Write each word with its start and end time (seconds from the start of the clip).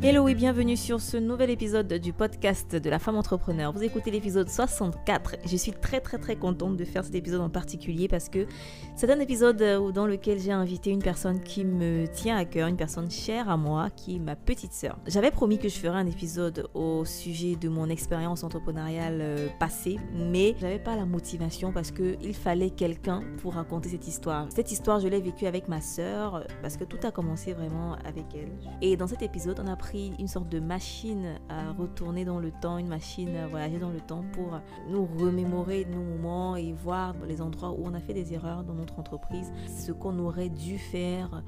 Hello 0.00 0.28
et 0.28 0.34
bienvenue 0.36 0.76
sur 0.76 1.00
ce 1.00 1.16
nouvel 1.16 1.50
épisode 1.50 1.92
du 1.94 2.12
podcast 2.12 2.76
de 2.76 2.88
la 2.88 3.00
femme 3.00 3.16
entrepreneur. 3.16 3.72
Vous 3.72 3.82
écoutez 3.82 4.12
l'épisode 4.12 4.48
64. 4.48 5.38
Je 5.44 5.56
suis 5.56 5.72
très 5.72 6.00
très 6.00 6.18
très 6.18 6.36
contente 6.36 6.76
de 6.76 6.84
faire 6.84 7.04
cet 7.04 7.16
épisode 7.16 7.40
en 7.40 7.50
particulier 7.50 8.06
parce 8.06 8.28
que 8.28 8.46
c'est 8.94 9.10
un 9.10 9.18
épisode 9.18 9.60
euh, 9.60 9.90
dans 9.90 10.06
lequel 10.06 10.38
j'ai 10.38 10.52
invité 10.52 10.90
une 10.90 11.02
personne 11.02 11.40
qui 11.40 11.64
me 11.64 12.06
tient 12.06 12.36
à 12.36 12.44
cœur, 12.44 12.68
une 12.68 12.76
personne 12.76 13.10
chère 13.10 13.50
à 13.50 13.56
moi, 13.56 13.90
qui 13.90 14.14
est 14.14 14.18
ma 14.20 14.36
petite 14.36 14.72
sœur. 14.72 15.00
J'avais 15.08 15.32
promis 15.32 15.58
que 15.58 15.68
je 15.68 15.76
ferais 15.76 15.98
un 15.98 16.06
épisode 16.06 16.68
au 16.74 17.04
sujet 17.04 17.56
de 17.56 17.68
mon 17.68 17.88
expérience 17.88 18.44
entrepreneuriale 18.44 19.18
euh, 19.20 19.48
passée, 19.58 19.98
mais 20.14 20.54
j'avais 20.60 20.78
pas 20.78 20.94
la 20.94 21.06
motivation 21.06 21.72
parce 21.72 21.90
que 21.90 22.16
il 22.22 22.36
fallait 22.36 22.70
quelqu'un 22.70 23.24
pour 23.42 23.54
raconter 23.54 23.88
cette 23.88 24.06
histoire. 24.06 24.46
Cette 24.54 24.70
histoire, 24.70 25.00
je 25.00 25.08
l'ai 25.08 25.20
vécue 25.20 25.46
avec 25.46 25.66
ma 25.66 25.80
sœur 25.80 26.46
parce 26.62 26.76
que 26.76 26.84
tout 26.84 27.04
a 27.04 27.10
commencé 27.10 27.52
vraiment 27.52 27.94
avec 28.04 28.26
elle. 28.36 28.52
Et 28.80 28.96
dans 28.96 29.08
cet 29.08 29.22
épisode, 29.22 29.60
on 29.60 29.66
a 29.66 29.74
pris 29.74 29.87
une 29.94 30.28
sorte 30.28 30.48
de 30.48 30.60
machine 30.60 31.38
à 31.48 31.72
retourner 31.72 32.24
dans 32.24 32.38
le 32.38 32.50
temps, 32.50 32.78
une 32.78 32.88
machine 32.88 33.34
à 33.36 33.46
voyager 33.46 33.78
dans 33.78 33.90
le 33.90 34.00
temps 34.00 34.24
pour 34.32 34.60
nous 34.88 35.06
remémorer 35.18 35.84
nos 35.84 36.02
moments 36.02 36.56
et 36.56 36.72
voir 36.72 37.14
les 37.26 37.40
endroits 37.40 37.70
où 37.70 37.84
on 37.84 37.94
a 37.94 38.00
fait 38.00 38.14
des 38.14 38.34
erreurs 38.34 38.64
dans 38.64 38.74
notre 38.74 38.98
entreprise, 38.98 39.52
ce 39.66 39.92
qu'on 39.92 40.18
aurait 40.18 40.48
dû 40.50 40.78
faire, 40.78 41.42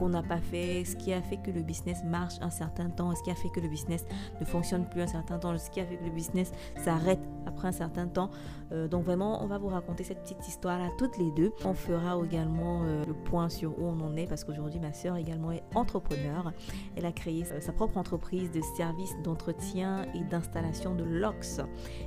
qu'on 0.00 0.08
n'a 0.08 0.22
pas 0.22 0.38
fait, 0.38 0.82
ce 0.86 0.96
qui 0.96 1.12
a 1.12 1.20
fait 1.20 1.36
que 1.36 1.50
le 1.50 1.60
business 1.60 2.02
marche 2.04 2.36
un 2.40 2.48
certain 2.48 2.88
temps, 2.88 3.14
ce 3.14 3.22
qui 3.22 3.30
a 3.30 3.34
fait 3.34 3.50
que 3.50 3.60
le 3.60 3.68
business 3.68 4.06
ne 4.40 4.46
fonctionne 4.46 4.88
plus 4.88 5.02
un 5.02 5.06
certain 5.06 5.38
temps, 5.38 5.56
ce 5.58 5.70
qui 5.70 5.78
a 5.78 5.84
fait 5.84 5.98
que 5.98 6.04
le 6.04 6.10
business 6.10 6.52
s'arrête 6.76 7.20
après 7.46 7.68
un 7.68 7.72
certain 7.72 8.06
temps. 8.08 8.30
Euh, 8.72 8.88
donc 8.88 9.04
vraiment, 9.04 9.42
on 9.44 9.46
va 9.46 9.58
vous 9.58 9.68
raconter 9.68 10.04
cette 10.04 10.22
petite 10.22 10.46
histoire-là 10.48 10.88
toutes 10.96 11.18
les 11.18 11.30
deux. 11.32 11.52
On 11.64 11.74
fera 11.74 12.18
également 12.24 12.82
euh, 12.84 13.04
le 13.04 13.12
point 13.12 13.50
sur 13.50 13.78
où 13.78 13.84
on 13.84 14.00
en 14.00 14.16
est 14.16 14.26
parce 14.26 14.44
qu'aujourd'hui, 14.44 14.80
ma 14.80 14.92
soeur 14.92 15.16
également 15.16 15.52
est 15.52 15.62
entrepreneur. 15.74 16.52
Elle 16.96 17.04
a 17.04 17.12
créé 17.12 17.44
sa 17.44 17.72
propre 17.72 17.98
entreprise 17.98 18.50
de 18.50 18.60
services 18.76 19.14
d'entretien 19.22 20.06
et 20.14 20.24
d'installation 20.24 20.94
de 20.94 21.04
locks. 21.04 21.60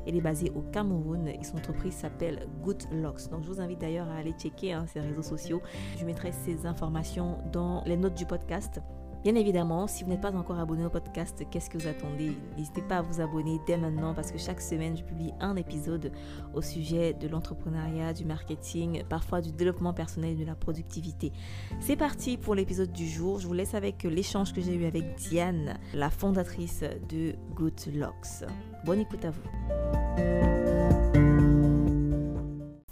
Elle 0.07 0.15
est 0.15 0.21
basée 0.21 0.51
au 0.55 0.61
Cameroun 0.61 1.27
et 1.27 1.43
son 1.43 1.57
entreprise 1.57 1.93
s'appelle 1.93 2.47
Good 2.63 2.83
Locks. 2.91 3.29
Donc 3.29 3.43
je 3.43 3.49
vous 3.49 3.61
invite 3.61 3.79
d'ailleurs 3.79 4.09
à 4.09 4.15
aller 4.15 4.31
checker 4.31 4.73
hein, 4.73 4.85
ses 4.87 4.99
réseaux 4.99 5.21
sociaux. 5.21 5.61
Je 5.99 6.05
mettrai 6.05 6.31
ces 6.31 6.65
informations 6.65 7.37
les 7.85 7.97
notes 7.97 8.15
du 8.15 8.25
podcast. 8.25 8.81
Bien 9.23 9.35
évidemment, 9.35 9.87
si 9.87 10.03
vous 10.03 10.09
n'êtes 10.09 10.19
pas 10.19 10.35
encore 10.35 10.59
abonné 10.59 10.83
au 10.85 10.89
podcast, 10.89 11.45
qu'est-ce 11.49 11.69
que 11.69 11.77
vous 11.77 11.87
attendez? 11.87 12.33
N'hésitez 12.57 12.81
pas 12.81 12.97
à 12.97 13.01
vous 13.01 13.21
abonner 13.21 13.57
dès 13.65 13.77
maintenant 13.77 14.13
parce 14.13 14.33
que 14.33 14.37
chaque 14.37 14.59
semaine, 14.59 14.97
je 14.97 15.03
publie 15.03 15.31
un 15.39 15.55
épisode 15.55 16.11
au 16.53 16.61
sujet 16.61 17.13
de 17.13 17.29
l'entrepreneuriat, 17.29 18.11
du 18.11 18.25
marketing, 18.25 19.03
parfois 19.07 19.39
du 19.39 19.53
développement 19.53 19.93
personnel 19.93 20.37
de 20.37 20.43
la 20.43 20.55
productivité. 20.55 21.31
C'est 21.79 21.95
parti 21.95 22.35
pour 22.35 22.53
l'épisode 22.53 22.91
du 22.91 23.07
jour. 23.07 23.39
Je 23.39 23.47
vous 23.47 23.53
laisse 23.53 23.75
avec 23.75 24.03
l'échange 24.03 24.51
que 24.51 24.59
j'ai 24.59 24.75
eu 24.75 24.85
avec 24.85 25.15
Diane, 25.15 25.77
la 25.93 26.09
fondatrice 26.09 26.83
de 27.07 27.33
Good 27.55 27.95
Locks. 27.95 28.43
Bonne 28.83 28.99
écoute 28.99 29.23
à 29.23 29.29
vous. 29.29 30.62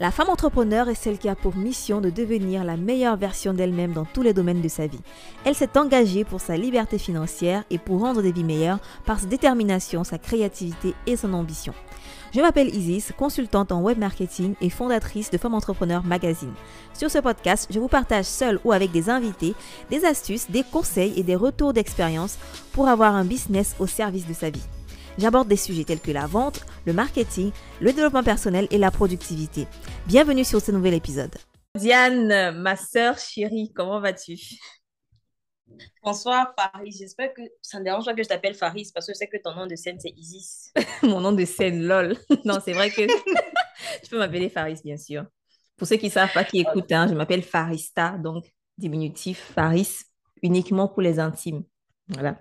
La 0.01 0.09
femme 0.09 0.31
entrepreneur 0.31 0.89
est 0.89 0.95
celle 0.95 1.19
qui 1.19 1.29
a 1.29 1.35
pour 1.35 1.55
mission 1.55 2.01
de 2.01 2.09
devenir 2.09 2.63
la 2.63 2.75
meilleure 2.75 3.17
version 3.17 3.53
d'elle-même 3.53 3.93
dans 3.93 4.03
tous 4.03 4.23
les 4.23 4.33
domaines 4.33 4.59
de 4.59 4.67
sa 4.67 4.87
vie. 4.87 4.99
Elle 5.45 5.53
s'est 5.53 5.77
engagée 5.77 6.23
pour 6.23 6.41
sa 6.41 6.57
liberté 6.57 6.97
financière 6.97 7.63
et 7.69 7.77
pour 7.77 7.99
rendre 7.99 8.23
des 8.23 8.31
vies 8.31 8.43
meilleures 8.43 8.79
par 9.05 9.19
sa 9.19 9.27
détermination, 9.27 10.03
sa 10.03 10.17
créativité 10.17 10.95
et 11.05 11.15
son 11.15 11.35
ambition. 11.35 11.75
Je 12.33 12.41
m'appelle 12.41 12.75
Isis, 12.75 13.13
consultante 13.15 13.71
en 13.71 13.83
web 13.83 13.99
marketing 13.99 14.55
et 14.59 14.71
fondatrice 14.71 15.29
de 15.29 15.37
Femme 15.37 15.53
Entrepreneur 15.53 16.03
Magazine. 16.03 16.55
Sur 16.95 17.11
ce 17.11 17.19
podcast, 17.19 17.67
je 17.69 17.77
vous 17.77 17.87
partage 17.87 18.25
seul 18.25 18.59
ou 18.63 18.71
avec 18.71 18.91
des 18.91 19.07
invités 19.07 19.53
des 19.91 20.03
astuces, 20.03 20.49
des 20.49 20.63
conseils 20.63 21.13
et 21.15 21.21
des 21.21 21.35
retours 21.35 21.73
d'expérience 21.73 22.39
pour 22.73 22.87
avoir 22.87 23.13
un 23.13 23.23
business 23.23 23.75
au 23.77 23.85
service 23.85 24.25
de 24.25 24.33
sa 24.33 24.49
vie. 24.49 24.65
J'aborde 25.19 25.47
des 25.47 25.57
sujets 25.57 25.83
tels 25.83 25.99
que 25.99 26.11
la 26.11 26.25
vente, 26.25 26.65
le 26.85 26.93
marketing, 26.93 27.51
le 27.79 27.93
développement 27.93 28.23
personnel 28.23 28.67
et 28.71 28.77
la 28.77 28.91
productivité. 28.91 29.67
Bienvenue 30.07 30.43
sur 30.43 30.61
ce 30.61 30.71
nouvel 30.71 30.93
épisode. 30.93 31.35
Diane, 31.75 32.51
ma 32.59 32.75
sœur 32.75 33.17
chérie, 33.17 33.71
comment 33.73 33.99
vas-tu? 34.01 34.37
Bonsoir 36.03 36.53
Faris, 36.57 36.95
j'espère 36.99 37.33
que 37.33 37.41
ça 37.61 37.79
ne 37.79 37.85
dérange 37.85 38.05
pas 38.05 38.13
que 38.13 38.23
je 38.23 38.27
t'appelle 38.27 38.55
Faris 38.55 38.91
parce 38.93 39.07
que 39.07 39.13
je 39.13 39.17
sais 39.17 39.27
que 39.27 39.37
ton 39.37 39.55
nom 39.55 39.67
de 39.67 39.75
scène 39.75 39.97
c'est 39.99 40.13
Isis. 40.17 40.73
Mon 41.03 41.21
nom 41.21 41.31
de 41.31 41.45
scène, 41.45 41.83
lol. 41.83 42.15
non, 42.45 42.59
c'est 42.63 42.73
vrai 42.73 42.89
que 42.89 43.01
tu 44.03 44.09
peux 44.09 44.17
m'appeler 44.17 44.49
Faris 44.49 44.81
bien 44.83 44.97
sûr. 44.97 45.25
Pour 45.77 45.87
ceux 45.87 45.95
qui 45.95 46.07
ne 46.07 46.11
savent 46.11 46.33
pas, 46.33 46.43
qui 46.43 46.59
écoutent, 46.59 46.91
hein, 46.91 47.07
je 47.07 47.15
m'appelle 47.15 47.41
Farista, 47.41 48.17
donc 48.17 48.45
diminutif 48.77 49.51
Faris, 49.55 50.01
uniquement 50.43 50.87
pour 50.87 51.01
les 51.01 51.19
intimes. 51.19 51.63
Voilà. 52.09 52.39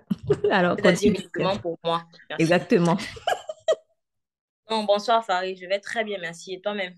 Alors, 0.51 0.77
uniquement 1.01 1.57
pour 1.57 1.79
moi. 1.83 2.03
Exactement. 2.37 2.97
Bonsoir 4.79 5.25
Farid, 5.25 5.57
je 5.59 5.65
vais 5.65 5.79
très 5.79 6.03
bien, 6.03 6.17
merci. 6.19 6.53
Et 6.53 6.61
toi-même? 6.61 6.93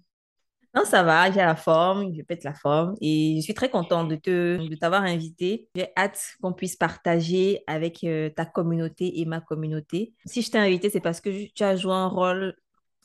Non, 0.76 0.86
ça 0.86 1.04
va, 1.04 1.30
j'ai 1.32 1.38
la 1.38 1.56
forme, 1.56 2.12
je 2.16 2.22
pète 2.24 2.44
la 2.44 2.54
forme 2.54 2.96
et 3.00 3.36
je 3.38 3.42
suis 3.42 3.54
très 3.54 3.70
contente 3.70 4.10
de 4.10 4.16
te 4.16 4.58
de 4.68 4.76
t'avoir 4.76 5.04
invité. 5.04 5.70
J'ai 5.76 5.90
hâte 5.96 6.20
qu'on 6.42 6.52
puisse 6.52 6.76
partager 6.76 7.62
avec 7.68 8.04
euh, 8.04 8.30
ta 8.30 8.46
communauté 8.46 9.20
et 9.20 9.26
ma 9.26 9.40
communauté. 9.40 10.14
Si 10.26 10.42
je 10.42 10.50
t'ai 10.50 10.58
invité, 10.58 10.90
c'est 10.90 11.00
parce 11.00 11.22
que 11.22 11.52
tu 11.54 11.64
as 11.64 11.76
joué 11.76 11.94
un 11.94 12.08
rôle 12.08 12.56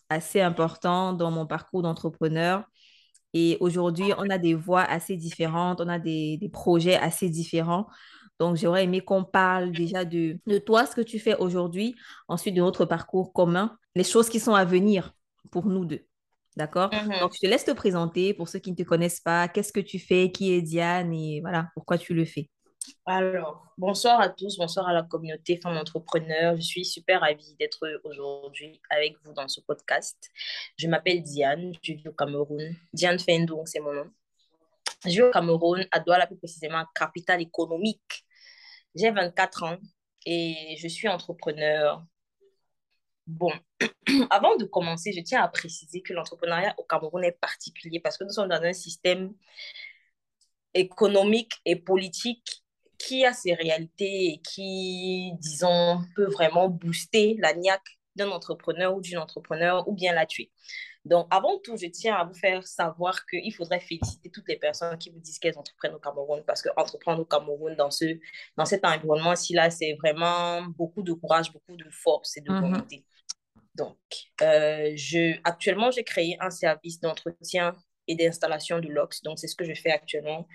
assez 0.09 0.41
important 0.41 1.13
dans 1.13 1.31
mon 1.31 1.47
parcours 1.47 1.83
d'entrepreneur. 1.83 2.65
Et 3.35 3.59
aujourd'hui, 3.61 4.13
on 4.17 4.31
a 4.31 4.39
des 4.39 4.55
voix 4.55 4.83
assez 4.83 5.17
différentes, 5.17 5.83
on 5.83 5.89
a 5.89 5.99
des, 5.99 6.41
projets 6.51 6.97
assez 6.97 7.29
différents. 7.29 7.87
Donc, 8.39 8.57
j'aurais 8.57 8.85
aimé 8.85 9.03
qu'on 9.03 9.25
parle 9.25 9.73
déjà 9.73 10.07
de, 10.07 10.39
de 10.47 10.59
toi, 10.59 10.87
ce 10.87 10.95
que 10.95 11.03
tu 11.03 11.19
fais 11.19 11.37
aujourd'hui, 11.37 11.95
ensuite 12.29 12.55
de 12.55 12.61
notre 12.61 12.87
parcours 12.87 13.35
commun, 13.35 13.77
les 13.99 14.05
choses 14.05 14.29
qui 14.29 14.41
sont 14.41 14.55
à 14.55 14.65
venir 14.65 15.13
pour 15.51 15.67
nous 15.67 15.85
deux. 15.85 16.07
D'accord? 16.57 16.91
Mm-hmm. 16.91 17.21
Donc, 17.21 17.35
je 17.35 17.41
te 17.41 17.47
laisse 17.47 17.65
te 17.65 17.73
présenter 17.73 18.33
pour 18.35 18.49
ceux 18.49 18.59
qui 18.59 18.71
ne 18.71 18.77
te 18.77 18.83
connaissent 18.83 19.21
pas. 19.21 19.49
Qu'est-ce 19.49 19.73
que 19.73 19.81
tu 19.81 19.99
fais? 19.99 20.33
Qui 20.33 20.53
est 20.55 20.63
Diane? 20.63 21.13
Et 21.13 21.41
voilà, 21.41 21.69
pourquoi 21.75 21.99
tu 21.99 22.15
le 22.15 22.25
fais? 22.25 22.49
Alors, 23.05 23.67
bonsoir 23.77 24.21
à 24.21 24.31
tous, 24.31 24.57
bonsoir 24.57 24.89
à 24.89 24.95
la 24.95 25.03
communauté 25.03 25.59
femme 25.63 25.77
entrepreneur. 25.77 26.57
Je 26.57 26.63
suis 26.63 26.85
super 26.85 27.21
ravie 27.21 27.55
d'être 27.59 27.87
aujourd'hui 28.05 28.81
avec 28.89 29.17
vous 29.25 29.35
dans 29.35 29.47
ce 29.47 29.61
podcast. 29.61 30.17
Je 30.77 30.89
m'appelle 30.89 31.23
Diane, 31.23 31.73
je 31.83 31.93
vis 31.93 32.09
au 32.09 32.13
Cameroun. 32.13 32.75
Diane 32.95 33.19
Fendou, 33.19 33.63
c'est 33.67 33.81
mon 33.81 33.93
nom. 33.93 34.11
Je 35.05 35.11
vis 35.11 35.23
au 35.23 35.31
Cameroun, 35.31 35.87
à 35.91 36.01
Douala 36.01 36.27
plus 36.27 36.39
précisément, 36.39 36.85
capitale 36.95 37.43
économique 37.43 38.25
j'ai 38.95 39.11
24 39.11 39.63
ans 39.65 39.79
et 40.27 40.77
je 40.79 40.89
suis 40.89 41.09
entrepreneur. 41.09 42.05
Bon, 43.29 43.53
avant 44.31 44.57
de 44.57 44.65
commencer, 44.65 45.13
je 45.13 45.21
tiens 45.21 45.43
à 45.43 45.49
préciser 45.49 46.01
que 46.01 46.15
l'entrepreneuriat 46.15 46.75
au 46.79 46.83
Cameroun 46.83 47.23
est 47.25 47.39
particulier 47.39 48.01
parce 48.01 48.17
que 48.17 48.25
nous 48.25 48.31
sommes 48.31 48.49
dans 48.49 48.63
un 48.63 48.73
système 48.73 49.35
économique 50.73 51.53
et 51.67 51.77
politique 51.77 52.65
qui 52.97 53.27
a 53.27 53.35
ses 53.35 53.53
réalités 53.53 54.33
et 54.33 54.41
qui, 54.41 55.33
disons, 55.41 56.01
peut 56.17 56.25
vraiment 56.25 56.71
booster 56.71 57.37
la 57.39 57.53
niaque 57.53 57.99
d'un 58.17 58.31
entrepreneur 58.31 58.97
ou 58.97 59.03
d'une 59.03 59.19
entrepreneur 59.19 59.87
ou 59.87 59.93
bien 59.93 60.15
la 60.15 60.25
tuer. 60.25 60.51
Donc, 61.05 61.27
avant 61.31 61.59
tout, 61.63 61.77
je 61.77 61.87
tiens 61.87 62.17
à 62.17 62.25
vous 62.25 62.35
faire 62.35 62.67
savoir 62.67 63.27
qu'il 63.27 63.55
faudrait 63.55 63.81
féliciter 63.81 64.31
toutes 64.31 64.49
les 64.49 64.57
personnes 64.57 64.97
qui 64.97 65.11
vous 65.11 65.21
disent 65.21 65.39
qu'elles 65.39 65.59
entreprennent 65.59 65.95
au 65.95 65.99
Cameroun 65.99 66.43
parce 66.47 66.63
qu'entreprendre 66.63 67.21
au 67.21 67.25
Cameroun 67.27 67.77
dans, 67.77 67.91
ce, 67.91 68.07
dans 68.57 68.65
cet 68.65 68.87
environnement-ci, 68.87 69.53
là, 69.53 69.69
c'est 69.69 69.95
vraiment 70.01 70.63
beaucoup 70.63 71.03
de 71.03 71.13
courage, 71.13 71.53
beaucoup 71.53 71.77
de 71.77 71.89
force 71.91 72.39
et 72.39 72.41
de 72.41 72.51
mhm. 72.51 72.61
volonté. 72.61 73.05
Donc, 73.79 73.97
euh, 74.43 74.93
je, 74.97 75.39
actuellement, 75.45 75.91
j'ai 75.91 76.05
créé 76.05 76.37
un 76.41 76.51
service 76.51 77.01
d'entretien 77.01 77.75
et 78.07 78.17
d'installation 78.17 78.81
de 78.81 78.89
LOX. 78.89 79.23
Donc, 79.23 79.39
c'est 79.39 79.47
ce 79.47 79.57
que 79.57 79.65
je 79.65 79.75
fais 79.75 79.91
actuellement. 79.91 80.47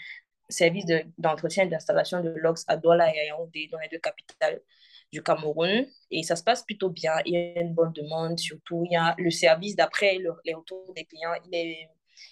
Service 0.50 0.86
d'entretien 1.18 1.64
et 1.64 1.68
d'installation 1.68 2.22
de 2.22 2.30
LOX 2.30 2.66
à 2.68 2.78
Douala 2.78 3.16
et 3.16 3.20
à 3.20 3.26
Yaoundé, 3.26 3.70
dans 3.72 3.80
les 3.80 3.88
deux 3.88 4.00
capitales 4.00 4.62
du 5.14 5.22
Cameroun 5.22 5.86
et 6.10 6.24
ça 6.24 6.36
se 6.36 6.44
passe 6.44 6.64
plutôt 6.64 6.90
bien. 6.90 7.14
Il 7.26 7.34
y 7.34 7.38
a 7.38 7.62
une 7.62 7.74
bonne 7.74 7.94
demande, 7.94 8.40
surtout 8.40 8.84
il 8.86 8.94
y 8.94 8.96
a 8.98 9.16
le 9.20 9.30
service 9.30 9.76
d'après 9.76 10.18
les 10.44 10.54
retours 10.54 10.92
des 10.96 11.06
clients, 11.06 11.36
il, 11.46 11.56
est, 11.56 11.88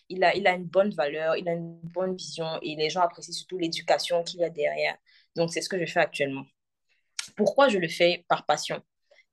il, 0.10 0.24
a, 0.24 0.36
il 0.36 0.48
a 0.48 0.54
une 0.54 0.66
bonne 0.66 0.90
valeur, 0.90 1.38
il 1.38 1.48
a 1.48 1.54
une 1.54 1.80
bonne 1.84 2.16
vision 2.16 2.60
et 2.64 2.76
les 2.76 2.90
gens 2.90 3.02
apprécient 3.02 3.34
surtout 3.34 3.60
l'éducation 3.60 4.24
qu'il 4.24 4.40
y 4.40 4.44
a 4.44 4.50
derrière. 4.50 4.98
Donc 5.36 5.54
c'est 5.54 5.62
ce 5.62 5.70
que 5.70 5.80
je 5.80 5.86
fais 5.86 6.00
actuellement. 6.00 6.46
Pourquoi 7.36 7.70
je 7.70 7.78
le 7.78 7.88
fais? 7.88 8.26
Par 8.28 8.48
passion 8.48 8.82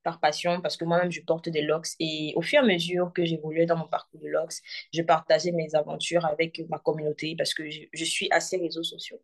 par 0.02 0.20
passion 0.20 0.60
parce 0.60 0.76
que 0.76 0.84
moi-même 0.84 1.10
je 1.10 1.20
porte 1.20 1.48
des 1.48 1.62
locks 1.62 1.88
et 1.98 2.32
au 2.36 2.42
fur 2.42 2.60
et 2.60 2.62
à 2.62 2.66
mesure 2.66 3.12
que 3.14 3.24
j'évoluais 3.24 3.66
dans 3.66 3.76
mon 3.76 3.88
parcours 3.88 4.20
de 4.20 4.28
locks, 4.28 4.54
je 4.92 5.02
partageais 5.02 5.52
mes 5.52 5.74
aventures 5.74 6.24
avec 6.24 6.62
ma 6.68 6.78
communauté 6.78 7.34
parce 7.36 7.54
que 7.54 7.68
je, 7.68 8.04
suis 8.04 8.28
assez 8.30 8.56
réseaux 8.56 8.82
sociaux. 8.82 9.20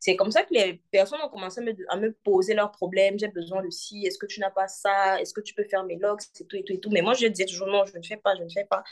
C'est 0.00 0.16
comme 0.16 0.30
ça 0.30 0.42
que 0.42 0.54
les 0.54 0.82
personnes 0.90 1.20
ont 1.22 1.28
commencé 1.28 1.60
à 1.88 1.96
me, 1.96 2.12
poser 2.12 2.54
leurs 2.54 2.72
problèmes. 2.72 3.18
J'ai 3.18 3.28
besoin 3.28 3.62
de 3.62 3.70
ci, 3.70 4.04
est-ce 4.06 4.18
que 4.18 4.26
tu 4.26 4.40
n'as 4.40 4.50
pas 4.50 4.68
ça, 4.68 5.20
est-ce 5.20 5.34
que 5.34 5.40
tu 5.40 5.54
peux 5.54 5.64
faire 5.64 5.84
mes 5.84 5.96
logs, 5.96 6.20
c'est 6.20 6.46
tout 6.48 6.56
et 6.56 6.64
tout 6.64 6.72
et 6.72 6.80
tout. 6.80 6.90
Mais 6.90 7.02
moi, 7.02 7.14
je 7.14 7.26
disais 7.26 7.46
toujours 7.46 7.68
non, 7.68 7.84
je 7.84 7.96
ne 7.96 8.02
fais 8.02 8.16
pas, 8.16 8.34
je 8.36 8.42
ne 8.42 8.48
fais 8.48 8.64
pas. 8.64 8.82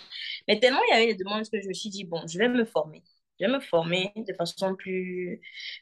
Mais 0.46 0.60
tellement 0.60 0.80
il 0.88 0.92
y 0.92 0.96
avait 0.96 1.14
des 1.14 1.24
demandes 1.24 1.48
que 1.48 1.60
je 1.60 1.68
me 1.68 1.72
suis 1.74 1.90
dit, 1.90 2.04
bon, 2.04 2.26
je 2.26 2.38
vais 2.38 2.48
me 2.48 2.64
former. 2.64 3.02
Je 3.40 3.46
vais 3.46 3.52
me 3.52 3.60
former 3.60 4.12
de 4.16 4.32
façon 4.34 4.76
plus 4.76 5.40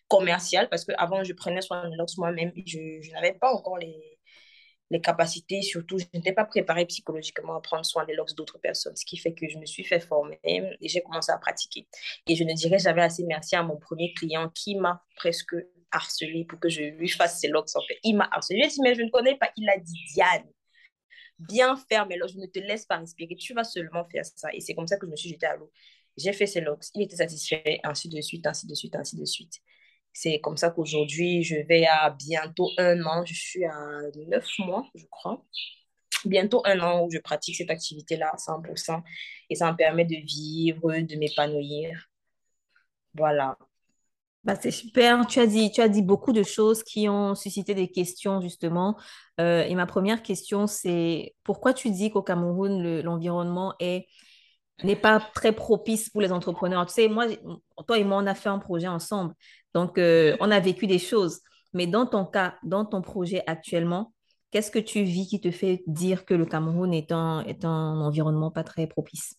commerciale 0.08 0.68
parce 0.70 0.84
qu'avant, 0.86 1.22
je 1.22 1.34
prenais 1.34 1.60
soin 1.60 1.88
de 1.88 1.96
l'ox 1.96 2.16
moi-même. 2.16 2.52
Je 2.64 3.10
n'avais 3.12 3.34
pas 3.34 3.52
encore 3.52 3.76
les, 3.76 4.12
les 4.92 5.00
capacités, 5.00 5.62
surtout, 5.62 5.98
je 5.98 6.04
n'étais 6.12 6.34
pas 6.34 6.44
préparée 6.44 6.84
psychologiquement 6.84 7.56
à 7.56 7.62
prendre 7.62 7.84
soin 7.84 8.04
des 8.04 8.14
locks 8.14 8.34
d'autres 8.34 8.58
personnes, 8.58 8.94
ce 8.94 9.06
qui 9.06 9.16
fait 9.16 9.32
que 9.32 9.48
je 9.48 9.58
me 9.58 9.64
suis 9.64 9.84
fait 9.84 10.00
former 10.00 10.38
et 10.44 10.88
j'ai 10.88 11.00
commencé 11.00 11.32
à 11.32 11.38
pratiquer. 11.38 11.88
Et 12.28 12.36
je 12.36 12.44
ne 12.44 12.52
dirais 12.52 12.78
j'avais 12.78 13.00
assez 13.00 13.24
merci 13.24 13.56
à 13.56 13.62
mon 13.62 13.78
premier 13.78 14.12
client 14.12 14.50
qui 14.50 14.76
m'a 14.76 15.02
presque 15.16 15.54
harcelé 15.90 16.44
pour 16.44 16.60
que 16.60 16.68
je 16.68 16.82
lui 16.82 17.08
fasse 17.08 17.40
ses 17.40 17.48
locks 17.48 17.74
en 17.74 17.80
fait. 17.88 17.98
Il 18.04 18.16
m'a 18.16 18.28
harcelé. 18.30 18.58
Je 18.58 18.64
lui 18.64 18.66
ai 18.66 18.68
dit, 18.68 18.80
mais 18.82 18.94
je 18.94 19.02
ne 19.02 19.10
connais 19.10 19.36
pas. 19.36 19.50
Il 19.56 19.68
a 19.70 19.78
dit, 19.78 19.98
Diane, 20.12 20.44
bien 21.38 21.74
faire 21.88 22.06
mes 22.06 22.18
locks, 22.18 22.32
je 22.34 22.38
ne 22.38 22.46
te 22.46 22.58
laisse 22.58 22.84
pas 22.84 22.98
respirer, 22.98 23.34
tu 23.36 23.54
vas 23.54 23.64
seulement 23.64 24.04
faire 24.10 24.26
ça. 24.26 24.52
Et 24.52 24.60
c'est 24.60 24.74
comme 24.74 24.86
ça 24.86 24.98
que 24.98 25.06
je 25.06 25.10
me 25.10 25.16
suis 25.16 25.30
jetée 25.30 25.46
à 25.46 25.56
l'eau. 25.56 25.70
J'ai 26.18 26.34
fait 26.34 26.46
ses 26.46 26.60
locks, 26.60 26.84
il 26.94 27.02
était 27.02 27.16
satisfait, 27.16 27.80
ainsi 27.82 28.10
de 28.10 28.20
suite, 28.20 28.46
ainsi 28.46 28.66
de 28.66 28.74
suite, 28.74 28.94
ainsi 28.94 29.16
de 29.16 29.24
suite. 29.24 29.54
C'est 30.12 30.41
comme 30.41 30.56
ça 30.56 30.70
qu'aujourd'hui, 30.70 31.43
je 31.43 31.56
vais 31.56 31.87
à 31.87 32.11
bientôt 32.11 32.70
un 32.79 33.03
an, 33.05 33.25
je 33.25 33.35
suis 33.35 33.64
à 33.64 34.00
neuf 34.29 34.47
mois, 34.59 34.87
je 34.94 35.05
crois. 35.11 35.43
Bientôt 36.25 36.62
un 36.67 36.81
an 36.81 37.05
où 37.05 37.11
je 37.11 37.19
pratique 37.19 37.56
cette 37.56 37.70
activité-là 37.70 38.31
à 38.32 38.37
100%. 38.37 39.03
Et 39.50 39.55
ça 39.55 39.73
me 39.73 39.76
permet 39.76 40.05
de 40.05 40.17
vivre, 40.17 40.93
de 41.00 41.17
m'épanouir. 41.17 42.09
Voilà. 43.14 43.56
Bah, 44.44 44.56
c'est 44.61 44.70
super. 44.73 45.26
Tu 45.26 45.38
as 45.38 45.47
dit, 45.47 45.70
tu 45.70 45.81
as 45.81 45.88
dit 45.88 46.03
beaucoup 46.03 46.32
de 46.32 46.43
choses 46.43 46.82
qui 46.82 47.09
ont 47.09 47.35
suscité 47.35 47.75
des 47.75 47.88
questions, 47.88 48.41
justement. 48.41 48.97
Euh, 49.41 49.62
et 49.62 49.75
ma 49.75 49.87
première 49.87 50.23
question, 50.23 50.67
c'est 50.67 51.35
pourquoi 51.44 51.73
tu 51.75 51.91
dis 51.91 52.11
qu'au 52.11 52.23
Cameroun, 52.23 53.00
l'environnement 53.03 53.75
est 53.79 54.06
n'est 54.82 54.96
pas 54.96 55.20
très 55.34 55.52
propice 55.52 56.10
pour 56.10 56.20
les 56.20 56.32
entrepreneurs. 56.32 56.86
Tu 56.86 56.94
sais, 56.94 57.08
moi, 57.08 57.26
toi 57.86 57.98
et 57.98 58.04
moi, 58.04 58.19
on 58.19 58.26
a 58.26 58.34
fait 58.34 58.48
un 58.48 58.58
projet 58.58 58.88
ensemble. 58.88 59.34
Donc, 59.74 59.98
euh, 59.98 60.36
on 60.40 60.50
a 60.50 60.60
vécu 60.60 60.86
des 60.86 60.98
choses. 60.98 61.40
Mais 61.72 61.86
dans 61.86 62.06
ton 62.06 62.24
cas, 62.24 62.56
dans 62.62 62.84
ton 62.84 63.00
projet 63.00 63.42
actuellement, 63.46 64.12
qu'est-ce 64.50 64.70
que 64.70 64.78
tu 64.78 65.02
vis 65.02 65.26
qui 65.28 65.40
te 65.40 65.50
fait 65.50 65.82
dire 65.86 66.24
que 66.24 66.34
le 66.34 66.46
Cameroun 66.46 66.92
est 66.92 67.12
un, 67.12 67.44
est 67.44 67.64
un 67.64 68.00
environnement 68.00 68.50
pas 68.50 68.64
très 68.64 68.86
propice? 68.86 69.36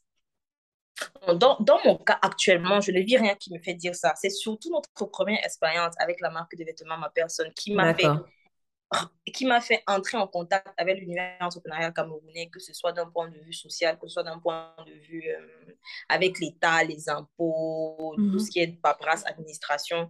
Dans, 1.27 1.57
dans, 1.59 1.79
mon 1.85 1.97
cas 1.97 2.19
actuellement, 2.21 2.79
je 2.79 2.91
ne 2.91 2.99
vis 2.99 3.17
rien 3.17 3.35
qui 3.35 3.51
me 3.53 3.59
fait 3.59 3.73
dire 3.73 3.95
ça. 3.95 4.13
C'est 4.15 4.29
surtout 4.29 4.71
notre 4.71 4.89
première 5.09 5.43
expérience 5.43 5.93
avec 5.99 6.21
la 6.21 6.29
marque 6.29 6.55
de 6.55 6.63
vêtements 6.63 6.97
Ma 6.97 7.09
Personne 7.09 7.51
qui 7.55 7.73
m'a 7.73 7.93
fait 7.93 8.07
qui 9.33 9.45
m'a 9.45 9.61
fait 9.61 9.83
entrer 9.87 10.17
en 10.17 10.27
contact 10.27 10.67
avec 10.77 10.99
l'univers 10.99 11.37
entrepreneurial 11.39 11.93
camerounais, 11.93 12.49
que 12.49 12.59
ce 12.59 12.73
soit 12.73 12.91
d'un 12.91 13.07
point 13.07 13.29
de 13.29 13.39
vue 13.39 13.53
social, 13.53 13.97
que 13.99 14.07
ce 14.07 14.13
soit 14.13 14.23
d'un 14.23 14.39
point 14.39 14.73
de 14.85 14.91
vue 14.91 15.23
euh, 15.27 15.73
avec 16.09 16.39
l'État, 16.39 16.83
les 16.83 17.09
impôts, 17.09 18.13
tout 18.15 18.21
mhm. 18.21 18.39
ce 18.39 18.49
qui 18.49 18.59
est 18.59 18.79
paperasse, 18.81 19.25
administration. 19.25 20.09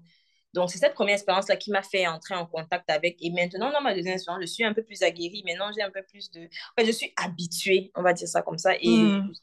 Donc, 0.53 0.69
c'est 0.69 0.77
cette 0.77 0.93
première 0.93 1.15
expérience-là 1.15 1.55
qui 1.55 1.71
m'a 1.71 1.81
fait 1.81 2.05
entrer 2.05 2.35
en 2.35 2.45
contact 2.45 2.89
avec. 2.89 3.17
Et 3.21 3.31
maintenant, 3.31 3.71
dans 3.71 3.81
ma 3.81 3.95
deuxième 3.95 4.13
expérience, 4.15 4.41
je 4.41 4.47
suis 4.47 4.63
un 4.63 4.73
peu 4.73 4.83
plus 4.83 5.01
aguerrie. 5.01 5.43
Maintenant, 5.47 5.71
j'ai 5.75 5.81
un 5.81 5.89
peu 5.89 6.03
plus 6.03 6.29
de... 6.29 6.41
En 6.45 6.73
fait, 6.77 6.85
je 6.85 6.91
suis 6.91 7.11
habituée, 7.15 7.91
on 7.95 8.03
va 8.03 8.13
dire 8.13 8.27
ça 8.27 8.43
comme 8.43 8.59
ça. 8.59 8.75
Et 8.79 8.89
mhm. 8.89 9.33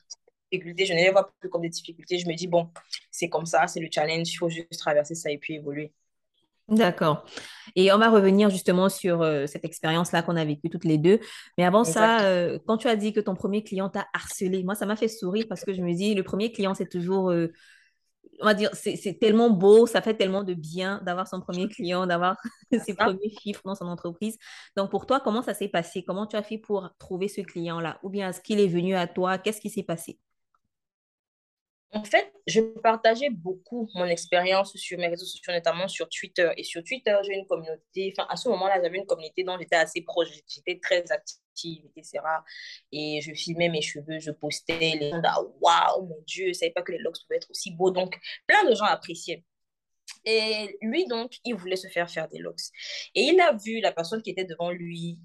difficultés, 0.52 0.86
je 0.86 0.92
ne 0.92 0.98
les 0.98 1.10
vois 1.10 1.32
plus 1.40 1.48
comme 1.48 1.62
des 1.62 1.68
difficultés. 1.68 2.18
Je 2.18 2.28
me 2.28 2.34
dis, 2.34 2.46
bon, 2.46 2.70
c'est 3.10 3.28
comme 3.28 3.46
ça, 3.46 3.66
c'est 3.66 3.80
le 3.80 3.88
challenge, 3.92 4.30
il 4.30 4.36
faut 4.36 4.48
juste 4.48 4.78
traverser 4.78 5.16
ça 5.16 5.30
et 5.30 5.38
puis 5.38 5.54
évoluer. 5.54 5.92
D'accord. 6.70 7.24
Et 7.74 7.92
on 7.92 7.98
va 7.98 8.10
revenir 8.10 8.48
justement 8.48 8.88
sur 8.88 9.22
euh, 9.22 9.46
cette 9.46 9.64
expérience-là 9.64 10.22
qu'on 10.22 10.36
a 10.36 10.44
vécue 10.44 10.70
toutes 10.70 10.84
les 10.84 10.98
deux. 10.98 11.18
Mais 11.58 11.64
avant 11.64 11.84
ça, 11.84 12.20
euh, 12.22 12.58
quand 12.66 12.76
tu 12.76 12.88
as 12.88 12.96
dit 12.96 13.12
que 13.12 13.20
ton 13.20 13.34
premier 13.34 13.64
client 13.64 13.88
t'a 13.88 14.06
harcelé, 14.14 14.62
moi, 14.62 14.76
ça 14.76 14.86
m'a 14.86 14.96
fait 14.96 15.08
sourire 15.08 15.46
parce 15.48 15.64
que 15.64 15.74
je 15.74 15.82
me 15.82 15.92
dis, 15.92 16.14
le 16.14 16.22
premier 16.22 16.52
client, 16.52 16.74
c'est 16.74 16.88
toujours, 16.88 17.30
euh, 17.30 17.48
on 18.40 18.44
va 18.44 18.54
dire, 18.54 18.70
c'est 18.72 19.18
tellement 19.20 19.50
beau, 19.50 19.86
ça 19.86 20.00
fait 20.00 20.14
tellement 20.14 20.44
de 20.44 20.54
bien 20.54 21.00
d'avoir 21.04 21.26
son 21.26 21.40
premier 21.40 21.68
client, 21.68 22.06
d'avoir 22.06 22.36
ses 22.86 22.94
premiers 22.94 23.30
chiffres 23.42 23.62
dans 23.64 23.74
son 23.74 23.86
entreprise. 23.86 24.38
Donc, 24.76 24.90
pour 24.90 25.06
toi, 25.06 25.18
comment 25.18 25.42
ça 25.42 25.54
s'est 25.54 25.68
passé? 25.68 26.04
Comment 26.04 26.26
tu 26.26 26.36
as 26.36 26.42
fait 26.44 26.58
pour 26.58 26.88
trouver 26.98 27.26
ce 27.26 27.40
client-là? 27.40 27.98
Ou 28.04 28.10
bien 28.10 28.30
est-ce 28.30 28.40
qu'il 28.40 28.60
est 28.60 28.68
venu 28.68 28.94
à 28.94 29.08
toi? 29.08 29.38
Qu'est-ce 29.38 29.60
qui 29.60 29.70
s'est 29.70 29.82
passé? 29.82 30.20
En 31.92 32.04
fait, 32.04 32.32
je 32.46 32.60
partageais 32.60 33.30
beaucoup 33.30 33.88
mon 33.94 34.04
expérience 34.04 34.76
sur 34.76 34.96
mes 34.98 35.08
réseaux 35.08 35.26
sociaux, 35.26 35.52
notamment 35.52 35.88
sur 35.88 36.08
Twitter. 36.08 36.48
Et 36.56 36.62
sur 36.62 36.84
Twitter, 36.84 37.16
j'ai 37.24 37.34
une 37.34 37.46
communauté, 37.46 38.14
enfin, 38.16 38.28
à 38.30 38.36
ce 38.36 38.48
moment-là, 38.50 38.80
j'avais 38.80 38.98
une 38.98 39.06
communauté 39.06 39.42
dont 39.42 39.58
j'étais 39.58 39.76
assez 39.76 40.02
proche, 40.02 40.28
j'étais 40.46 40.78
très 40.78 41.10
active, 41.10 41.84
etc. 41.96 42.20
Et 42.92 43.20
je 43.20 43.32
filmais 43.34 43.68
mes 43.68 43.82
cheveux, 43.82 44.20
je 44.20 44.30
postais, 44.30 44.96
les 45.00 45.10
gens 45.10 45.20
ah, 45.24 45.40
waouh, 45.60 46.06
mon 46.06 46.22
Dieu, 46.26 46.44
je 46.44 46.48
ne 46.50 46.54
savais 46.54 46.70
pas 46.70 46.82
que 46.82 46.92
les 46.92 46.98
locks 46.98 47.20
pouvaient 47.22 47.38
être 47.38 47.50
aussi 47.50 47.72
beaux. 47.72 47.90
Donc, 47.90 48.16
plein 48.46 48.70
de 48.70 48.74
gens 48.76 48.84
appréciaient. 48.84 49.44
Et 50.24 50.78
lui, 50.82 51.06
donc, 51.06 51.38
il 51.44 51.56
voulait 51.56 51.76
se 51.76 51.88
faire 51.88 52.08
faire 52.08 52.28
des 52.28 52.38
locks. 52.38 52.60
Et 53.16 53.22
il 53.22 53.40
a 53.40 53.52
vu 53.52 53.80
la 53.80 53.90
personne 53.90 54.22
qui 54.22 54.30
était 54.30 54.44
devant 54.44 54.70
lui 54.70 55.18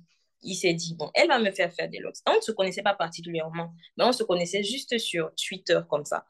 il 0.46 0.56
s'est 0.56 0.74
dit, 0.74 0.96
bon, 0.96 1.10
elle 1.14 1.28
va 1.28 1.40
me 1.40 1.52
faire 1.52 1.74
faire 1.74 1.90
des 1.90 2.00
locks. 2.00 2.18
On 2.28 2.36
ne 2.36 2.42
se 2.42 2.52
connaissait 2.52 2.84
pas 2.84 2.94
particulièrement, 2.94 3.74
mais 3.98 4.06
on 4.06 4.12
se 4.12 4.24
connaissait 4.24 4.64
juste 4.64 4.98
sur 5.00 5.32
Twitter 5.36 5.80
comme 5.90 6.06
ça. 6.06 6.26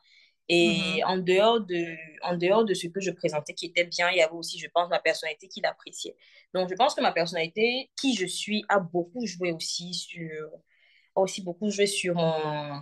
Et 0.47 1.01
en, 1.05 1.17
dehors 1.17 1.59
de, 1.59 1.95
en 2.21 2.37
dehors 2.37 2.65
de 2.65 2.73
ce 2.73 2.87
que 2.87 3.01
je 3.01 3.09
présentais 3.11 3.53
qui 3.53 3.65
était 3.67 3.85
bien, 3.85 4.09
il 4.11 4.17
y 4.17 4.21
avait 4.21 4.33
aussi, 4.33 4.59
je 4.59 4.67
pense, 4.67 4.89
ma 4.89 4.99
personnalité 4.99 5.47
qui 5.47 5.61
l'appréciait. 5.61 6.15
Donc, 6.53 6.69
je 6.69 6.75
pense 6.75 6.93
que 6.93 7.01
ma 7.01 7.11
personnalité, 7.11 7.89
qui 7.99 8.15
je 8.15 8.27
suis, 8.27 8.63
a 8.69 8.79
beaucoup 8.79 9.25
joué 9.25 9.51
aussi 9.51 9.93
sur, 9.93 10.49
a 11.15 11.21
aussi 11.21 11.41
beaucoup 11.41 11.71
joué 11.71 11.87
sur 11.87 12.13
mon, 12.13 12.81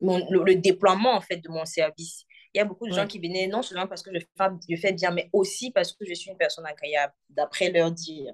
mon 0.00 0.30
le, 0.30 0.54
déploiement, 0.54 1.14
en 1.14 1.20
fait, 1.20 1.36
de 1.36 1.48
mon 1.50 1.66
service. 1.66 2.24
Il 2.54 2.58
y 2.58 2.60
a 2.60 2.64
beaucoup 2.64 2.86
de 2.88 2.94
gens 2.94 3.06
qui 3.06 3.18
venaient 3.18 3.48
non 3.48 3.62
seulement 3.62 3.88
parce 3.88 4.02
que 4.02 4.10
je 4.14 4.20
fais, 4.20 4.48
je 4.70 4.76
fais 4.76 4.92
bien, 4.92 5.10
mais 5.10 5.28
aussi 5.32 5.72
parce 5.72 5.92
que 5.92 6.06
je 6.06 6.14
suis 6.14 6.30
une 6.30 6.38
personne 6.38 6.64
agréable, 6.64 7.12
d'après 7.28 7.70
leur 7.70 7.90
dire. 7.90 8.32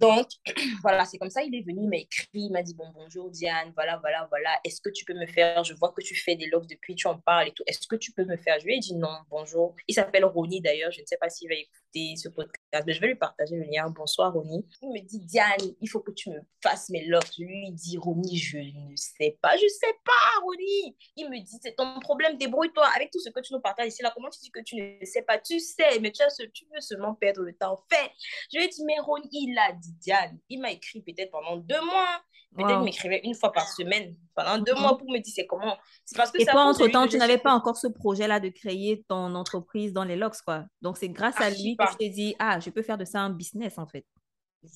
Donc, 0.00 0.28
voilà, 0.82 1.04
c'est 1.04 1.18
comme 1.18 1.30
ça, 1.30 1.42
il 1.42 1.54
est 1.54 1.60
venu, 1.60 1.82
il 1.82 1.88
m'a 1.88 1.98
écrit, 1.98 2.26
il 2.32 2.50
m'a 2.50 2.62
dit, 2.62 2.74
bon, 2.74 2.86
bonjour 2.94 3.30
Diane, 3.30 3.70
voilà, 3.74 3.98
voilà, 3.98 4.26
voilà, 4.30 4.58
est-ce 4.64 4.80
que 4.80 4.88
tu 4.88 5.04
peux 5.04 5.14
me 5.14 5.26
faire, 5.26 5.62
je 5.62 5.74
vois 5.74 5.92
que 5.92 6.02
tu 6.02 6.14
fais 6.14 6.36
des 6.36 6.46
logs 6.46 6.66
depuis, 6.66 6.94
tu 6.94 7.06
en 7.06 7.18
parles 7.18 7.48
et 7.48 7.52
tout, 7.52 7.62
est-ce 7.66 7.86
que 7.86 7.96
tu 7.96 8.12
peux 8.12 8.24
me 8.24 8.36
faire? 8.36 8.58
Je 8.60 8.64
lui 8.64 8.76
ai 8.76 8.78
dit 8.78 8.94
non, 8.94 9.14
bonjour. 9.28 9.74
Il 9.88 9.94
s'appelle 9.94 10.24
Ronnie 10.24 10.60
d'ailleurs, 10.60 10.90
je 10.90 11.02
ne 11.02 11.06
sais 11.06 11.18
pas 11.18 11.28
s'il 11.28 11.48
va 11.48 11.54
écouter 11.54 11.80
ce 11.92 12.28
podcast, 12.28 12.84
mais 12.86 12.92
je 12.92 13.00
vais 13.00 13.08
lui 13.08 13.16
partager 13.16 13.56
le 13.56 13.64
lien. 13.64 13.90
Bonsoir 13.90 14.32
Ronnie. 14.32 14.64
Il 14.82 14.90
me 14.90 15.00
dit, 15.00 15.18
Diane, 15.20 15.74
il 15.80 15.88
faut 15.88 16.00
que 16.00 16.12
tu 16.12 16.30
me 16.30 16.38
fasses 16.62 16.88
mes 16.90 17.04
logs. 17.06 17.22
Je 17.36 17.42
lui 17.42 17.72
dis, 17.72 17.98
Ronnie, 17.98 18.36
je 18.36 18.58
ne 18.58 18.94
sais 18.94 19.36
pas, 19.42 19.56
je 19.56 19.66
sais 19.66 19.94
pas, 20.04 20.40
Ronnie. 20.42 20.96
Il 21.16 21.28
me 21.28 21.40
dit, 21.40 21.58
c'est 21.60 21.74
ton 21.74 21.98
problème, 22.00 22.36
débrouille-toi 22.38 22.86
avec 22.94 23.10
tout 23.10 23.18
ce 23.18 23.30
que 23.30 23.40
tu 23.40 23.52
nous 23.52 23.60
partages 23.60 23.88
ici 23.88 24.02
là. 24.02 24.12
Comment 24.14 24.30
tu 24.30 24.38
dis 24.40 24.50
que 24.50 24.60
tu 24.60 24.76
ne 24.76 25.04
sais 25.04 25.22
pas? 25.22 25.38
Tu 25.38 25.58
sais, 25.58 25.98
mais 26.00 26.12
tu, 26.12 26.22
as 26.22 26.30
ce, 26.30 26.44
tu 26.44 26.64
veux 26.72 26.80
seulement 26.80 27.14
perdre 27.14 27.42
le 27.42 27.56
temps. 27.56 27.82
Fais. 27.90 28.10
Je 28.52 28.58
lui 28.58 28.66
ai 28.66 28.68
dit, 28.68 28.84
mais 28.84 28.98
Ronnie, 29.00 29.28
il 29.32 29.58
a 29.58 29.72
dit, 29.72 29.92
Diane, 30.00 30.38
il 30.48 30.60
m'a 30.60 30.70
écrit 30.70 31.02
peut-être 31.02 31.32
pendant 31.32 31.56
deux 31.56 31.80
mois. 31.84 32.22
Peut-être 32.56 32.80
il 32.80 32.84
m'écrivait 32.84 33.20
une 33.22 33.34
fois 33.34 33.52
par 33.52 33.68
semaine 33.68 34.16
pendant 34.34 34.58
deux 34.58 34.74
mois 34.74 34.98
pour 34.98 35.08
me 35.08 35.18
dire 35.18 35.32
c'est 35.34 35.46
comment? 35.46 35.78
C'est 36.04 36.16
parce 36.16 36.32
que 36.32 36.42
Et 36.42 36.46
toi, 36.46 36.64
entre-temps, 36.64 37.06
tu 37.06 37.16
n'avais 37.16 37.38
pas 37.38 37.52
encore 37.52 37.76
ce 37.76 37.86
projet-là 37.86 38.40
de 38.40 38.48
créer 38.48 39.04
ton 39.08 39.34
entreprise 39.36 39.92
dans 39.92 40.04
les 40.04 40.16
locks, 40.16 40.42
quoi. 40.44 40.64
Donc, 40.82 40.98
c'est 40.98 41.08
grâce 41.08 41.40
à 41.40 41.50
lui 41.50 41.76
que 41.76 41.84
je 41.92 41.96
t'ai 41.96 42.08
dit, 42.08 42.34
ah, 42.40 42.58
je 42.58 42.70
peux 42.70 42.82
faire 42.82 42.98
de 42.98 43.04
ça 43.04 43.20
un 43.20 43.30
business, 43.30 43.78
en 43.78 43.86
fait. 43.86 44.04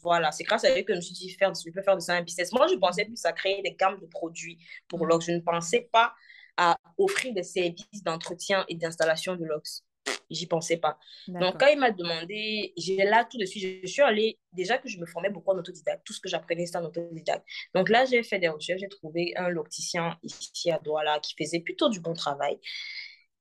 Voilà, 0.03 0.31
c'est 0.31 0.45
grâce 0.45 0.65
à 0.65 0.75
lui 0.75 0.85
que 0.85 0.93
je 0.95 0.99
me 0.99 1.03
suis 1.03 1.15
dit, 1.15 1.31
faire, 1.31 1.53
je 1.55 1.71
peux 1.71 1.83
faire 1.83 1.97
de 1.97 2.01
ça 2.01 2.15
un 2.15 2.23
business. 2.23 2.53
Moi, 2.53 2.67
je 2.69 2.77
pensais 2.77 3.05
plus 3.05 3.25
à 3.25 3.33
créer 3.33 3.61
des 3.63 3.75
gammes 3.75 3.99
de 4.01 4.07
produits 4.07 4.59
pour 4.89 5.05
mm. 5.05 5.09
Locks. 5.09 5.25
Je 5.27 5.33
ne 5.33 5.41
pensais 5.41 5.89
pas 5.93 6.15
à 6.57 6.77
offrir 6.97 7.35
des 7.35 7.43
services 7.43 8.03
d'entretien 8.05 8.65
et 8.69 8.77
d'installation 8.77 9.35
de 9.35 9.45
locks 9.45 9.83
j'y 10.31 10.47
pensais 10.47 10.77
pas. 10.77 10.99
Donc, 11.39 11.59
quand 11.61 11.67
il 11.69 11.79
m'a 11.79 11.91
demandé, 11.91 12.73
j'ai 12.77 12.97
là 12.97 13.25
tout 13.31 13.39
de 13.39 13.45
suite, 13.45 13.81
je 13.83 13.87
suis 13.87 14.03
allée, 14.03 14.39
déjà 14.53 14.79
que 14.79 14.89
je 14.89 14.99
me 14.99 15.07
formais 15.07 15.31
beaucoup 15.31 15.53
en 15.53 15.59
autodidacte, 15.59 16.05
tout 16.07 16.13
ce 16.13 16.21
que 16.21 16.29
j'apprenais, 16.29 16.67
c'était 16.67 16.79
en 16.79 16.85
autodidacte. 16.85 17.47
Donc 17.75 17.89
là, 17.89 18.05
j'ai 18.05 18.23
fait 18.23 18.39
des 18.39 18.49
recherches, 18.49 18.81
j'ai 18.81 18.89
trouvé 18.89 19.33
un 19.37 19.49
locticien 19.49 20.19
ici 20.23 20.71
à 20.71 20.79
Douala 20.79 21.21
qui 21.21 21.35
faisait 21.39 21.61
plutôt 21.61 21.89
du 21.89 22.01
bon 22.01 22.15
travail. 22.15 22.59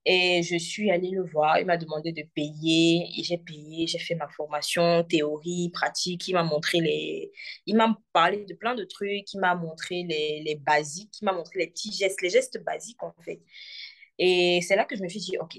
Et 0.05 0.43
je 0.43 0.57
suis 0.57 0.91
allée 0.91 1.11
le 1.11 1.23
voir, 1.23 1.59
il 1.59 1.65
m'a 1.65 1.77
demandé 1.77 2.11
de 2.11 2.23
payer, 2.35 3.07
et 3.17 3.23
j'ai 3.23 3.37
payé, 3.37 3.87
j'ai 3.87 3.99
fait 3.99 4.15
ma 4.15 4.27
formation, 4.27 5.03
théorie, 5.05 5.69
pratique, 5.73 6.27
il 6.27 6.33
m'a 6.33 6.43
montré 6.43 6.81
les... 6.81 7.31
Il 7.65 7.77
m'a 7.77 7.97
parlé 8.11 8.43
de 8.45 8.53
plein 8.53 8.75
de 8.75 8.83
trucs, 8.83 9.33
il 9.33 9.39
m'a 9.39 9.55
montré 9.55 10.03
les, 10.03 10.43
les 10.43 10.55
basiques, 10.55 11.13
il 11.21 11.25
m'a 11.25 11.31
montré 11.31 11.59
les 11.59 11.67
petits 11.67 11.93
gestes, 11.93 12.21
les 12.21 12.29
gestes 12.29 12.61
basiques 12.65 13.01
en 13.01 13.13
fait. 13.23 13.41
Et 14.19 14.59
c'est 14.67 14.75
là 14.75 14.85
que 14.85 14.95
je 14.97 15.03
me 15.03 15.07
suis 15.09 15.19
dit, 15.19 15.37
OK. 15.39 15.57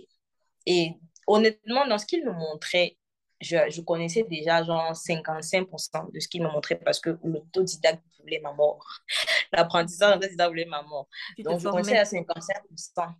Et 0.66 0.94
honnêtement, 1.26 1.86
dans 1.86 1.98
ce 1.98 2.06
qu'il 2.06 2.24
me 2.24 2.32
montrait, 2.32 2.96
je, 3.40 3.56
je, 3.70 3.80
connaissais 3.82 4.22
déjà 4.22 4.62
genre 4.62 4.92
55% 4.92 6.12
de 6.12 6.20
ce 6.20 6.28
qu'il 6.28 6.42
me 6.42 6.48
montrait 6.48 6.76
parce 6.76 7.00
que 7.00 7.18
l'autodidacte 7.22 8.02
voulait 8.20 8.40
ma 8.40 8.52
mort. 8.52 8.86
L'apprentissage 9.52 10.14
l'autodidacte 10.14 10.50
voulait 10.50 10.64
ma 10.64 10.82
mort. 10.82 11.08
Donc, 11.38 11.60
je 11.60 11.68
connaissais 11.68 11.98
à 11.98 12.04
55% 12.04 13.14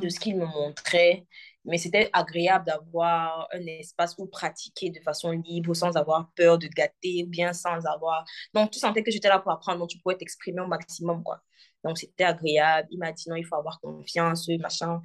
de 0.00 0.08
ce 0.08 0.20
qu'il 0.20 0.36
me 0.36 0.44
montrait. 0.46 1.26
Mais 1.64 1.78
c'était 1.78 2.10
agréable 2.12 2.66
d'avoir 2.66 3.48
un 3.52 3.66
espace 3.66 4.14
où 4.18 4.26
pratiquer 4.26 4.90
de 4.90 5.00
façon 5.00 5.32
libre, 5.32 5.74
sans 5.74 5.96
avoir 5.96 6.30
peur 6.36 6.58
de 6.58 6.68
gâter, 6.68 7.24
ou 7.24 7.26
bien 7.28 7.52
sans 7.52 7.84
avoir... 7.86 8.24
Donc, 8.54 8.70
tu 8.70 8.78
sentais 8.78 9.02
que 9.02 9.10
j'étais 9.10 9.28
là 9.28 9.40
pour 9.40 9.50
apprendre, 9.50 9.80
donc 9.80 9.88
tu 9.88 9.98
pouvais 9.98 10.16
t'exprimer 10.16 10.60
au 10.60 10.68
maximum, 10.68 11.24
quoi. 11.24 11.40
Donc, 11.82 11.98
c'était 11.98 12.24
agréable. 12.24 12.86
Il 12.92 12.98
m'a 12.98 13.10
dit, 13.10 13.28
non, 13.28 13.34
il 13.34 13.44
faut 13.44 13.56
avoir 13.56 13.80
confiance, 13.80 14.48
machin 14.60 15.00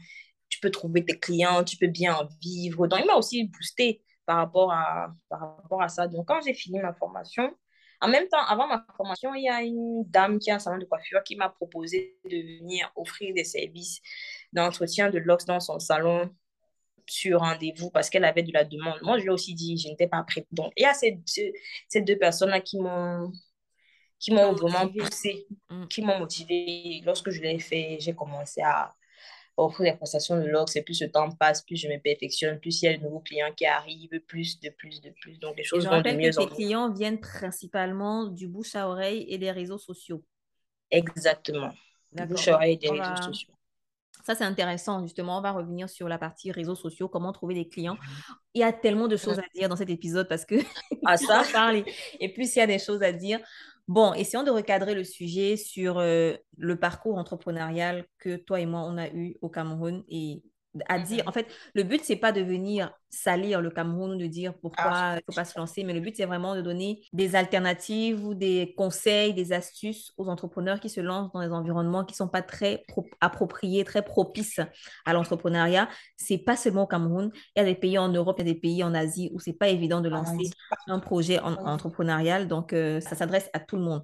peux 0.62 0.72
trouver 0.72 1.04
tes 1.06 1.20
clients, 1.20 1.64
tu 1.64 1.78
peux 1.78 1.88
bien 1.88 2.16
en 2.16 2.28
vivre. 2.42 2.88
Donc, 2.88 3.00
il 3.02 3.08
m'a 3.08 3.16
aussi 3.16 3.48
boosté 3.48 4.02
par 4.26 4.38
rapport 4.38 4.72
à, 4.72 5.14
par 5.30 5.58
rapport 5.58 5.82
à 5.82 5.90
ça. 5.90 6.08
Donc, 6.08 6.28
quand 6.28 6.42
j'ai 6.42 6.54
fini 6.54 6.80
ma 6.80 6.94
formation, 6.94 7.52
en 8.02 8.08
même 8.08 8.28
temps, 8.28 8.44
avant 8.48 8.68
ma 8.68 8.86
formation, 8.98 9.36
il 9.36 9.44
y 9.44 9.50
a 9.50 9.62
une 9.62 10.04
dame 10.08 10.40
qui 10.40 10.52
a 10.52 10.56
un 10.56 10.60
salon 10.60 10.80
de 10.80 10.86
coiffure 10.86 11.24
qui 11.24 11.36
m'a 11.36 11.50
proposé 11.50 12.18
de 12.26 12.60
venir 12.60 12.92
offrir 12.96 13.34
des 13.34 13.44
services 13.44 14.02
d'entretien 14.54 15.10
de 15.10 15.20
locks 15.20 15.46
dans 15.46 15.60
son 15.60 15.80
salon 15.80 16.30
sur 17.08 17.40
rendez-vous 17.42 17.92
parce 17.92 18.10
qu'elle 18.10 18.26
avait 18.26 18.44
de 18.44 18.54
la 18.54 18.64
demande. 18.64 19.00
Moi, 19.04 19.18
je 19.18 19.24
lui 19.24 19.30
ai 19.30 19.34
aussi 19.34 19.54
dit, 19.54 19.78
je 19.78 19.90
n'étais 19.90 20.08
pas 20.08 20.24
prête. 20.24 20.48
Donc, 20.52 20.72
il 20.78 20.84
y 20.84 20.86
a 20.86 20.94
ces, 20.94 21.22
ces 21.88 22.02
deux 22.02 22.18
personnes-là 22.18 22.62
qui 22.62 22.80
m'ont 22.80 23.32
qui 24.22 24.32
m'ont 24.32 24.54
vraiment 24.54 24.88
poussé, 24.88 25.48
mm. 25.70 25.88
qui 25.88 26.02
m'ont 26.04 26.20
motivé. 26.20 27.02
Lorsque 27.04 27.32
je 27.32 27.42
l'ai 27.42 27.60
fait, 27.60 27.98
j'ai 28.00 28.14
commencé 28.14 28.62
à 28.62 28.94
offrir 29.66 29.92
des 29.92 29.98
prestations 29.98 30.38
de 30.38 30.46
log. 30.46 30.68
C'est 30.68 30.82
plus 30.82 31.02
le 31.02 31.12
temps 31.12 31.30
passe, 31.32 31.62
plus 31.62 31.76
je 31.76 31.88
me 31.88 31.98
perfectionne, 32.00 32.60
plus 32.60 32.82
il 32.82 32.86
y 32.86 32.88
a 32.90 32.98
de 32.98 33.04
nouveaux 33.04 33.20
clients 33.20 33.52
qui 33.56 33.66
arrivent, 33.66 34.20
plus 34.28 34.60
de 34.60 34.70
plus 34.70 35.02
de 35.02 35.12
plus. 35.22 35.40
Donc 35.40 35.58
les 35.58 35.64
choses 35.64 35.88
vont 35.88 36.02
de 36.02 36.12
mieux 36.12 36.38
en 36.38 36.46
mieux. 36.46 36.50
clients 36.50 36.92
viennent 36.92 37.20
principalement 37.20 38.28
du 38.28 38.48
bouche 38.48 38.76
à 38.76 38.88
oreille 38.88 39.26
et 39.30 39.38
des 39.38 39.52
réseaux 39.52 39.78
sociaux. 39.78 40.24
Exactement. 40.90 41.72
Bouche 42.12 42.48
à 42.48 42.56
oreille 42.56 42.74
et 42.74 42.78
des 42.78 42.90
réseaux 42.90 43.24
sociaux. 43.24 43.54
Ça, 44.24 44.36
c'est 44.36 44.44
intéressant, 44.44 45.02
justement. 45.02 45.40
On 45.40 45.42
va 45.42 45.52
revenir 45.52 45.90
sur 45.90 46.08
la 46.08 46.18
partie 46.18 46.52
réseaux 46.52 46.76
sociaux, 46.76 47.08
comment 47.08 47.32
trouver 47.32 47.56
des 47.56 47.68
clients. 47.68 47.98
Il 48.54 48.62
y 48.62 48.64
a 48.64 48.72
tellement 48.72 49.08
de 49.08 49.18
choses 49.18 49.40
à 49.40 49.44
dire 49.56 49.68
dans 49.70 49.76
cet 49.76 49.90
épisode 49.90 50.28
parce 50.28 50.46
que 50.46 50.56
ah, 51.06 51.18
ça? 51.18 51.44
parle 51.52 51.84
et 52.20 52.30
plus 52.30 52.56
il 52.56 52.60
y 52.60 52.62
a 52.62 52.68
des 52.68 52.80
choses 52.80 53.02
à 53.02 53.12
dire. 53.12 53.40
Bon, 53.88 54.14
essayons 54.14 54.44
de 54.44 54.52
recadrer 54.52 54.96
le 54.96 55.04
sujet 55.04 55.58
sur 55.58 56.00
euh, 56.00 56.34
le 56.58 56.80
parcours 56.80 57.18
entrepreneurial 57.18 58.06
que 58.20 58.38
toi 58.38 58.60
et 58.60 58.66
moi, 58.66 58.82
on 58.84 58.98
a 58.98 59.10
eu 59.10 59.36
au 59.42 59.50
Cameroun 59.50 60.04
et 60.08 60.44
à 60.88 61.00
dire, 61.00 61.24
en 61.28 61.32
fait, 61.32 61.48
le 61.74 61.84
but, 61.84 62.02
c'est 62.04 62.16
pas 62.16 62.32
de 62.32 62.42
venir 62.42 62.94
salir 63.10 63.60
le 63.60 63.70
Cameroun 63.70 64.14
ou 64.14 64.18
de 64.18 64.26
dire 64.26 64.54
pourquoi 64.62 64.92
ah. 64.94 65.14
il 65.14 65.16
ne 65.18 65.22
faut 65.28 65.36
pas 65.36 65.44
se 65.44 65.60
lancer, 65.60 65.84
mais 65.84 65.94
le 65.94 66.00
but, 66.00 66.16
c'est 66.16 66.26
vraiment 66.26 66.56
de 66.56 66.62
donner 66.62 67.04
des 67.12 67.36
alternatives 67.36 68.24
ou 68.26 68.34
des 68.34 68.74
conseils, 68.78 69.34
des 69.34 69.52
astuces 69.52 70.14
aux 70.18 70.28
entrepreneurs 70.28 70.80
qui 70.80 70.90
se 70.90 71.02
lancent 71.02 71.32
dans 71.34 71.42
des 71.42 71.52
environnements 71.52 72.06
qui 72.06 72.14
ne 72.14 72.18
sont 72.18 72.30
pas 72.30 72.42
très 72.42 72.86
appropriés, 73.20 73.84
très 73.84 74.02
propices 74.02 74.62
à 75.06 75.14
l'entrepreneuriat. 75.14 75.90
C'est 76.16 76.38
pas 76.38 76.56
seulement 76.56 76.84
au 76.84 76.88
Cameroun, 76.88 77.32
il 77.56 77.60
y 77.60 77.62
a 77.62 77.66
des 77.66 77.76
pays 77.76 77.98
en 77.98 78.08
Europe, 78.08 78.38
il 78.40 78.48
y 78.48 78.50
a 78.50 78.54
des 78.54 78.60
pays 78.60 78.84
en 78.84 78.94
Asie 78.94 79.30
où 79.34 79.40
c'est 79.40 79.54
pas 79.54 79.68
évident 79.68 80.00
de 80.00 80.08
ah, 80.08 80.18
lancer 80.18 80.50
un 80.88 81.00
projet 81.00 81.40
entrepreneurial, 81.40 82.48
donc 82.48 82.72
euh, 82.72 83.02
ça 83.02 83.16
s'adresse 83.16 83.50
à 83.54 83.60
tout 83.60 83.76
le 83.76 83.84
monde. 83.84 84.04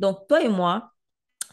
Donc, 0.00 0.26
toi 0.26 0.42
et 0.42 0.48
moi, 0.48 0.90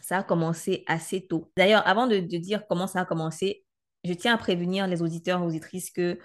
ça 0.02 0.18
a 0.18 0.22
commencé 0.22 0.84
assez 0.86 1.26
tôt. 1.26 1.50
D'ailleurs, 1.56 1.86
avant 1.86 2.06
de, 2.06 2.18
de 2.18 2.36
dire 2.36 2.66
comment 2.68 2.86
ça 2.86 3.00
a 3.00 3.04
commencé, 3.04 3.65
je 4.06 4.14
tiens 4.14 4.34
à 4.34 4.38
prévenir 4.38 4.86
les 4.86 5.02
auditeurs 5.02 5.42
et 5.42 5.44
auditrices 5.44 5.90
que 5.90 6.18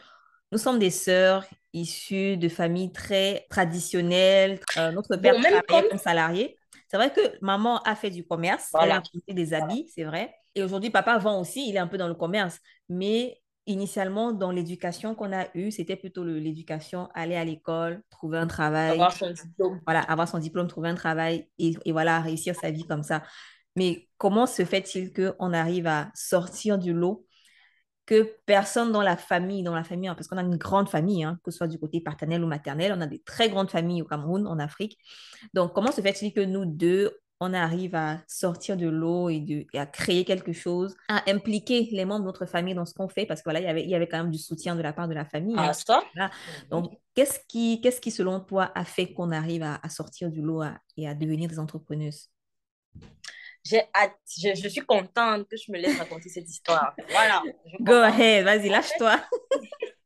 nous 0.51 0.57
sommes 0.57 0.79
des 0.79 0.91
sœurs 0.91 1.45
issues 1.73 2.37
de 2.37 2.49
familles 2.49 2.91
très 2.91 3.45
traditionnelles. 3.49 4.59
Euh, 4.77 4.91
notre 4.91 5.15
père 5.15 5.35
travaillait 5.35 5.89
comme... 5.89 5.97
salarié. 5.97 6.57
C'est 6.89 6.97
vrai 6.97 7.11
que 7.13 7.21
maman 7.41 7.81
a 7.83 7.95
fait 7.95 8.09
du 8.09 8.25
commerce, 8.25 8.69
elle 8.81 8.91
a 8.91 9.01
fait 9.01 9.33
des 9.33 9.53
habits, 9.53 9.89
c'est 9.95 10.03
vrai. 10.03 10.33
Et 10.55 10.63
aujourd'hui, 10.63 10.89
papa 10.89 11.17
vend 11.17 11.39
aussi, 11.39 11.69
il 11.69 11.75
est 11.77 11.79
un 11.79 11.87
peu 11.87 11.97
dans 11.97 12.09
le 12.09 12.15
commerce. 12.15 12.59
Mais 12.89 13.41
initialement, 13.65 14.33
dans 14.33 14.51
l'éducation 14.51 15.15
qu'on 15.15 15.31
a 15.31 15.45
eue, 15.53 15.71
c'était 15.71 15.95
plutôt 15.95 16.25
l'éducation, 16.25 17.07
aller 17.13 17.37
à 17.37 17.45
l'école, 17.45 18.03
trouver 18.09 18.39
un 18.39 18.47
travail. 18.47 18.91
Avoir 18.91 19.13
son 19.13 19.31
diplôme. 19.31 19.79
Voilà, 19.85 20.01
avoir 20.01 20.27
son 20.27 20.39
diplôme, 20.39 20.67
trouver 20.67 20.89
un 20.89 20.95
travail 20.95 21.47
et, 21.57 21.77
et 21.85 21.93
voilà, 21.93 22.19
réussir 22.19 22.55
sa 22.55 22.71
vie 22.71 22.85
comme 22.85 23.03
ça. 23.03 23.23
Mais 23.77 24.09
comment 24.17 24.45
se 24.45 24.65
fait-il 24.65 25.13
qu'on 25.13 25.53
arrive 25.53 25.87
à 25.87 26.11
sortir 26.13 26.77
du 26.77 26.91
lot 26.91 27.25
que 28.05 28.35
personne 28.45 28.91
dans 28.91 29.01
la 29.01 29.17
famille, 29.17 29.63
dans 29.63 29.75
la 29.75 29.83
famille, 29.83 30.09
hein, 30.09 30.15
parce 30.15 30.27
qu'on 30.27 30.37
a 30.37 30.43
une 30.43 30.57
grande 30.57 30.89
famille, 30.89 31.23
hein, 31.23 31.39
que 31.43 31.51
ce 31.51 31.57
soit 31.57 31.67
du 31.67 31.79
côté 31.79 32.01
paternel 32.01 32.43
ou 32.43 32.47
maternel, 32.47 32.93
on 32.95 33.01
a 33.01 33.07
des 33.07 33.21
très 33.21 33.49
grandes 33.49 33.69
familles 33.69 34.01
au 34.01 34.05
Cameroun, 34.05 34.47
en 34.47 34.59
Afrique. 34.59 34.97
Donc, 35.53 35.73
comment 35.73 35.91
se 35.91 36.01
fait-il 36.01 36.33
que 36.33 36.41
nous 36.41 36.65
deux, 36.65 37.17
on 37.39 37.53
arrive 37.53 37.95
à 37.95 38.19
sortir 38.27 38.77
de 38.77 38.87
l'eau 38.87 39.29
et, 39.29 39.39
de, 39.39 39.65
à 39.77 39.87
créer 39.87 40.25
quelque 40.25 40.53
chose, 40.53 40.95
à 41.09 41.23
impliquer 41.29 41.89
les 41.91 42.05
membres 42.05 42.21
de 42.21 42.25
notre 42.25 42.45
famille 42.45 42.75
dans 42.75 42.85
ce 42.85 42.93
qu'on 42.93 43.07
fait, 43.07 43.25
parce 43.25 43.41
que 43.41 43.45
voilà, 43.45 43.59
il 43.59 43.65
y 43.65 43.69
avait, 43.69 43.83
il 43.83 43.89
y 43.89 43.95
avait 43.95 44.07
quand 44.07 44.19
même 44.19 44.31
du 44.31 44.37
soutien 44.37 44.75
de 44.75 44.81
la 44.81 44.93
part 44.93 45.07
de 45.07 45.15
la 45.15 45.25
famille. 45.25 45.55
Hein. 45.57 45.69
Ah, 45.69 45.73
ça? 45.73 46.03
Donc, 46.69 46.91
qu'est-ce 47.15 47.39
qui, 47.47 47.81
qu'est-ce 47.81 47.99
qui, 47.99 48.11
selon 48.11 48.39
toi, 48.39 48.71
a 48.75 48.85
fait 48.85 49.13
qu'on 49.13 49.31
arrive 49.31 49.63
à, 49.63 49.79
sortir 49.89 50.29
du 50.29 50.41
lot 50.41 50.63
et 50.97 51.07
à 51.07 51.15
devenir 51.15 51.49
des 51.49 51.57
entrepreneuses? 51.57 52.29
J'ai 53.63 53.83
je, 54.25 54.55
je, 54.55 54.67
suis 54.67 54.81
contente 54.81 55.47
que 55.47 55.57
je 55.57 55.71
me 55.71 55.77
laisse 55.77 55.97
raconter 55.97 56.29
cette 56.29 56.49
histoire. 56.49 56.93
Voilà. 57.09 57.43
Go 57.79 57.93
ahead, 57.93 58.43
vas-y, 58.43 58.69
lâche-toi. 58.69 59.19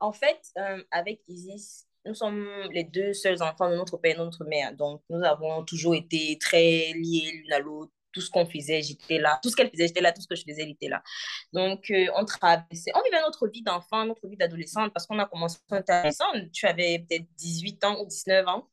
En 0.00 0.12
fait, 0.12 0.40
euh, 0.58 0.82
avec 0.90 1.20
Isis, 1.28 1.86
nous 2.04 2.14
sommes 2.14 2.48
les 2.72 2.82
deux 2.82 3.12
seuls 3.12 3.40
enfants 3.40 3.70
de 3.70 3.76
notre 3.76 3.96
père 3.98 4.16
et 4.16 4.18
de 4.18 4.24
notre 4.24 4.44
mère. 4.44 4.74
Donc, 4.74 5.00
nous 5.08 5.22
avons 5.22 5.64
toujours 5.64 5.94
été 5.94 6.36
très 6.40 6.92
liés 6.92 7.30
l'une 7.32 7.52
à 7.52 7.60
l'autre. 7.60 7.92
Tout 8.12 8.20
ce 8.20 8.28
qu'on 8.28 8.44
faisait, 8.44 8.82
j'étais 8.82 9.18
là. 9.18 9.38
Tout 9.42 9.48
ce 9.48 9.54
qu'elle 9.54 9.70
faisait, 9.70 9.86
j'étais 9.86 10.00
là. 10.00 10.12
Tout 10.12 10.20
ce 10.20 10.26
que 10.26 10.34
je 10.34 10.42
faisais, 10.42 10.62
elle 10.62 10.70
était 10.70 10.88
là. 10.88 11.04
Donc, 11.52 11.88
euh, 11.92 12.08
on 12.16 12.24
traversait. 12.24 12.90
On 12.96 13.02
vivait 13.02 13.20
notre 13.22 13.46
vie 13.46 13.62
d'enfant, 13.62 14.04
notre 14.04 14.26
vie 14.26 14.36
d'adolescente 14.36 14.92
parce 14.92 15.06
qu'on 15.06 15.20
a 15.20 15.26
commencé 15.26 15.58
à 15.70 15.76
être 15.78 16.50
Tu 16.52 16.66
avais 16.66 17.06
peut-être 17.08 17.24
18 17.36 17.84
ans 17.84 18.00
ou 18.02 18.06
19 18.06 18.48
ans. 18.48 18.68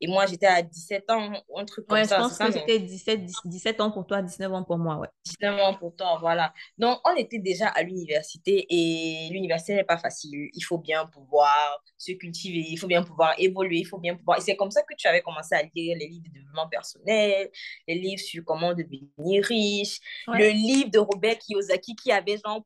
Et 0.00 0.06
moi, 0.06 0.26
j'étais 0.26 0.46
à 0.46 0.62
17 0.62 1.10
ans, 1.10 1.32
un 1.56 1.64
truc 1.64 1.86
comme 1.86 2.04
ça. 2.04 2.16
je 2.16 2.22
pense 2.22 2.38
que 2.38 2.52
c'était 2.52 2.78
17, 2.78 3.20
17 3.44 3.80
ans 3.80 3.90
pour 3.90 4.06
toi, 4.06 4.22
19 4.22 4.52
ans 4.52 4.64
pour 4.64 4.78
moi, 4.78 4.96
ouais. 4.96 5.08
19 5.24 5.60
ans 5.60 5.74
pour 5.74 5.94
toi, 5.94 6.16
voilà. 6.20 6.54
Donc, 6.78 6.98
on 7.04 7.14
était 7.16 7.38
déjà 7.38 7.68
à 7.68 7.82
l'université 7.82 8.66
et 8.70 9.28
l'université 9.30 9.74
n'est 9.74 9.84
pas 9.84 9.98
facile. 9.98 10.48
Il 10.54 10.62
faut 10.62 10.78
bien 10.78 11.06
pouvoir 11.06 11.82
se 11.98 12.12
cultiver, 12.12 12.64
il 12.68 12.76
faut 12.78 12.86
bien 12.86 13.02
pouvoir 13.02 13.34
évoluer, 13.38 13.78
il 13.78 13.84
faut 13.84 13.98
bien 13.98 14.16
pouvoir... 14.16 14.38
Et 14.38 14.40
c'est 14.40 14.56
comme 14.56 14.70
ça 14.70 14.82
que 14.82 14.94
tu 14.96 15.06
avais 15.06 15.20
commencé 15.20 15.54
à 15.54 15.62
lire 15.74 15.96
les 15.98 16.08
livres 16.08 16.24
de 16.28 16.32
développement 16.32 16.68
personnel, 16.68 17.50
les 17.86 17.94
livres 17.94 18.22
sur 18.22 18.42
comment 18.44 18.72
devenir 18.72 19.44
riche, 19.44 19.98
le 20.28 20.48
livre 20.48 20.90
de 20.90 20.98
Robert 20.98 21.36
Kiyosaki 21.38 21.94
qui 21.94 22.10
avait 22.10 22.38
genre 22.44 22.62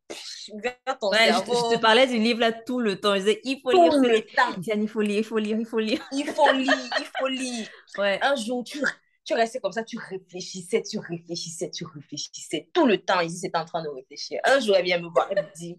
ouvert 0.52 0.76
ton 1.00 1.10
cerveau. 1.10 1.70
Je, 1.70 1.76
te 1.76 1.80
parlais 1.80 2.06
du 2.06 2.18
livre 2.18 2.40
là 2.40 2.52
tout 2.52 2.78
le 2.78 3.00
temps. 3.00 3.14
Je 3.14 3.20
disais, 3.20 3.40
il 3.44 3.60
faut 3.60 3.72
lire. 3.72 3.92
Le 3.96 4.20
temps. 4.20 4.74
il 4.76 4.88
faut 4.88 5.00
lire, 5.00 5.18
il 5.18 5.24
faut 5.24 5.38
lire, 5.38 5.58
il 5.58 5.66
faut 5.66 5.78
lire. 5.78 6.08
Il 6.12 6.26
faut 6.26 6.52
lire, 6.52 6.72
il 7.00 7.06
faut 7.18 7.23
Ouais. 7.98 8.18
Un 8.22 8.36
jour, 8.36 8.64
tu, 8.64 8.82
tu 9.24 9.34
restais 9.34 9.60
comme 9.60 9.72
ça, 9.72 9.84
tu 9.84 9.98
réfléchissais, 9.98 10.82
tu 10.82 10.98
réfléchissais, 10.98 11.70
tu 11.70 11.84
réfléchissais. 11.84 12.68
Tout 12.72 12.86
le 12.86 12.98
temps, 12.98 13.20
ici, 13.20 13.38
c'était 13.38 13.58
en 13.58 13.64
train 13.64 13.82
de 13.82 13.88
réfléchir. 13.88 14.40
Un 14.44 14.60
jour, 14.60 14.76
elle 14.76 14.84
vient 14.84 14.98
me 14.98 15.08
voir, 15.08 15.28
elle 15.30 15.44
me 15.44 15.56
dit, 15.56 15.78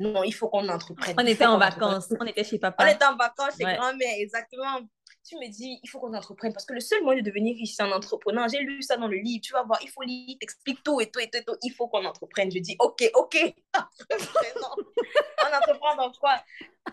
non, 0.00 0.22
il 0.22 0.32
faut 0.32 0.48
qu'on 0.48 0.68
entreprenne. 0.68 1.14
On 1.18 1.26
était 1.26 1.46
en 1.46 1.58
vacances, 1.58 2.12
on 2.18 2.24
était 2.24 2.44
chez 2.44 2.58
papa. 2.58 2.84
On 2.84 2.88
était 2.88 3.04
en 3.04 3.16
vacances 3.16 3.56
chez 3.58 3.64
grand-mère, 3.64 4.14
exactement 4.18 4.80
tu 5.30 5.36
me 5.36 5.48
dis, 5.48 5.78
il 5.80 5.88
faut 5.88 6.00
qu'on 6.00 6.12
entreprenne 6.12 6.52
parce 6.52 6.66
que 6.66 6.74
le 6.74 6.80
seul 6.80 7.02
moyen 7.04 7.22
de 7.22 7.24
devenir 7.24 7.54
riche, 7.54 7.74
c'est 7.74 7.84
en 7.84 7.92
entreprenant. 7.92 8.48
J'ai 8.48 8.58
lu 8.58 8.82
ça 8.82 8.96
dans 8.96 9.06
le 9.06 9.16
livre, 9.16 9.40
tu 9.40 9.52
vas 9.52 9.62
voir, 9.62 9.78
il 9.80 9.88
faut 9.88 10.02
lire, 10.02 10.36
t'explique 10.40 10.82
tout 10.82 11.00
et 11.00 11.08
tout 11.08 11.20
et 11.20 11.30
tout, 11.30 11.38
et 11.38 11.44
tout. 11.44 11.56
il 11.62 11.70
faut 11.72 11.86
qu'on 11.86 12.04
entreprenne. 12.04 12.50
Je 12.50 12.58
dis, 12.58 12.74
ok, 12.80 13.08
ok, 13.14 13.54
on 13.78 15.56
entreprend 15.56 15.94
dans 15.96 16.10
quoi? 16.12 16.42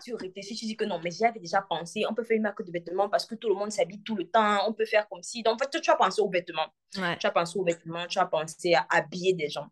Tu 0.04 0.14
réfléchis, 0.14 0.54
tu 0.54 0.66
dis 0.66 0.76
que 0.76 0.84
non, 0.84 1.00
mais 1.02 1.10
j'y 1.10 1.24
avais 1.24 1.40
déjà 1.40 1.62
pensé, 1.62 2.04
on 2.08 2.14
peut 2.14 2.22
faire 2.22 2.36
une 2.36 2.44
marque 2.44 2.62
de 2.62 2.70
vêtements 2.70 3.08
parce 3.08 3.26
que 3.26 3.34
tout 3.34 3.48
le 3.48 3.56
monde 3.56 3.72
s'habille 3.72 4.02
tout 4.04 4.14
le 4.14 4.28
temps, 4.28 4.68
on 4.68 4.72
peut 4.72 4.86
faire 4.86 5.08
comme 5.08 5.22
si. 5.22 5.42
Donc, 5.42 5.54
en 5.54 5.58
fait, 5.58 5.80
tu 5.80 5.90
as 5.90 5.96
pensé 5.96 6.20
aux 6.20 6.30
vêtements. 6.30 6.68
Tu 6.92 7.26
as 7.26 7.30
pensé 7.32 7.58
aux 7.58 7.64
vêtements, 7.64 8.06
tu 8.06 8.20
as 8.20 8.26
pensé 8.26 8.74
à 8.74 8.86
habiller 8.90 9.32
des 9.32 9.48
gens. 9.48 9.66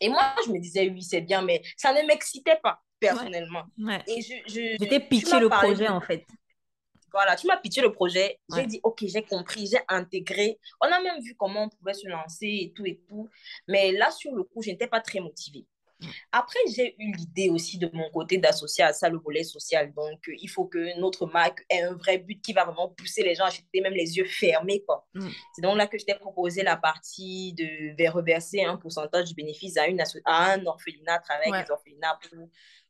Et 0.00 0.08
moi, 0.08 0.34
je 0.44 0.50
me 0.50 0.58
disais, 0.58 0.90
oui, 0.90 1.02
c'est 1.02 1.20
bien, 1.20 1.40
mais 1.40 1.62
ça 1.76 1.92
ne 1.92 2.04
m'excitait 2.06 2.58
pas 2.60 2.82
personnellement. 2.98 3.64
Et 4.08 4.20
je, 4.22 4.34
je, 4.46 4.76
J'étais 4.80 5.00
pitché 5.00 5.38
le 5.38 5.48
projet, 5.48 5.88
en 5.88 6.00
fait. 6.00 6.26
Voilà, 7.12 7.36
tu 7.36 7.46
m'as 7.46 7.56
pitché 7.56 7.80
le 7.80 7.92
projet. 7.92 8.38
J'ai 8.54 8.66
dit, 8.66 8.80
OK, 8.82 9.04
j'ai 9.06 9.22
compris, 9.22 9.66
j'ai 9.66 9.80
intégré. 9.88 10.58
On 10.80 10.86
a 10.86 11.00
même 11.00 11.20
vu 11.22 11.34
comment 11.34 11.64
on 11.64 11.68
pouvait 11.68 11.94
se 11.94 12.06
lancer 12.08 12.46
et 12.46 12.72
tout 12.74 12.84
et 12.86 13.00
tout. 13.08 13.28
Mais 13.68 13.92
là, 13.92 14.10
sur 14.10 14.34
le 14.34 14.42
coup, 14.42 14.62
je 14.62 14.70
n'étais 14.70 14.86
pas 14.86 15.00
très 15.00 15.20
motivée. 15.20 15.66
Après, 16.30 16.58
j'ai 16.74 16.94
eu 16.98 17.12
l'idée 17.12 17.48
aussi 17.48 17.78
de 17.78 17.88
mon 17.92 18.10
côté 18.10 18.38
d'associer 18.38 18.84
à 18.84 18.92
ça 18.92 19.08
le 19.08 19.18
volet 19.18 19.44
social. 19.44 19.92
Donc, 19.94 20.28
euh, 20.28 20.34
il 20.40 20.48
faut 20.48 20.66
que 20.66 20.98
notre 21.00 21.26
marque 21.26 21.64
ait 21.70 21.82
un 21.82 21.94
vrai 21.94 22.18
but 22.18 22.40
qui 22.42 22.52
va 22.52 22.64
vraiment 22.64 22.88
pousser 22.90 23.22
les 23.22 23.34
gens 23.34 23.44
à 23.44 23.48
acheter 23.48 23.80
même 23.80 23.94
les 23.94 24.16
yeux 24.16 24.26
fermés. 24.26 24.82
Quoi. 24.86 25.06
Mm. 25.14 25.28
C'est 25.54 25.62
donc 25.62 25.76
là 25.76 25.86
que 25.86 25.98
je 25.98 26.04
t'ai 26.04 26.14
proposé 26.14 26.62
la 26.62 26.76
partie 26.76 27.54
de 27.54 28.10
reverser 28.10 28.62
un 28.62 28.76
pourcentage 28.76 29.28
du 29.28 29.34
bénéfice 29.34 29.76
à, 29.78 29.86
une 29.86 30.02
à 30.24 30.52
un 30.52 30.66
orphelinat, 30.66 31.14
à 31.14 31.18
travers 31.20 31.62
les 31.62 31.70
orphelinats 31.70 32.18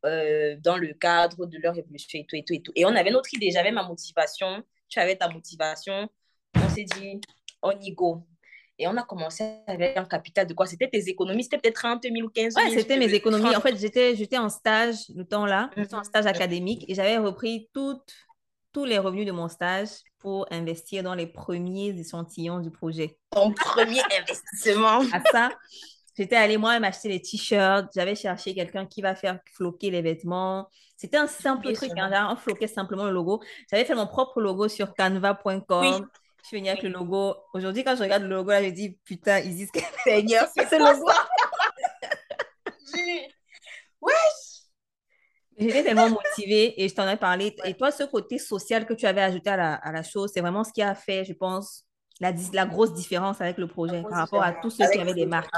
euh, 0.06 0.56
dans 0.60 0.76
le 0.76 0.94
cadre 0.94 1.46
de 1.46 1.58
leur 1.58 1.76
évolution 1.76 2.18
et 2.18 2.26
tout, 2.26 2.36
et 2.36 2.44
tout, 2.44 2.54
et 2.54 2.62
tout. 2.62 2.72
Et 2.76 2.84
on 2.84 2.94
avait 2.94 3.10
notre 3.10 3.32
idée. 3.34 3.50
J'avais 3.50 3.72
ma 3.72 3.82
motivation, 3.82 4.62
tu 4.88 4.98
avais 4.98 5.16
ta 5.16 5.28
motivation. 5.28 6.08
On 6.54 6.68
s'est 6.68 6.84
dit, 6.84 7.20
on 7.62 7.72
y 7.80 7.92
go. 7.92 8.26
Et 8.78 8.86
on 8.86 8.96
a 8.96 9.02
commencé 9.02 9.42
avec 9.66 9.96
un 9.96 10.04
capital 10.04 10.46
de 10.46 10.52
quoi? 10.52 10.66
C'était 10.66 10.88
tes 10.88 11.08
économies, 11.08 11.44
c'était 11.44 11.58
peut-être 11.58 11.76
30 11.76 12.02
000 12.02 12.14
ou 12.16 12.28
15 12.28 12.54
000. 12.54 12.66
Ouais, 12.66 12.78
c'était 12.78 12.98
mes 12.98 13.12
économies. 13.12 13.56
En 13.56 13.60
fait, 13.60 13.76
j'étais 13.76 14.38
en 14.38 14.50
stage 14.50 14.96
le 15.14 15.24
temps-là, 15.24 15.70
j'étais 15.76 15.94
en 15.94 15.98
mhm. 15.98 16.04
stage 16.04 16.26
académique 16.26 16.84
et 16.88 16.94
j'avais 16.94 17.16
repris 17.16 17.68
toutes, 17.72 18.14
tous 18.72 18.84
les 18.84 18.98
revenus 18.98 19.26
de 19.26 19.32
mon 19.32 19.48
stage 19.48 19.88
pour 20.18 20.46
investir 20.50 21.02
dans 21.02 21.14
les 21.14 21.26
premiers 21.26 21.98
échantillons 21.98 22.60
du 22.60 22.70
projet. 22.70 23.18
Ton 23.30 23.52
premier 23.52 24.02
investissement. 24.20 25.00
À 25.10 25.22
ça, 25.32 25.50
J'étais 26.16 26.36
allée 26.36 26.56
moi-même 26.56 26.84
acheter 26.84 27.08
les 27.08 27.20
t-shirts. 27.20 27.90
J'avais 27.94 28.14
cherché 28.14 28.54
quelqu'un 28.54 28.86
qui 28.86 29.02
va 29.02 29.14
faire 29.14 29.38
floquer 29.52 29.90
les 29.90 30.00
vêtements. 30.00 30.68
C'était 30.96 31.18
un 31.18 31.26
simple 31.26 31.72
truc. 31.74 31.92
Hein, 31.96 32.28
on 32.32 32.36
floquait 32.36 32.68
simplement 32.68 33.04
le 33.04 33.10
logo. 33.10 33.42
J'avais 33.70 33.84
fait 33.84 33.94
mon 33.94 34.06
propre 34.06 34.40
logo 34.40 34.68
sur 34.68 34.94
canva.com. 34.94 36.08
Je 36.42 36.48
suis 36.48 36.58
venue 36.58 36.70
avec 36.70 36.82
le 36.82 36.88
logo. 36.90 37.34
Aujourd'hui, 37.52 37.84
quand 37.84 37.96
je 37.96 38.02
regarde 38.02 38.22
le 38.22 38.30
logo, 38.30 38.50
là, 38.50 38.62
je 38.62 38.70
dis 38.70 38.96
putain, 39.04 39.40
ils 39.40 39.54
disent 39.54 39.70
que 39.70 39.80
Seigneur, 40.04 40.48
c'est 40.56 40.66
ce 40.66 40.78
logo. 40.78 41.10
Wesh! 44.00 44.14
J'étais 45.58 45.84
tellement 45.84 46.08
motivée 46.08 46.82
et 46.82 46.88
je 46.88 46.94
t'en 46.94 47.08
ai 47.08 47.16
parlé. 47.16 47.54
Et 47.64 47.74
toi, 47.74 47.90
ce 47.90 48.04
côté 48.04 48.38
social 48.38 48.86
que 48.86 48.94
tu 48.94 49.06
avais 49.06 49.22
ajouté 49.22 49.50
à 49.50 49.56
la, 49.56 49.74
à 49.74 49.92
la 49.92 50.02
chose, 50.02 50.30
c'est 50.32 50.40
vraiment 50.40 50.64
ce 50.64 50.72
qui 50.72 50.82
a 50.82 50.94
fait, 50.94 51.24
je 51.24 51.32
pense, 51.32 51.84
la, 52.20 52.32
la 52.52 52.66
grosse 52.66 52.92
différence 52.94 53.40
avec 53.40 53.58
le 53.58 53.66
projet 53.66 54.02
par 54.02 54.18
rapport 54.18 54.42
à 54.42 54.52
tous 54.52 54.70
ceux 54.70 54.88
qui 54.88 54.98
avaient 54.98 55.14
des 55.14 55.26
marques. 55.26 55.52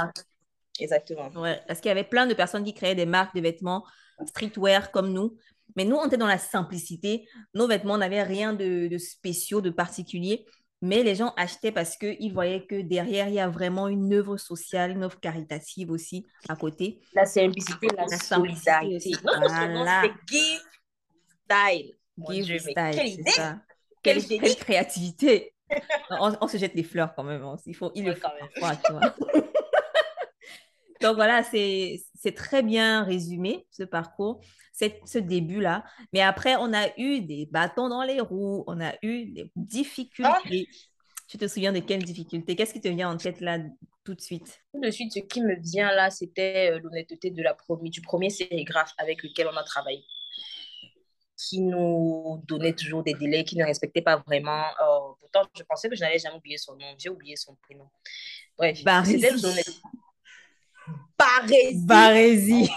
Exactement. 0.78 1.28
Ouais, 1.30 1.60
parce 1.66 1.80
qu'il 1.80 1.88
y 1.88 1.92
avait 1.92 2.04
plein 2.04 2.26
de 2.26 2.34
personnes 2.34 2.64
qui 2.64 2.74
créaient 2.74 2.94
des 2.94 3.06
marques 3.06 3.34
de 3.34 3.40
vêtements 3.40 3.84
streetwear 4.26 4.90
comme 4.90 5.12
nous. 5.12 5.36
Mais 5.76 5.84
nous, 5.84 5.96
on 5.96 6.06
était 6.06 6.16
dans 6.16 6.26
la 6.26 6.38
simplicité. 6.38 7.28
Nos 7.54 7.68
vêtements 7.68 7.98
n'avaient 7.98 8.22
rien 8.22 8.52
de, 8.52 8.88
de 8.88 8.98
spéciaux, 8.98 9.60
de 9.60 9.70
particulier. 9.70 10.46
Mais 10.80 11.02
les 11.02 11.16
gens 11.16 11.34
achetaient 11.36 11.72
parce 11.72 11.96
qu'ils 11.96 12.32
voyaient 12.32 12.64
que 12.64 12.80
derrière, 12.80 13.28
il 13.28 13.34
y 13.34 13.40
a 13.40 13.48
vraiment 13.48 13.88
une 13.88 14.12
œuvre 14.14 14.36
sociale, 14.36 14.92
une 14.92 15.02
œuvre 15.02 15.18
caritative 15.18 15.90
aussi 15.90 16.26
à 16.48 16.54
côté. 16.54 17.00
La 17.14 17.26
simplicité, 17.26 17.88
la, 17.96 18.06
la 18.06 18.18
solidarité. 18.18 18.96
Aussi. 18.96 19.16
voilà. 19.22 20.02
c'est 20.02 20.12
Give 20.28 20.60
Style. 21.44 21.94
give 22.30 22.58
Style, 22.60 22.74
quelle 22.74 23.08
idée! 23.08 23.30
Ça. 23.30 23.58
Quelle, 24.02 24.24
quelle, 24.24 24.56
créativité! 24.56 25.52
on, 26.10 26.36
on, 26.40 26.46
se 26.46 26.56
jette 26.56 26.76
des 26.76 26.84
fleurs 26.84 27.12
quand 27.14 27.24
même. 27.24 27.42
Hein. 27.42 27.56
Il 27.66 27.74
faut, 27.74 27.90
il 27.96 28.04
ouais, 28.04 28.10
le 28.10 28.14
faut 28.14 28.28
parfois, 28.60 28.76
tu 28.76 28.92
vois. 28.92 29.14
Donc 31.00 31.16
voilà, 31.16 31.42
c'est 31.42 32.34
très 32.34 32.62
bien 32.62 33.04
résumé 33.04 33.66
ce 33.70 33.84
parcours, 33.84 34.40
ce 34.72 35.18
début-là. 35.18 35.84
Mais 36.12 36.20
après, 36.20 36.56
on 36.56 36.72
a 36.72 36.88
eu 36.98 37.20
des 37.20 37.46
bâtons 37.46 37.88
dans 37.88 38.02
les 38.02 38.20
roues, 38.20 38.64
on 38.66 38.80
a 38.80 38.94
eu 39.02 39.26
des 39.26 39.50
difficultés. 39.56 40.68
Tu 41.28 41.36
te 41.36 41.46
souviens 41.46 41.72
de 41.72 41.80
quelles 41.80 42.04
difficultés? 42.04 42.56
Qu'est-ce 42.56 42.72
qui 42.72 42.80
te 42.80 42.88
vient 42.88 43.10
en 43.10 43.16
tête 43.16 43.40
là 43.40 43.58
tout 44.02 44.14
de 44.14 44.20
suite? 44.20 44.60
Tout 44.72 44.80
de 44.80 44.90
suite, 44.90 45.12
ce 45.12 45.18
qui 45.18 45.42
me 45.42 45.60
vient 45.60 45.92
là, 45.92 46.08
c'était 46.08 46.70
euh, 46.72 46.80
l'honnêteté 46.82 47.30
de 47.30 47.42
la 47.42 47.54
du 47.82 48.00
premier 48.00 48.30
sérigraphe 48.30 48.94
avec 48.96 49.22
lequel 49.22 49.46
on 49.52 49.56
a 49.56 49.62
travaillé 49.62 50.04
qui 51.36 51.60
nous 51.60 52.42
donnait 52.48 52.72
toujours 52.72 53.04
des 53.04 53.14
délais, 53.14 53.44
qui 53.44 53.56
ne 53.56 53.64
respectait 53.64 54.02
pas 54.02 54.16
vraiment. 54.26 54.64
Euh, 54.82 55.14
pourtant, 55.20 55.42
je 55.56 55.62
pensais 55.62 55.88
que 55.88 55.94
je 55.94 56.00
n'allais 56.00 56.18
jamais 56.18 56.36
oublier 56.36 56.58
son 56.58 56.74
nom. 56.74 56.94
J'ai 56.98 57.10
oublié 57.10 57.36
son 57.36 57.54
prénom. 57.62 57.88
Bref, 58.56 58.78
c'était 59.04 59.30
l'honnêteté 59.30 59.80
Barésie. 61.18 61.86
Barésie. 61.86 62.70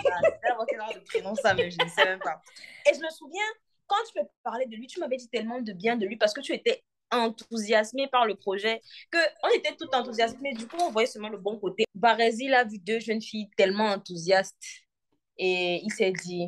prénom, 1.06 1.36
ça, 1.36 1.54
mais 1.54 1.70
je 1.70 1.78
ne 1.84 1.90
sais 1.90 2.06
même 2.06 2.20
pas. 2.20 2.42
Et 2.90 2.94
je 2.94 3.00
me 3.00 3.10
souviens, 3.10 3.42
quand 3.88 3.98
tu 4.12 4.20
me 4.20 4.26
parlais 4.44 4.66
de 4.66 4.76
lui, 4.76 4.88
tu 4.88 5.00
m'avais 5.00 5.18
dit 5.18 5.30
tellement 5.30 5.62
de 5.62 5.74
bien 5.74 5.98
de 5.98 6.06
lui 6.06 6.18
parce 6.18 6.34
que 6.34 6.42
tu 6.42 6.54
étais 6.54 6.84
enthousiasmé 7.12 8.08
par 8.08 8.26
le 8.26 8.36
projet, 8.36 8.82
que 9.12 9.18
on 9.44 9.50
était 9.50 9.76
tout 9.76 9.90
enthousiasmé. 9.94 10.54
Du 10.54 10.68
coup, 10.68 10.78
on 10.80 10.92
voyait 10.92 11.08
seulement 11.08 11.30
le 11.30 11.38
bon 11.38 11.60
côté. 11.60 11.84
Barésie, 11.94 12.46
il 12.46 12.54
a 12.54 12.64
vu 12.64 12.80
deux 12.80 13.00
jeunes 13.00 13.22
filles 13.22 13.50
tellement 13.58 13.88
enthousiastes 13.88 14.56
et 15.38 15.82
il 15.84 15.92
s'est 15.92 16.14
dit, 16.24 16.48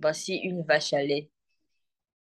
voici 0.00 0.36
une 0.36 0.62
vache 0.62 0.92
à 0.92 1.02
lait. 1.02 1.30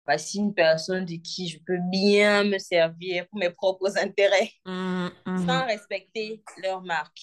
Voici 0.07 0.39
une 0.39 0.55
personne 0.55 1.05
de 1.05 1.17
qui 1.17 1.49
je 1.49 1.59
peux 1.67 1.79
bien 1.91 2.45
me 2.45 2.59
servir 2.59 3.27
pour 3.29 3.41
mes 3.41 3.51
propres 3.51 3.99
intérêts, 3.99 4.53
mmh, 4.65 5.09
mmh. 5.27 5.47
sans 5.47 5.67
respecter 5.67 6.45
leur 6.63 6.81
marque. 6.83 7.19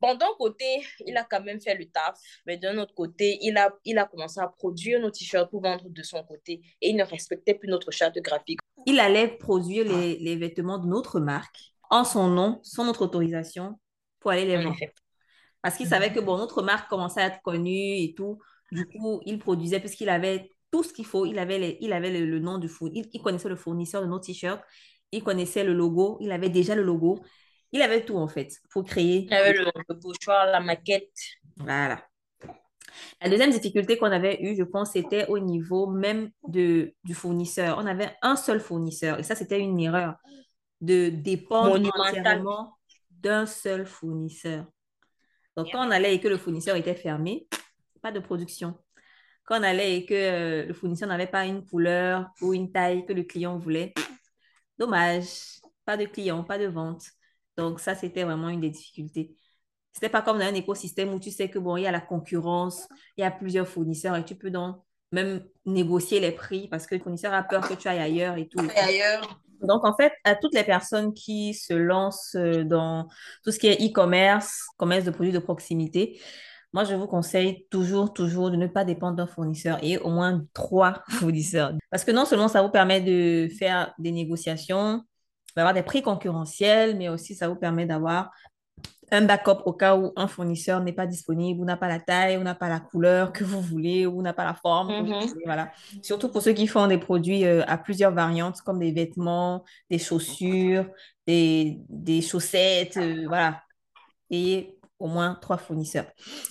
Bon, 0.00 0.14
d'un 0.14 0.26
côté, 0.38 0.64
il 1.06 1.16
a 1.16 1.24
quand 1.24 1.42
même 1.42 1.60
fait 1.60 1.74
le 1.74 1.86
taf, 1.86 2.18
mais 2.46 2.56
d'un 2.56 2.78
autre 2.78 2.94
côté, 2.94 3.38
il 3.42 3.56
a, 3.56 3.70
il 3.84 3.98
a 3.98 4.04
commencé 4.04 4.40
à 4.40 4.46
produire 4.46 5.00
nos 5.00 5.10
t-shirts 5.10 5.50
pour 5.50 5.62
vendre 5.62 5.88
de 5.88 6.02
son 6.02 6.22
côté 6.22 6.60
et 6.80 6.90
il 6.90 6.96
ne 6.96 7.04
respectait 7.04 7.54
plus 7.54 7.68
notre 7.68 7.90
charte 7.90 8.18
graphique. 8.18 8.60
Il 8.86 9.00
allait 9.00 9.28
produire 9.28 9.84
les, 9.84 10.16
les 10.18 10.36
vêtements 10.36 10.78
de 10.78 10.86
notre 10.86 11.18
marque 11.18 11.72
en 11.90 12.04
son 12.04 12.28
nom, 12.28 12.60
sans 12.62 12.84
notre 12.84 13.02
autorisation, 13.02 13.78
pour 14.20 14.30
aller 14.30 14.44
les 14.44 14.56
vendre. 14.56 14.76
Parce 15.62 15.76
qu'il 15.76 15.88
savait 15.88 16.12
que 16.12 16.20
bon, 16.20 16.36
notre 16.36 16.62
marque 16.62 16.88
commençait 16.88 17.20
à 17.20 17.26
être 17.26 17.42
connue 17.42 17.98
et 18.00 18.14
tout. 18.16 18.38
Du 18.70 18.86
coup, 18.86 19.20
il 19.24 19.38
produisait 19.38 19.80
puisqu'il 19.80 20.08
avait 20.08 20.50
tout 20.70 20.82
ce 20.82 20.92
qu'il 20.92 21.06
faut. 21.06 21.26
Il 21.26 21.38
avait, 21.38 21.58
les, 21.58 21.78
il 21.80 21.92
avait 21.92 22.10
le, 22.10 22.38
nom 22.38 22.58
du 22.58 22.68
fournisseur. 22.68 23.04
Il, 23.12 23.18
il 23.18 23.22
connaissait 23.22 23.48
le 23.48 23.56
fournisseur 23.56 24.02
de 24.02 24.06
nos 24.06 24.18
t-shirts. 24.18 24.62
Il 25.10 25.24
connaissait 25.24 25.64
le 25.64 25.72
logo. 25.72 26.18
Il 26.20 26.30
avait 26.30 26.50
déjà 26.50 26.74
le 26.74 26.82
logo. 26.82 27.20
Il 27.72 27.82
avait 27.82 28.04
tout 28.04 28.16
en 28.16 28.28
fait 28.28 28.52
pour 28.70 28.84
créer. 28.84 29.26
Il 29.30 29.34
avait 29.34 29.52
le, 29.52 29.64
le 29.64 30.50
la 30.50 30.60
maquette. 30.60 31.12
Voilà. 31.56 32.02
La 33.20 33.28
deuxième 33.28 33.50
difficulté 33.50 33.98
qu'on 33.98 34.10
avait 34.10 34.42
eue, 34.42 34.56
je 34.56 34.62
pense, 34.62 34.92
c'était 34.92 35.26
au 35.26 35.38
niveau 35.38 35.86
même 35.86 36.30
de, 36.46 36.94
du 37.04 37.14
fournisseur. 37.14 37.78
On 37.78 37.86
avait 37.86 38.10
un 38.22 38.36
seul 38.36 38.60
fournisseur 38.60 39.18
et 39.18 39.22
ça, 39.22 39.34
c'était 39.34 39.60
une 39.60 39.78
erreur 39.80 40.14
de 40.80 41.08
dépendre 41.08 41.90
entièrement 41.98 42.78
d'un 43.10 43.46
seul 43.46 43.86
fournisseur. 43.86 44.66
Donc, 45.56 45.72
quand 45.72 45.86
on 45.86 45.90
allait 45.90 46.14
et 46.14 46.20
que 46.20 46.28
le 46.28 46.38
fournisseur 46.38 46.76
était 46.76 46.94
fermé, 46.94 47.48
pas 48.00 48.12
de 48.12 48.20
production. 48.20 48.78
Quand 49.44 49.58
on 49.58 49.64
allait 49.64 49.96
et 49.96 50.06
que 50.06 50.14
euh, 50.14 50.66
le 50.66 50.74
fournisseur 50.74 51.08
n'avait 51.08 51.26
pas 51.26 51.46
une 51.46 51.64
couleur 51.64 52.30
ou 52.40 52.54
une 52.54 52.70
taille 52.70 53.04
que 53.06 53.12
le 53.12 53.24
client 53.24 53.58
voulait, 53.58 53.92
dommage, 54.78 55.58
pas 55.84 55.96
de 55.96 56.04
client, 56.04 56.44
pas 56.44 56.58
de 56.58 56.66
vente. 56.66 57.02
Donc, 57.58 57.80
ça, 57.80 57.96
c'était 57.96 58.22
vraiment 58.22 58.48
une 58.48 58.60
des 58.60 58.70
difficultés. 58.70 59.34
Ce 59.92 59.98
n'était 59.98 60.08
pas 60.08 60.22
comme 60.22 60.38
dans 60.38 60.44
un 60.44 60.54
écosystème 60.54 61.12
où 61.12 61.18
tu 61.18 61.32
sais 61.32 61.50
que, 61.50 61.58
bon, 61.58 61.76
il 61.76 61.82
y 61.82 61.86
a 61.86 61.90
la 61.90 62.00
concurrence, 62.00 62.88
il 63.16 63.22
y 63.22 63.24
a 63.24 63.32
plusieurs 63.32 63.66
fournisseurs 63.66 64.14
et 64.16 64.24
tu 64.24 64.36
peux 64.36 64.50
donc 64.50 64.76
même 65.10 65.42
négocier 65.66 66.20
les 66.20 66.30
prix 66.30 66.68
parce 66.68 66.86
que 66.86 66.94
le 66.94 67.00
fournisseur 67.00 67.34
a 67.34 67.42
peur 67.42 67.66
que 67.68 67.74
tu 67.74 67.88
ailles 67.88 67.98
ailleurs 67.98 68.36
et 68.36 68.46
tout. 68.46 68.60
ailleurs. 68.76 69.40
Donc, 69.60 69.84
en 69.84 69.96
fait, 69.96 70.12
à 70.22 70.36
toutes 70.36 70.54
les 70.54 70.62
personnes 70.62 71.12
qui 71.12 71.52
se 71.52 71.74
lancent 71.74 72.36
euh, 72.36 72.62
dans 72.62 73.08
tout 73.42 73.50
ce 73.50 73.58
qui 73.58 73.66
est 73.66 73.84
e-commerce, 73.84 74.66
commerce 74.76 75.04
de 75.04 75.10
produits 75.10 75.32
de 75.32 75.40
proximité, 75.40 76.20
moi, 76.72 76.84
je 76.84 76.94
vous 76.94 77.08
conseille 77.08 77.66
toujours, 77.70 78.12
toujours 78.12 78.52
de 78.52 78.56
ne 78.56 78.68
pas 78.68 78.84
dépendre 78.84 79.16
d'un 79.16 79.26
fournisseur 79.26 79.78
et 79.82 79.98
au 79.98 80.10
moins 80.10 80.44
trois 80.52 81.02
fournisseurs. 81.08 81.72
Parce 81.90 82.04
que 82.04 82.12
non 82.12 82.24
seulement 82.24 82.46
ça 82.46 82.62
vous 82.62 82.70
permet 82.70 83.00
de 83.00 83.48
faire 83.58 83.92
des 83.98 84.12
négociations, 84.12 85.02
d'avoir 85.58 85.74
des 85.74 85.82
prix 85.82 86.02
concurrentiels, 86.02 86.96
mais 86.96 87.08
aussi 87.08 87.34
ça 87.34 87.48
vous 87.48 87.56
permet 87.56 87.84
d'avoir 87.84 88.30
un 89.10 89.22
backup 89.22 89.62
au 89.64 89.72
cas 89.72 89.96
où 89.96 90.12
un 90.14 90.28
fournisseur 90.28 90.80
n'est 90.80 90.92
pas 90.92 91.06
disponible, 91.06 91.60
ou 91.60 91.64
n'a 91.64 91.76
pas 91.76 91.88
la 91.88 91.98
taille, 91.98 92.36
ou 92.36 92.44
n'a 92.44 92.54
pas 92.54 92.68
la 92.68 92.78
couleur 92.78 93.32
que 93.32 93.42
vous 93.42 93.60
voulez, 93.60 94.06
ou 94.06 94.22
n'a 94.22 94.32
pas 94.32 94.44
la 94.44 94.54
forme. 94.54 94.90
Mm-hmm. 94.90 95.34
Voilà. 95.46 95.72
Surtout 96.00 96.28
pour 96.28 96.42
ceux 96.42 96.52
qui 96.52 96.68
font 96.68 96.86
des 96.86 96.98
produits 96.98 97.44
euh, 97.44 97.64
à 97.66 97.76
plusieurs 97.76 98.12
variantes, 98.12 98.60
comme 98.60 98.78
des 98.78 98.92
vêtements, 98.92 99.64
des 99.90 99.98
chaussures, 99.98 100.86
des, 101.26 101.80
des 101.88 102.22
chaussettes, 102.22 102.98
euh, 102.98 103.24
voilà. 103.26 103.60
Et 104.30 104.78
au 105.00 105.08
moins 105.08 105.36
trois 105.40 105.56
fournisseurs. 105.56 106.06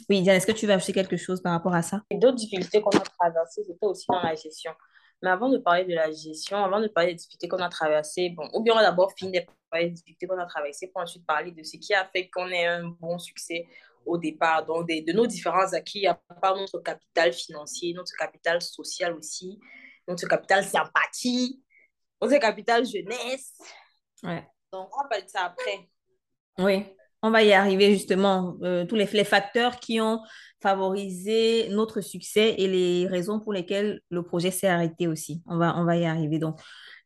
Oui, 0.09 0.21
Diane, 0.21 0.35
est-ce 0.35 0.47
que 0.47 0.51
tu 0.51 0.65
veux 0.65 0.73
ajouter 0.73 0.91
quelque 0.91 1.15
chose 1.15 1.41
par 1.41 1.53
rapport 1.53 1.75
à 1.75 1.81
ça? 1.81 2.01
D'autres 2.11 2.35
difficultés 2.35 2.81
qu'on 2.81 2.89
a 2.89 2.99
traversées, 2.99 3.63
c'était 3.65 3.85
aussi 3.85 4.05
dans 4.09 4.21
la 4.21 4.35
gestion. 4.35 4.71
Mais 5.21 5.29
avant 5.29 5.49
de 5.49 5.57
parler 5.57 5.85
de 5.85 5.93
la 5.93 6.11
gestion, 6.11 6.63
avant 6.63 6.79
de 6.79 6.87
parler 6.87 7.11
des 7.11 7.15
difficultés 7.15 7.47
qu'on 7.47 7.57
a 7.57 7.69
traversées, 7.69 8.29
bon, 8.29 8.47
ou 8.53 8.61
bien 8.61 8.73
on 8.73 8.77
va 8.77 8.83
d'abord 8.83 9.11
finir 9.13 9.41
de 9.41 9.47
parler 9.69 9.87
des 9.87 9.93
difficultés 9.93 10.27
qu'on 10.27 10.39
a 10.39 10.45
traversées 10.45 10.87
pour 10.87 11.01
ensuite 11.01 11.25
parler 11.25 11.51
de 11.51 11.63
ce 11.63 11.77
qui 11.77 11.93
a 11.93 12.05
fait 12.05 12.29
qu'on 12.29 12.49
ait 12.49 12.67
un 12.67 12.87
bon 12.87 13.17
succès 13.17 13.67
au 14.05 14.17
départ, 14.17 14.65
donc 14.65 14.87
de 14.87 15.11
nos 15.13 15.27
différents 15.27 15.73
acquis, 15.73 16.07
à 16.07 16.13
part 16.41 16.55
notre 16.55 16.79
capital 16.79 17.33
financier, 17.33 17.93
notre 17.93 18.13
capital 18.17 18.61
social 18.61 19.13
aussi, 19.13 19.59
notre 20.07 20.27
capital 20.27 20.63
sympathie, 20.63 21.61
notre 22.21 22.37
capital 22.37 22.85
jeunesse. 22.85 23.57
Ouais. 24.23 24.47
Donc, 24.71 24.89
on 24.95 25.03
va 25.03 25.09
parler 25.09 25.25
de 25.25 25.29
ça 25.29 25.45
après. 25.45 25.89
Oui, 26.59 26.85
on 27.21 27.31
va 27.31 27.43
y 27.43 27.53
arriver 27.53 27.91
justement. 27.91 28.57
Euh, 28.63 28.85
tous 28.85 28.95
les, 28.95 29.05
les, 29.05 29.23
facteurs 29.23 29.79
qui 29.79 29.99
ont 29.99 30.21
favorisé 30.61 31.69
notre 31.69 32.01
succès 32.01 32.55
et 32.57 32.67
les 32.67 33.07
raisons 33.07 33.39
pour 33.39 33.53
lesquelles 33.53 34.01
le 34.09 34.23
projet 34.23 34.51
s'est 34.51 34.67
arrêté 34.67 35.07
aussi. 35.07 35.41
On 35.45 35.57
va, 35.57 35.77
on 35.77 35.85
va 35.85 35.97
y 35.97 36.05
arriver. 36.05 36.39
Donc, 36.39 36.59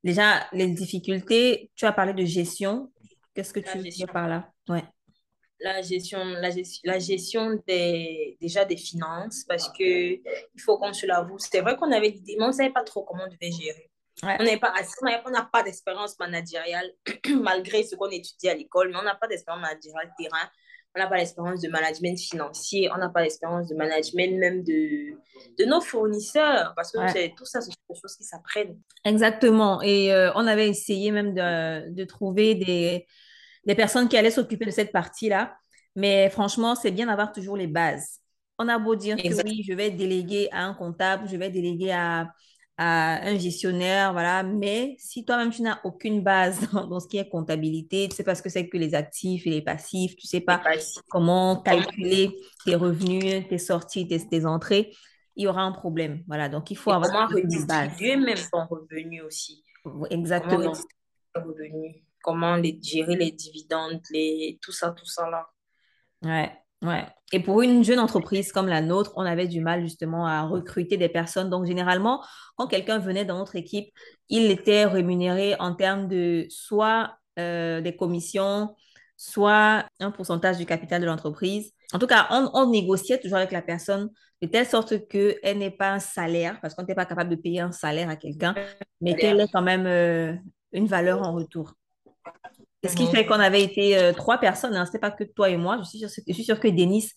déjà, 0.03 0.47
les 0.53 0.67
difficultés, 0.67 1.71
tu 1.75 1.85
as 1.85 1.91
parlé 1.91 2.13
de 2.13 2.25
gestion. 2.25 2.91
Qu'est-ce 3.33 3.53
que 3.53 3.59
tu 3.59 3.77
veux 3.77 3.83
dire 3.83 4.11
par 4.11 4.27
là? 4.27 4.49
Ouais. 4.67 4.83
La 5.59 5.81
gestion, 5.81 6.23
la, 6.23 6.49
la 6.83 6.99
gestion 6.99 7.61
des, 7.67 8.35
déjà 8.41 8.65
des 8.65 8.77
finances, 8.77 9.45
parce 9.47 9.69
que 9.69 9.83
il 9.83 10.61
faut 10.61 10.77
qu'on 10.79 10.91
se 10.91 11.05
l'avoue, 11.05 11.37
c'était 11.37 11.61
vrai 11.61 11.77
qu'on 11.77 11.91
avait 11.91 12.09
l'idée, 12.09 12.35
mais 12.39 12.45
on 12.45 12.47
ne 12.47 12.53
savait 12.53 12.71
pas 12.71 12.83
trop 12.83 13.03
comment 13.03 13.23
on 13.25 13.31
devait 13.31 13.51
gérer. 13.51 13.90
On 14.23 14.43
n'a 14.43 14.57
pas, 14.57 14.73
on 15.25 15.45
pas 15.51 15.63
d'expérience 15.63 16.17
managériale, 16.19 16.91
malgré 17.41 17.83
ce 17.83 17.95
qu'on 17.95 18.09
étudie 18.09 18.49
à 18.49 18.53
l'école, 18.53 18.89
mais 18.91 18.97
on 18.97 19.03
n'a 19.03 19.15
pas 19.15 19.27
d'expérience 19.27 19.61
managériale 19.61 20.11
terrain, 20.17 20.49
on 20.95 20.99
n'a 20.99 21.07
pas 21.07 21.17
d'expérience 21.17 21.61
de 21.61 21.69
management 21.69 22.19
financier, 22.19 22.89
on 22.93 22.97
n'a 22.97 23.09
pas 23.09 23.23
d'expérience 23.23 23.67
de 23.67 23.75
management 23.75 24.37
même 24.37 24.63
de, 24.63 25.17
de 25.57 25.65
nos 25.65 25.81
fournisseurs, 25.81 26.73
parce 26.75 26.91
que 26.91 27.35
tout 27.35 27.45
ça, 27.45 27.61
ce 27.61 27.67
sont 27.67 27.77
des 27.89 27.99
choses 27.99 28.15
qui 28.15 28.23
s'apprennent. 28.23 28.79
Exactement. 29.05 29.81
Et 29.81 30.13
euh, 30.13 30.31
on 30.35 30.45
avait 30.45 30.69
essayé 30.69 31.11
même 31.11 31.33
de, 31.33 31.89
de 31.89 32.03
trouver 32.03 32.55
des, 32.55 33.07
des 33.65 33.75
personnes 33.75 34.09
qui 34.09 34.17
allaient 34.17 34.31
s'occuper 34.31 34.65
de 34.65 34.71
cette 34.71 34.91
partie-là. 34.91 35.55
Mais 35.95 36.29
franchement, 36.29 36.75
c'est 36.75 36.91
bien 36.91 37.07
d'avoir 37.07 37.31
toujours 37.31 37.57
les 37.57 37.67
bases. 37.67 38.19
On 38.59 38.67
a 38.67 38.77
beau 38.77 38.95
dire 38.95 39.17
que 39.17 39.23
Exact. 39.23 39.47
oui, 39.47 39.63
je 39.67 39.73
vais 39.73 39.89
déléguer 39.89 40.49
à 40.51 40.65
un 40.65 40.73
comptable, 40.73 41.27
je 41.27 41.35
vais 41.35 41.49
déléguer 41.49 41.91
à, 41.91 42.27
à 42.83 43.27
un 43.27 43.37
gestionnaire, 43.37 44.11
voilà. 44.11 44.41
Mais 44.41 44.95
si 44.97 45.23
toi-même, 45.23 45.51
tu 45.51 45.61
n'as 45.61 45.79
aucune 45.83 46.23
base 46.23 46.59
dans, 46.73 46.87
dans 46.87 46.99
ce 46.99 47.07
qui 47.07 47.17
est 47.19 47.29
comptabilité, 47.29 48.07
tu 48.09 48.15
sais 48.15 48.23
pas 48.23 48.33
ce 48.33 48.41
que 48.41 48.49
c'est 48.49 48.67
que 48.67 48.77
les 48.77 48.95
actifs 48.95 49.45
et 49.45 49.51
les 49.51 49.61
passifs, 49.61 50.15
tu 50.15 50.25
sais 50.25 50.41
pas 50.41 50.59
comment 51.09 51.61
Comment 51.61 51.61
calculer 51.61 52.35
tes 52.65 52.73
revenus, 52.75 53.47
tes 53.47 53.59
sorties, 53.59 54.07
tes, 54.07 54.27
tes 54.27 54.45
entrées, 54.47 54.91
il 55.35 55.43
y 55.43 55.47
aura 55.47 55.61
un 55.61 55.71
problème. 55.71 56.23
Voilà. 56.27 56.49
Donc, 56.49 56.71
il 56.71 56.75
faut 56.77 56.91
Et 56.91 56.95
avoir 56.95 57.27
comment 57.27 57.27
une 57.37 57.65
base. 57.67 57.89
redistribuer 57.89 58.15
même 58.17 58.37
ton 58.51 58.65
revenu 58.65 59.21
aussi? 59.21 59.63
Comment 59.83 60.07
Exactement. 60.09 60.73
revenu? 61.35 62.03
Comment 62.23 62.55
les, 62.55 62.79
gérer 62.81 63.15
les 63.15 63.31
dividendes, 63.31 64.01
les, 64.11 64.57
tout 64.61 64.71
ça, 64.71 64.89
tout 64.91 65.05
ça 65.05 65.29
là? 65.29 65.47
Ouais, 66.23 66.51
ouais. 66.81 67.05
Et 67.33 67.39
pour 67.39 67.61
une 67.61 67.83
jeune 67.83 67.99
entreprise 67.99 68.51
comme 68.51 68.67
la 68.67 68.81
nôtre, 68.81 69.13
on 69.15 69.21
avait 69.21 69.47
du 69.47 69.61
mal 69.61 69.81
justement 69.81 70.27
à 70.27 70.43
recruter 70.43 70.97
des 70.97 71.09
personnes. 71.09 71.49
Donc, 71.49 71.65
généralement, 71.65 72.23
quand 72.57 72.67
quelqu'un 72.67 72.99
venait 72.99 73.25
dans 73.25 73.37
notre 73.37 73.55
équipe, 73.55 73.93
il 74.29 74.51
était 74.51 74.85
rémunéré 74.85 75.55
en 75.59 75.73
termes 75.73 76.07
de 76.07 76.45
soit 76.49 77.15
euh, 77.39 77.81
des 77.81 77.95
commissions, 77.95 78.75
soit 79.15 79.85
un 79.99 80.11
pourcentage 80.11 80.57
du 80.57 80.65
capital 80.65 81.01
de 81.01 81.05
l'entreprise. 81.05 81.71
En 81.93 81.99
tout 81.99 82.07
cas, 82.07 82.27
on, 82.31 82.49
on 82.53 82.69
négociait 82.69 83.19
toujours 83.19 83.37
avec 83.37 83.51
la 83.51 83.61
personne 83.61 84.09
de 84.41 84.47
telle 84.47 84.65
sorte 84.65 85.07
qu'elle 85.07 85.57
n'ait 85.57 85.71
pas 85.71 85.91
un 85.91 85.99
salaire, 85.99 86.59
parce 86.61 86.73
qu'on 86.73 86.81
n'était 86.81 86.95
pas 86.95 87.05
capable 87.05 87.29
de 87.29 87.35
payer 87.35 87.59
un 87.59 87.71
salaire 87.71 88.09
à 88.09 88.15
quelqu'un, 88.15 88.55
mais 88.99 89.15
qu'elle 89.15 89.39
ait 89.39 89.47
quand 89.53 89.61
même 89.61 89.85
euh, 89.85 90.33
une 90.71 90.87
valeur 90.87 91.21
en 91.21 91.33
retour. 91.33 91.73
Ce 92.83 92.95
qui 92.95 93.03
Mhm. 93.03 93.09
fait 93.11 93.25
qu'on 93.27 93.39
avait 93.39 93.61
été 93.63 93.97
euh, 93.97 94.11
trois 94.13 94.39
personnes, 94.39 94.75
hein. 94.75 94.85
C'était 94.85 94.97
pas 94.99 95.11
que 95.11 95.23
toi 95.23 95.49
et 95.49 95.57
moi. 95.57 95.77
Je 95.83 95.83
suis 95.89 95.99
sûre, 95.99 96.09
je 96.27 96.33
suis 96.33 96.43
sûre 96.43 96.59
que 96.59 96.67
Denis, 96.67 97.09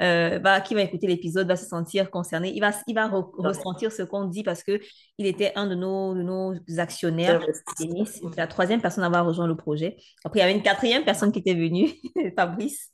euh, 0.00 0.38
va- 0.42 0.62
qui 0.62 0.74
va 0.74 0.80
écouter 0.82 1.06
l'épisode, 1.06 1.46
va 1.46 1.56
se 1.56 1.66
sentir 1.66 2.10
concerné. 2.10 2.52
Il 2.54 2.60
va, 2.60 2.70
il 2.86 2.94
va 2.94 3.06
re- 3.08 3.30
ressentir 3.36 3.92
ce 3.92 4.02
qu'on 4.02 4.24
dit 4.24 4.42
parce 4.42 4.62
que 4.62 4.80
il 5.18 5.26
était 5.26 5.52
un 5.56 5.66
de 5.66 5.74
nos, 5.74 6.14
de 6.14 6.22
nos 6.22 6.54
actionnaires. 6.78 7.38
Denis, 7.78 8.08
la 8.38 8.46
troisième 8.46 8.80
personne 8.80 9.04
à 9.04 9.08
avoir 9.08 9.26
rejoint 9.26 9.46
le 9.46 9.56
projet. 9.56 9.98
Après, 10.24 10.38
il 10.38 10.42
y 10.42 10.44
avait 10.44 10.54
une 10.56 10.62
quatrième 10.62 11.04
personne 11.04 11.32
qui 11.32 11.40
était 11.40 11.54
venue, 11.54 11.90
Fabrice. 12.36 12.90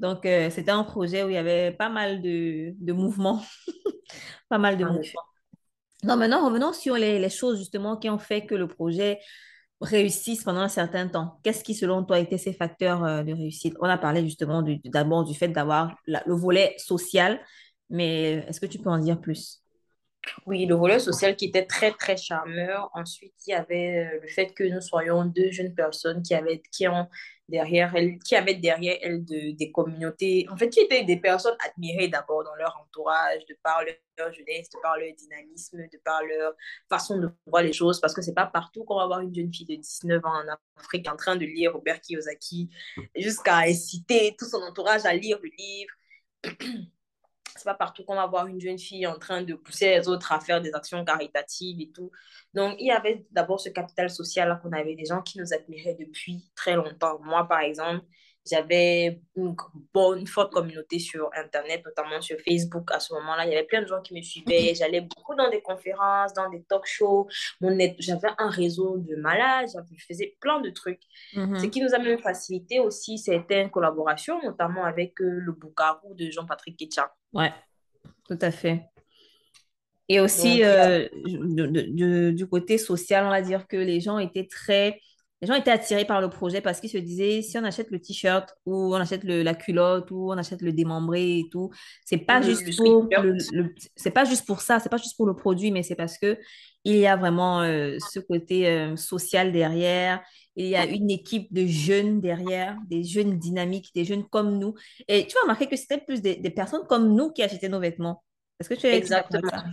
Donc, 0.00 0.24
euh, 0.26 0.48
c'était 0.50 0.70
un 0.70 0.84
projet 0.84 1.24
où 1.24 1.28
il 1.28 1.34
y 1.34 1.38
avait 1.38 1.72
pas 1.72 1.88
mal 1.90 2.22
de, 2.22 2.72
de 2.78 2.92
mouvements. 2.94 3.42
Pas 4.48 4.58
mal 4.58 4.76
de 4.78 4.84
En 4.84 4.92
mouvements. 4.94 5.20
Non, 6.04 6.16
maintenant, 6.16 6.44
revenons 6.46 6.72
sur 6.72 6.94
les, 6.96 7.18
les 7.18 7.30
choses 7.30 7.58
justement 7.58 7.96
qui 7.96 8.08
ont 8.10 8.18
fait 8.18 8.46
que 8.46 8.54
le 8.54 8.68
projet 8.68 9.18
réussisse 9.80 10.44
pendant 10.44 10.60
un 10.60 10.68
certain 10.68 11.08
temps? 11.08 11.38
Qu'est-ce 11.42 11.64
qui, 11.64 11.74
selon 11.74 12.04
toi, 12.04 12.18
étaient 12.18 12.38
ces 12.38 12.52
facteurs 12.52 13.04
euh, 13.04 13.22
de 13.22 13.32
réussite? 13.32 13.74
On 13.80 13.88
a 13.88 13.98
parlé 13.98 14.22
justement 14.24 14.62
du- 14.62 14.78
d'abord 14.84 15.24
du 15.24 15.34
fait 15.34 15.48
d'avoir 15.48 15.96
le 16.06 16.34
volet 16.34 16.74
social, 16.78 17.40
mais 17.90 18.44
est-ce 18.48 18.60
que 18.60 18.66
tu 18.66 18.78
peux 18.78 18.90
en 18.90 18.98
dire 18.98 19.20
plus? 19.20 19.62
Oui, 20.46 20.66
le 20.66 20.74
volet 20.74 20.98
social 20.98 21.36
qui 21.36 21.46
était 21.46 21.66
très, 21.66 21.92
très 21.92 22.16
charmeur. 22.16 22.90
Ensuite, 22.94 23.34
il 23.46 23.50
y 23.50 23.54
avait 23.54 24.06
euh, 24.14 24.20
le 24.22 24.28
fait 24.28 24.52
que 24.54 24.64
nous 24.64 24.80
soyons 24.80 25.24
deux 25.24 25.50
jeunes 25.50 25.74
personnes 25.74 26.22
qui 26.22 26.34
avaient, 26.34 26.62
derrière 27.48 27.94
elles, 27.94 28.18
des 29.24 29.72
communautés, 29.72 30.46
en 30.50 30.56
fait, 30.56 30.68
qui 30.68 30.80
étaient 30.80 31.04
des 31.04 31.16
personnes 31.16 31.56
admirées 31.68 32.08
d'abord 32.08 32.44
dans 32.44 32.54
leur 32.56 32.76
entourage, 32.82 33.46
de 33.46 33.56
par 33.62 33.82
leur 33.84 34.32
jeunesse, 34.32 34.68
de 34.70 34.78
par 34.80 34.96
leur 34.98 35.14
dynamisme, 35.14 35.78
de 35.78 35.98
par 36.04 36.22
leur 36.24 36.54
façon 36.88 37.18
de 37.18 37.28
voir 37.46 37.62
les 37.62 37.72
choses, 37.72 38.00
parce 38.00 38.14
que 38.14 38.22
c'est 38.22 38.34
pas 38.34 38.46
partout 38.46 38.84
qu'on 38.84 38.96
va 38.96 39.06
voir 39.06 39.20
une 39.20 39.34
jeune 39.34 39.52
fille 39.52 39.66
de 39.66 39.76
19 39.76 40.24
ans 40.24 40.42
en 40.42 40.56
Afrique 40.76 41.08
en 41.08 41.16
train 41.16 41.36
de 41.36 41.44
lire 41.44 41.72
Robert 41.72 42.00
Kiyosaki, 42.00 42.70
jusqu'à 43.16 43.58
inciter 43.58 44.34
tout 44.38 44.46
son 44.46 44.62
entourage 44.62 45.04
à 45.04 45.14
lire 45.14 45.38
le 45.42 45.50
livre 45.56 45.92
c'est 47.56 47.64
pas 47.64 47.74
partout 47.74 48.04
qu'on 48.04 48.14
va 48.14 48.26
voir 48.26 48.46
une 48.46 48.60
jeune 48.60 48.78
fille 48.78 49.06
en 49.06 49.18
train 49.18 49.42
de 49.42 49.54
pousser 49.54 49.90
les 49.90 50.08
autres 50.08 50.32
à 50.32 50.40
faire 50.40 50.60
des 50.60 50.74
actions 50.74 51.04
caritatives 51.04 51.80
et 51.80 51.90
tout. 51.90 52.10
Donc, 52.54 52.76
il 52.78 52.86
y 52.86 52.90
avait 52.90 53.26
d'abord 53.30 53.60
ce 53.60 53.68
capital 53.68 54.10
social 54.10 54.58
qu'on 54.62 54.72
avait 54.72 54.94
des 54.94 55.04
gens 55.04 55.22
qui 55.22 55.38
nous 55.38 55.52
admiraient 55.52 55.96
depuis 55.98 56.50
très 56.54 56.74
longtemps. 56.74 57.18
Moi, 57.22 57.46
par 57.48 57.60
exemple, 57.60 58.04
j'avais 58.48 59.20
une 59.34 59.56
bonne, 59.92 60.26
forte 60.26 60.52
communauté 60.52 60.98
sur 60.98 61.30
Internet, 61.34 61.82
notamment 61.84 62.20
sur 62.20 62.36
Facebook. 62.38 62.90
À 62.92 63.00
ce 63.00 63.12
moment-là, 63.14 63.44
il 63.44 63.52
y 63.52 63.56
avait 63.56 63.66
plein 63.66 63.82
de 63.82 63.86
gens 63.86 64.00
qui 64.00 64.14
me 64.14 64.22
suivaient. 64.22 64.74
J'allais 64.74 65.00
beaucoup 65.00 65.34
dans 65.34 65.50
des 65.50 65.60
conférences, 65.60 66.32
dans 66.32 66.48
des 66.48 66.62
talk 66.62 66.86
shows. 66.86 67.26
J'avais 67.60 68.28
un 68.38 68.48
réseau 68.48 68.98
de 68.98 69.16
malades. 69.16 69.68
Je 69.96 70.04
faisais 70.04 70.36
plein 70.40 70.60
de 70.60 70.70
trucs. 70.70 71.02
Mhm. 71.34 71.58
Ce 71.58 71.66
qui 71.66 71.80
nous 71.80 71.92
a 71.94 71.98
même 71.98 72.18
facilité 72.18 72.78
aussi 72.78 73.18
certaines 73.18 73.70
collaborations, 73.70 74.40
notamment 74.42 74.84
avec 74.84 75.20
euh, 75.20 75.40
le 75.40 75.52
Boukarou 75.52 76.14
de 76.14 76.30
Jean-Patrick 76.30 76.78
Ketcha. 76.78 77.12
Ouais, 77.36 77.52
tout 78.28 78.38
à 78.42 78.50
fait. 78.52 78.90
Et 80.08 80.20
aussi, 80.20 80.58
Donc, 80.58 80.62
euh, 80.62 81.08
de- 81.26 81.66
de- 81.66 81.86
de- 81.88 82.30
du 82.30 82.46
côté 82.46 82.78
social, 82.78 83.26
on 83.26 83.30
va 83.30 83.42
dire 83.42 83.66
que 83.66 83.76
les 83.76 84.00
gens 84.00 84.18
étaient 84.18 84.46
très... 84.46 85.00
Les 85.42 85.48
gens 85.48 85.54
étaient 85.54 85.70
attirés 85.72 86.06
par 86.06 86.20
le 86.22 86.30
projet 86.30 86.62
parce 86.62 86.80
qu'ils 86.80 86.88
se 86.90 86.96
disaient, 86.98 87.42
si 87.42 87.58
on 87.58 87.64
achète 87.64 87.90
le 87.90 88.00
t-shirt 88.00 88.54
ou 88.64 88.94
on 88.94 88.98
achète 88.98 89.22
le- 89.24 89.42
la 89.42 89.54
culotte 89.54 90.10
ou 90.10 90.32
on 90.32 90.38
achète 90.38 90.62
le 90.62 90.72
démembré 90.72 91.40
et 91.40 91.48
tout, 91.50 91.70
c'est 92.06 92.16
pas 92.18 92.40
le, 92.40 92.54
juste 92.54 93.04
pour 93.10 93.22
le, 93.22 93.32
le- 93.52 93.74
c'est 93.96 94.10
pas 94.12 94.24
juste 94.24 94.46
pour 94.46 94.62
ça, 94.62 94.80
c'est 94.80 94.88
pas 94.88 94.96
juste 94.96 95.16
pour 95.16 95.26
le 95.26 95.34
produit, 95.36 95.70
mais 95.72 95.82
c'est 95.82 95.94
parce 95.96 96.16
que 96.18 96.38
il 96.84 96.96
y 96.96 97.06
a 97.06 97.16
vraiment 97.16 97.60
euh, 97.62 97.98
ce 98.00 98.18
côté 98.20 98.68
euh, 98.68 98.96
social 98.96 99.52
derrière. 99.52 100.22
Il 100.56 100.66
y 100.66 100.76
a 100.76 100.86
une 100.86 101.10
équipe 101.10 101.52
de 101.52 101.66
jeunes 101.66 102.20
derrière, 102.20 102.78
des 102.88 103.04
jeunes 103.04 103.38
dynamiques, 103.38 103.90
des 103.94 104.04
jeunes 104.04 104.26
comme 104.26 104.58
nous. 104.58 104.74
Et 105.06 105.26
tu 105.26 105.34
vas 105.34 105.42
remarquer 105.42 105.66
que 105.66 105.76
c'était 105.76 105.98
plus 105.98 106.22
des, 106.22 106.36
des 106.36 106.50
personnes 106.50 106.86
comme 106.88 107.14
nous 107.14 107.30
qui 107.30 107.42
achetaient 107.42 107.68
nos 107.68 107.80
vêtements. 107.80 108.24
Est-ce 108.58 108.70
que 108.70 108.74
tu 108.74 108.86
es 108.86 108.96
exactement, 108.96 109.50
ça? 109.50 109.64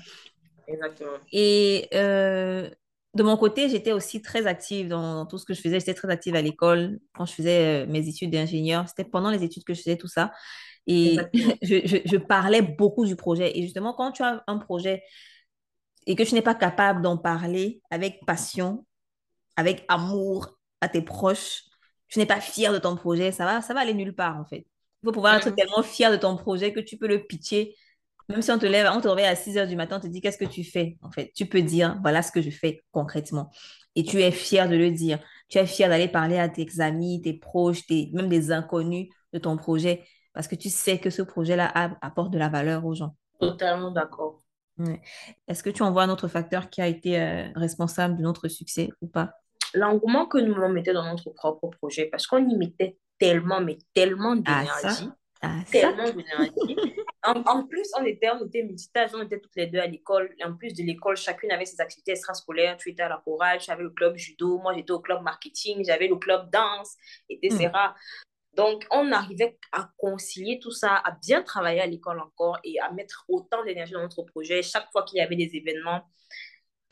exactement. 0.68 1.18
Et 1.32 1.88
euh, 1.94 2.70
de 3.14 3.24
mon 3.24 3.38
côté, 3.38 3.70
j'étais 3.70 3.94
aussi 3.94 4.22
très 4.22 4.46
active 4.46 4.90
dans, 4.90 5.16
dans 5.16 5.26
tout 5.26 5.38
ce 5.38 5.46
que 5.46 5.54
je 5.54 5.62
faisais. 5.62 5.80
J'étais 5.80 5.94
très 5.94 6.10
active 6.10 6.36
à 6.36 6.42
l'école 6.42 7.00
quand 7.14 7.26
je 7.26 7.34
faisais 7.34 7.84
euh, 7.84 7.88
mes 7.88 8.08
études 8.10 8.32
d'ingénieur. 8.32 8.88
C'était 8.90 9.10
pendant 9.10 9.32
les 9.32 9.44
études 9.44 9.64
que 9.64 9.74
je 9.74 9.82
faisais 9.82 9.98
tout 9.98 10.10
ça. 10.10 10.32
Et 10.86 11.14
Exactement. 11.14 11.54
je, 11.62 11.76
je, 11.86 11.98
je 12.04 12.18
parlais 12.18 12.62
beaucoup 12.62 13.06
du 13.06 13.16
projet. 13.16 13.58
Et 13.58 13.62
justement, 13.62 13.94
quand 13.94 14.12
tu 14.12 14.22
as 14.22 14.44
un 14.48 14.58
projet 14.58 15.02
et 16.08 16.16
que 16.16 16.24
tu 16.24 16.36
n'es 16.36 16.42
pas 16.42 16.56
capable 16.56 17.02
d'en 17.02 17.18
parler 17.18 17.82
avec 17.90 18.20
passion, 18.26 18.86
avec 19.56 19.86
amour 19.88 20.58
à 20.84 20.90
tes 20.90 21.02
proches, 21.02 21.64
tu 22.08 22.20
n'es 22.20 22.26
pas 22.26 22.42
fier 22.42 22.72
de 22.74 22.78
ton 22.78 22.96
projet, 22.96 23.32
ça 23.32 23.46
va, 23.46 23.62
ça 23.62 23.74
va 23.74 23.80
aller 23.80 23.94
nulle 23.94 24.14
part 24.14 24.38
en 24.38 24.46
fait. 24.46 24.68
Il 25.02 25.08
faut 25.08 25.12
pouvoir 25.12 25.36
être 25.36 25.50
tellement 25.50 25.84
fier 25.84 26.12
de 26.12 26.18
ton 26.18 26.38
projet 26.38 26.72
que 26.74 26.80
tu 26.80 26.98
peux 26.98 27.08
le 27.08 27.24
pitcher. 27.24 27.76
Même 28.30 28.42
si 28.42 28.52
on 28.52 28.60
te 28.60 28.66
lève, 28.66 28.90
on 28.94 29.02
te 29.02 29.08
réveille 29.08 29.26
à 29.26 29.36
6 29.36 29.58
heures 29.58 29.68
du 29.68 29.76
matin, 29.76 29.98
on 29.98 30.00
te 30.00 30.08
dit 30.08 30.22
qu'est-ce 30.22 30.38
que 30.38 30.46
tu 30.46 30.64
fais 30.64 30.98
en 31.02 31.12
fait? 31.12 31.32
Tu 31.36 31.46
peux 31.46 31.62
dire 31.62 31.98
voilà 32.02 32.22
ce 32.22 32.32
que 32.32 32.42
je 32.42 32.50
fais 32.50 32.84
concrètement. 32.92 33.52
Et 33.96 34.04
tu 34.04 34.22
es 34.22 34.32
fier 34.32 34.70
de 34.70 34.76
le 34.76 34.92
dire. 34.92 35.20
Tu 35.50 35.58
es 35.58 35.66
fier 35.66 35.90
d'aller 35.90 36.08
parler 36.08 36.38
à 36.38 36.50
tes 36.50 36.68
amis, 36.80 37.22
tes 37.22 37.34
proches, 37.34 37.86
tes, 37.86 38.10
même 38.14 38.30
des 38.30 38.52
inconnus 38.52 39.10
de 39.34 39.40
ton 39.40 39.58
projet 39.58 40.06
parce 40.34 40.48
que 40.48 40.56
tu 40.56 40.70
sais 40.70 41.00
que 41.00 41.10
ce 41.10 41.22
projet-là 41.22 41.72
apporte 42.02 42.32
de 42.32 42.40
la 42.40 42.50
valeur 42.50 42.86
aux 42.86 42.96
gens. 42.96 43.16
Totalement 43.40 43.92
d'accord. 43.92 44.42
Ouais. 44.80 45.02
Est-ce 45.48 45.62
que 45.62 45.70
tu 45.70 45.84
en 45.84 45.92
vois 45.92 46.04
un 46.04 46.10
autre 46.10 46.28
facteur 46.28 46.70
qui 46.70 46.82
a 46.82 46.88
été 46.88 47.20
euh, 47.20 47.48
responsable 47.56 48.18
de 48.18 48.24
notre 48.24 48.48
succès 48.48 48.90
ou 49.02 49.08
pas? 49.08 49.34
L'engouement 49.74 50.26
que 50.26 50.38
nous 50.38 50.56
mettions 50.70 50.94
dans 50.94 51.06
notre 51.10 51.30
propre 51.32 51.68
projet, 51.70 52.06
parce 52.06 52.28
qu'on 52.28 52.48
y 52.48 52.56
mettait 52.56 52.98
tellement, 53.20 53.62
mais 53.62 53.78
tellement 53.94 54.36
Ah, 54.46 54.64
d'énergie? 54.64 55.10
Ah, 55.42 55.60
tellement 55.72 56.10
d'énergie. 56.10 56.76
En, 57.26 57.42
en 57.46 57.66
plus, 57.66 57.90
on 57.98 58.04
était, 58.04 58.30
on 58.32 58.46
était 58.46 58.64
multitâches, 58.64 59.12
on 59.14 59.22
était 59.22 59.40
toutes 59.40 59.56
les 59.56 59.68
deux 59.68 59.80
à 59.80 59.88
l'école. 59.88 60.36
En 60.44 60.56
plus 60.56 60.74
de 60.74 60.84
l'école, 60.84 61.16
chacune 61.16 61.52
avait 61.52 61.66
ses 61.66 61.80
activités 61.80 62.12
extrascolaires. 62.12 62.76
Tu 62.78 62.90
étais 62.90 63.04
à 63.04 63.10
la 63.10 63.22
chorale, 63.24 63.62
j'avais 63.62 63.84
le 63.84 63.92
club 63.92 64.18
judo, 64.18 64.58
moi 64.58 64.74
j'étais 64.76 64.92
au 64.92 65.00
club 65.00 65.22
marketing, 65.22 65.86
j'avais 65.86 66.08
le 66.08 66.18
club 66.18 66.50
danse, 66.50 66.96
etc. 67.30 67.70
Hmm. 67.74 67.94
Donc, 68.56 68.86
on 68.92 69.12
arrivait 69.12 69.58
à 69.72 69.90
concilier 69.98 70.60
tout 70.60 70.72
ça, 70.72 70.98
à 70.98 71.12
bien 71.12 71.42
travailler 71.42 71.82
à 71.82 71.88
l'école 71.88 72.20
encore 72.20 72.60
et 72.64 72.80
à 72.80 72.92
mettre 72.92 73.26
autant 73.28 73.64
d'énergie 73.64 73.94
dans 73.94 74.02
notre 74.02 74.22
projet. 74.24 74.62
Chaque 74.62 74.92
fois 74.92 75.04
qu'il 75.04 75.18
y 75.18 75.22
avait 75.22 75.36
des 75.36 75.56
événements 75.56 76.04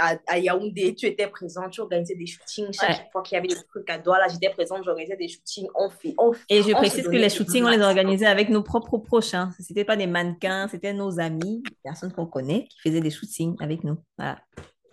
à, 0.01 0.17
à 0.27 0.39
Yaoundé, 0.39 0.95
tu 0.95 1.05
étais 1.05 1.27
présent, 1.27 1.69
tu 1.69 1.81
organisais 1.81 2.15
des 2.15 2.25
shootings. 2.25 2.73
Chaque 2.73 2.89
Ouais. 2.89 3.09
fois 3.11 3.21
qu'il 3.21 3.35
y 3.35 3.37
avait 3.39 3.47
des 3.47 3.55
trucs 3.69 3.89
à 3.89 3.97
Douala, 3.97 4.27
j'étais 4.27 4.49
présente, 4.49 4.83
j'organisais 4.83 5.15
des 5.15 5.27
shootings. 5.27 5.67
On 5.75 5.89
fait, 5.89 6.13
on, 6.17 6.33
Et 6.49 6.63
je 6.63 6.71
précise 6.73 7.05
que 7.05 7.11
les 7.11 7.23
le 7.23 7.29
shootings, 7.29 7.63
on 7.63 7.69
les 7.69 7.81
organisait 7.81 8.25
avec 8.25 8.49
nos 8.49 8.63
propres 8.63 8.97
proches. 8.97 9.33
Hein. 9.33 9.51
Ce 9.59 9.71
n'était 9.71 9.85
pas 9.85 9.95
des 9.95 10.07
mannequins, 10.07 10.67
c'était 10.69 10.93
nos 10.93 11.19
amis, 11.19 11.61
des 11.63 11.75
personnes 11.83 12.11
qu'on 12.11 12.25
connaît, 12.25 12.65
qui 12.69 12.79
faisaient 12.79 13.01
des 13.01 13.11
shootings 13.11 13.55
avec 13.59 13.83
nous. 13.83 13.97
Voilà. 14.17 14.39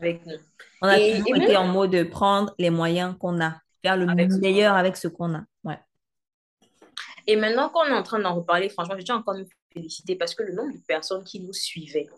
avec 0.00 0.24
nous. 0.26 0.36
On 0.82 0.88
a 0.88 0.98
Et, 0.98 1.18
toujours 1.18 1.36
et 1.36 1.38
été 1.38 1.48
même 1.48 1.56
en 1.56 1.66
mode 1.66 1.90
de 1.90 2.02
prendre 2.04 2.54
les 2.58 2.70
moyens 2.70 3.16
qu'on 3.18 3.40
a, 3.40 3.60
faire 3.82 3.96
le 3.96 4.08
avec 4.08 4.30
meilleur 4.32 4.74
avec 4.76 4.96
ce 4.96 5.08
qu'on 5.08 5.34
a. 5.34 5.42
Ouais. 5.64 5.78
Et 7.26 7.36
maintenant 7.36 7.68
qu'on 7.68 7.84
est 7.84 7.92
en 7.92 8.02
train 8.02 8.18
d'en 8.20 8.34
reparler, 8.34 8.68
franchement, 8.68 8.94
je 8.98 9.02
tiens 9.04 9.16
encore 9.16 9.34
à 9.34 9.38
me 9.38 9.46
féliciter 9.72 10.16
parce 10.16 10.34
que 10.34 10.42
le 10.44 10.54
nombre 10.54 10.72
de 10.72 10.80
personnes 10.86 11.24
qui 11.24 11.40
nous 11.40 11.52
suivaient 11.52 12.08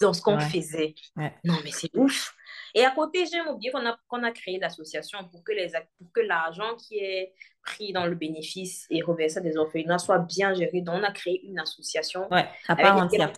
dans 0.00 0.12
ce 0.12 0.20
qu'on 0.22 0.36
Ouais. 0.36 0.48
faisait, 0.48 0.94
Ouais. 1.16 1.32
non, 1.44 1.54
mais 1.64 1.70
c'est 1.70 1.90
ouf. 1.96 2.34
Et 2.74 2.84
à 2.84 2.90
côté, 2.90 3.24
j'ai 3.26 3.40
oublié 3.42 3.70
qu'on 3.70 3.86
a, 3.86 3.96
qu'on 4.08 4.22
a 4.24 4.32
créé 4.32 4.58
l'association 4.58 5.18
pour 5.28 5.44
que, 5.44 5.52
les, 5.52 5.70
pour 5.98 6.12
que 6.12 6.20
l'argent 6.20 6.74
qui 6.76 6.98
est 6.98 7.32
pris 7.62 7.92
dans 7.92 8.04
le 8.06 8.14
bénéfice 8.16 8.86
et 8.90 9.00
reversé 9.02 9.38
à 9.38 9.40
des 9.40 9.56
orphelinats 9.56 9.98
soit 9.98 10.18
bien 10.18 10.52
géré. 10.54 10.80
Donc, 10.80 10.96
on 10.98 11.02
a 11.04 11.12
créé 11.12 11.40
une 11.46 11.58
association 11.60 12.28
ouais, 12.32 12.48
à 12.68 12.74
part 12.76 12.96
entière. 12.96 13.32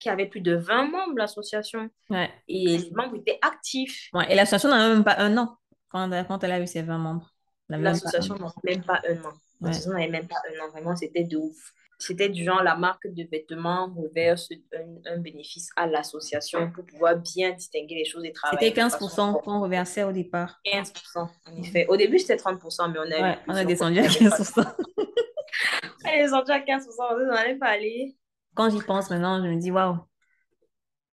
qui 0.00 0.08
avait 0.08 0.26
plus 0.26 0.40
de 0.40 0.56
20 0.56 0.86
membres, 0.90 1.14
l'association. 1.16 1.88
Ouais. 2.08 2.30
Et 2.48 2.78
les 2.78 2.90
membres 2.90 3.16
étaient 3.16 3.38
actifs. 3.40 4.08
Ouais, 4.12 4.30
et 4.32 4.34
l'association 4.34 4.68
n'a 4.70 4.88
même 4.88 5.04
pas 5.04 5.16
un 5.18 5.36
an 5.38 5.56
quand, 5.88 6.10
quand 6.26 6.42
elle 6.42 6.52
a 6.52 6.60
eu 6.60 6.66
ses 6.66 6.82
20 6.82 6.98
membres. 6.98 7.32
L'association 7.68 8.34
n'a 8.34 8.52
même 8.64 8.82
pas 8.84 9.00
un 9.08 9.24
an. 9.24 9.32
L'association 9.60 9.92
n'avait 9.92 10.08
même 10.08 10.26
pas 10.26 10.36
un 10.48 10.64
an. 10.64 10.70
Vraiment, 10.70 10.96
c'était 10.96 11.22
de 11.24 11.36
ouf. 11.36 11.72
C'était 12.00 12.30
du 12.30 12.44
genre 12.44 12.62
la 12.62 12.76
marque 12.76 13.06
de 13.06 13.28
vêtements 13.30 13.94
reverse 13.94 14.48
un, 14.74 15.12
un 15.14 15.18
bénéfice 15.18 15.68
à 15.76 15.86
l'association 15.86 16.70
pour 16.72 16.86
pouvoir 16.86 17.16
bien 17.16 17.52
distinguer 17.52 17.94
les 17.96 18.04
choses 18.06 18.24
et 18.24 18.32
travailler. 18.32 18.68
C'était 18.68 18.80
15% 18.80 19.42
qu'on 19.42 19.60
reversait 19.60 20.02
au 20.04 20.12
départ. 20.12 20.58
15%, 20.64 21.28
en 21.46 21.56
effet. 21.56 21.86
Au 21.88 21.96
début, 21.96 22.18
c'était 22.18 22.36
30%, 22.36 22.90
mais 22.90 22.98
on 22.98 23.02
a, 23.02 23.30
ouais, 23.30 23.38
on 23.48 23.54
a 23.54 23.64
descendu 23.66 23.98
à 23.98 24.06
15%. 24.06 24.64
on 26.04 26.08
a 26.08 26.16
descendu 26.16 26.50
à 26.50 26.60
15%, 26.60 26.84
on 26.98 27.26
n'allait 27.26 27.56
pas 27.56 27.68
aller. 27.68 28.16
Quand 28.54 28.70
j'y 28.70 28.80
pense 28.80 29.10
maintenant, 29.10 29.42
je 29.42 29.48
me 29.48 29.60
dis, 29.60 29.70
waouh, 29.70 29.98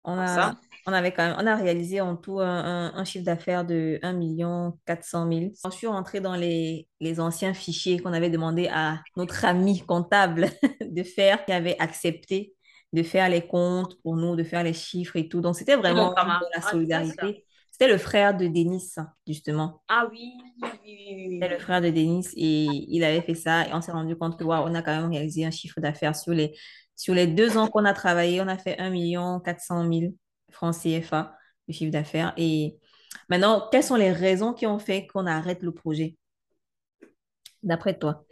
on 0.03 0.19
a, 0.19 0.55
on 0.85 0.93
avait 0.93 1.11
quand 1.11 1.27
même, 1.27 1.35
on 1.39 1.47
a 1.47 1.55
réalisé 1.55 1.99
en 2.01 2.15
tout 2.15 2.39
un, 2.39 2.93
un, 2.93 3.05
chiffre 3.05 3.25
d'affaires 3.25 3.65
de 3.65 3.99
1 4.03 4.73
400 4.85 5.31
000. 5.31 5.51
Je 5.65 5.69
suis 5.71 5.87
rentrée 5.87 6.19
dans 6.19 6.35
les, 6.35 6.87
les 6.99 7.19
anciens 7.19 7.53
fichiers 7.53 7.99
qu'on 7.99 8.13
avait 8.13 8.29
demandé 8.29 8.67
à 8.71 9.01
notre 9.17 9.45
ami 9.45 9.81
comptable 9.81 10.49
de 10.81 11.03
faire, 11.03 11.43
qui 11.45 11.51
avait 11.51 11.77
accepté 11.79 12.53
de 12.93 13.03
faire 13.03 13.29
les 13.29 13.45
comptes 13.45 13.99
pour 14.03 14.15
nous, 14.15 14.35
de 14.35 14.43
faire 14.43 14.63
les 14.63 14.73
chiffres 14.73 15.15
et 15.15 15.27
tout. 15.27 15.41
Donc, 15.41 15.55
c'était 15.55 15.75
vraiment 15.75 16.11
de 16.11 16.15
la 16.15 16.39
ah, 16.55 16.61
solidarité. 16.61 17.45
C'était 17.71 17.91
le 17.91 17.97
frère 17.97 18.37
de 18.37 18.47
Denis, 18.47 18.93
justement. 19.27 19.81
Ah 19.89 20.07
oui, 20.09 20.31
oui, 20.61 20.69
oui, 20.85 21.29
C'était 21.33 21.53
le 21.53 21.59
frère 21.59 21.81
de 21.81 21.89
Denis 21.89 22.27
et 22.37 22.67
il 22.87 23.03
avait 23.03 23.21
fait 23.21 23.35
ça 23.35 23.67
et 23.67 23.73
on 23.73 23.81
s'est 23.81 23.91
rendu 23.91 24.15
compte 24.15 24.39
que, 24.39 24.45
waouh, 24.45 24.65
on 24.65 24.75
a 24.75 24.81
quand 24.81 24.95
même 24.95 25.11
réalisé 25.11 25.45
un 25.45 25.51
chiffre 25.51 25.81
d'affaires 25.81 26.15
sur 26.15 26.31
les, 26.31 26.55
sur 26.95 27.13
les 27.13 27.27
deux 27.27 27.57
ans 27.57 27.67
qu'on 27.67 27.83
a 27.83 27.93
travaillé, 27.93 28.39
on 28.39 28.47
a 28.47 28.57
fait 28.57 28.79
1 28.79 29.41
400 29.43 29.91
000 29.91 30.13
francs 30.51 30.75
CFA 30.75 31.37
de 31.67 31.73
chiffre 31.73 31.91
d'affaires. 31.91 32.33
Et 32.37 32.77
maintenant, 33.29 33.67
quelles 33.71 33.83
sont 33.83 33.95
les 33.95 34.11
raisons 34.11 34.53
qui 34.53 34.65
ont 34.67 34.79
fait 34.79 35.07
qu'on 35.07 35.25
arrête 35.25 35.63
le 35.63 35.73
projet, 35.73 36.17
d'après 37.63 37.97
toi? 37.97 38.25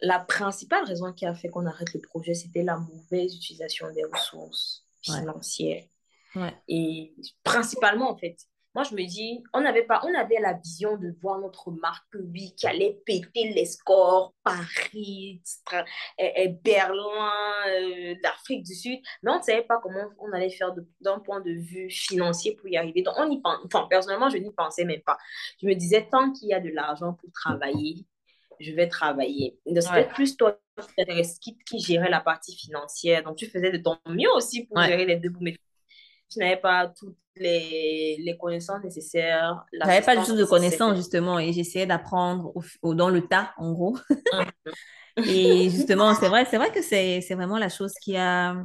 La 0.00 0.18
principale 0.18 0.84
raison 0.84 1.12
qui 1.12 1.26
a 1.26 1.34
fait 1.34 1.50
qu'on 1.50 1.66
arrête 1.66 1.92
le 1.92 2.00
projet, 2.00 2.34
c'était 2.34 2.62
la 2.62 2.78
mauvaise 2.78 3.36
utilisation 3.36 3.92
des 3.92 4.04
ressources 4.04 4.86
financières. 5.02 5.84
Ouais. 6.34 6.54
Et 6.68 7.14
principalement, 7.42 8.10
en 8.10 8.16
fait, 8.16 8.36
moi, 8.74 8.84
je 8.84 8.94
me 8.94 9.04
dis, 9.04 9.42
on 9.52 9.64
avait 9.64 9.82
pas, 9.82 10.00
on 10.04 10.14
avait 10.14 10.38
la 10.38 10.52
vision 10.52 10.96
de 10.96 11.12
voir 11.20 11.38
notre 11.40 11.72
marque, 11.72 12.14
oui, 12.14 12.54
qui 12.56 12.68
allait 12.68 13.00
péter 13.04 13.50
les 13.52 13.64
scores, 13.64 14.32
Paris, 14.44 15.42
et, 16.18 16.48
Berlin, 16.48 17.32
euh, 17.68 18.14
l'Afrique 18.22 18.64
du 18.64 18.74
Sud, 18.74 19.00
mais 19.22 19.32
on 19.32 19.38
ne 19.38 19.42
savait 19.42 19.64
pas 19.64 19.80
comment 19.82 20.04
on 20.18 20.32
allait 20.32 20.50
faire 20.50 20.72
d'un 21.00 21.18
point 21.18 21.40
de 21.40 21.50
vue 21.50 21.90
financier 21.90 22.54
pour 22.54 22.68
y 22.68 22.76
arriver. 22.76 23.02
Donc, 23.02 23.14
on 23.18 23.28
y 23.28 23.40
pense, 23.40 23.58
enfin, 23.64 23.88
personnellement, 23.90 24.30
je 24.30 24.38
n'y 24.38 24.52
pensais 24.52 24.84
même 24.84 25.02
pas. 25.02 25.18
Je 25.60 25.66
me 25.66 25.74
disais, 25.74 26.08
tant 26.10 26.30
qu'il 26.32 26.48
y 26.48 26.54
a 26.54 26.60
de 26.60 26.70
l'argent 26.70 27.14
pour 27.14 27.32
travailler, 27.32 28.06
je 28.60 28.72
vais 28.72 28.88
travailler. 28.88 29.58
Donc, 29.66 29.82
c'était 29.82 30.08
plus 30.08 30.36
toi 30.36 30.60
qui, 31.40 31.58
qui 31.66 31.78
gérait 31.80 32.10
la 32.10 32.20
partie 32.20 32.56
financière. 32.56 33.24
Donc, 33.24 33.36
tu 33.36 33.46
faisais 33.46 33.72
de 33.72 33.78
ton 33.78 33.98
mieux 34.06 34.30
aussi 34.36 34.66
pour 34.66 34.80
gérer 34.82 35.06
les 35.06 35.16
deux 35.16 35.30
bouts, 35.30 35.40
tu 36.30 36.38
n'avais 36.38 36.56
pas 36.56 36.88
toutes 36.88 37.16
les, 37.36 38.16
les 38.20 38.36
connaissances 38.36 38.82
nécessaires. 38.84 39.64
Je 39.72 39.78
n'avais 39.78 40.02
pas 40.02 40.16
du 40.16 40.24
tout 40.24 40.36
de 40.36 40.44
connaissances, 40.44 40.96
justement, 40.96 41.38
et 41.38 41.52
j'essayais 41.52 41.86
d'apprendre 41.86 42.52
au, 42.82 42.94
dans 42.94 43.10
le 43.10 43.26
tas, 43.26 43.52
en 43.56 43.72
gros. 43.72 43.98
Mhm. 45.16 45.24
et 45.24 45.70
justement, 45.70 46.14
c'est 46.14 46.28
vrai, 46.28 46.46
c'est 46.48 46.56
vrai 46.56 46.70
que 46.70 46.82
c'est, 46.82 47.20
c'est 47.20 47.34
vraiment 47.34 47.58
la 47.58 47.68
chose 47.68 47.92
qui 48.00 48.16
a, 48.16 48.56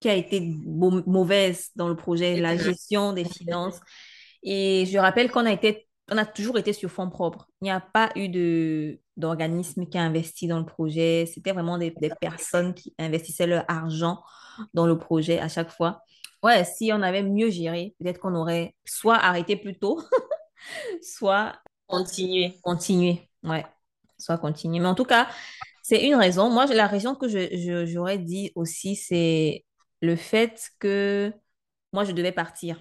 qui 0.00 0.08
a 0.08 0.14
été 0.14 0.40
mauvaise 0.40 1.70
dans 1.74 1.88
le 1.88 1.96
projet, 1.96 2.36
la 2.36 2.56
gestion 2.56 3.12
des 3.12 3.24
finances. 3.24 3.80
Et 4.42 4.86
je 4.86 4.98
rappelle 4.98 5.30
qu'on 5.30 5.46
a 5.46 5.52
été, 5.52 5.88
on 6.10 6.18
a 6.18 6.26
toujours 6.26 6.58
été 6.58 6.72
sur 6.72 6.90
fonds 6.90 7.10
propres. 7.10 7.48
Il 7.62 7.64
n'y 7.64 7.70
a 7.70 7.80
pas 7.80 8.10
eu 8.14 8.28
de, 8.28 9.00
d'organisme 9.16 9.86
qui 9.86 9.96
a 9.96 10.02
investi 10.02 10.46
dans 10.46 10.58
le 10.58 10.66
projet. 10.66 11.24
C'était 11.26 11.52
vraiment 11.52 11.78
des, 11.78 11.90
des 11.90 12.10
personnes 12.20 12.74
qui 12.74 12.94
investissaient 12.98 13.46
leur 13.46 13.64
argent 13.68 14.22
dans 14.74 14.86
le 14.86 14.98
projet 14.98 15.38
à 15.38 15.48
chaque 15.48 15.70
fois 15.70 16.02
ouais, 16.46 16.64
si 16.64 16.90
on 16.92 17.02
avait 17.02 17.22
mieux 17.22 17.50
géré, 17.50 17.94
peut-être 17.98 18.20
qu'on 18.20 18.34
aurait 18.34 18.74
soit 18.84 19.16
arrêté 19.16 19.56
plus 19.56 19.78
tôt, 19.78 20.00
soit 21.02 21.54
continué. 21.86 22.58
Continué, 22.62 23.28
ouais, 23.42 23.66
soit 24.18 24.38
continué. 24.38 24.78
Mais 24.80 24.88
en 24.88 24.94
tout 24.94 25.04
cas, 25.04 25.28
c'est 25.82 26.04
une 26.06 26.14
raison. 26.14 26.50
Moi, 26.50 26.66
la 26.66 26.86
raison 26.86 27.14
que 27.14 27.28
je, 27.28 27.86
j'aurais 27.86 28.18
dit 28.18 28.52
aussi, 28.54 28.96
c'est 28.96 29.64
le 30.00 30.16
fait 30.16 30.70
que 30.78 31.32
moi, 31.92 32.04
je 32.04 32.12
devais 32.12 32.32
partir. 32.32 32.80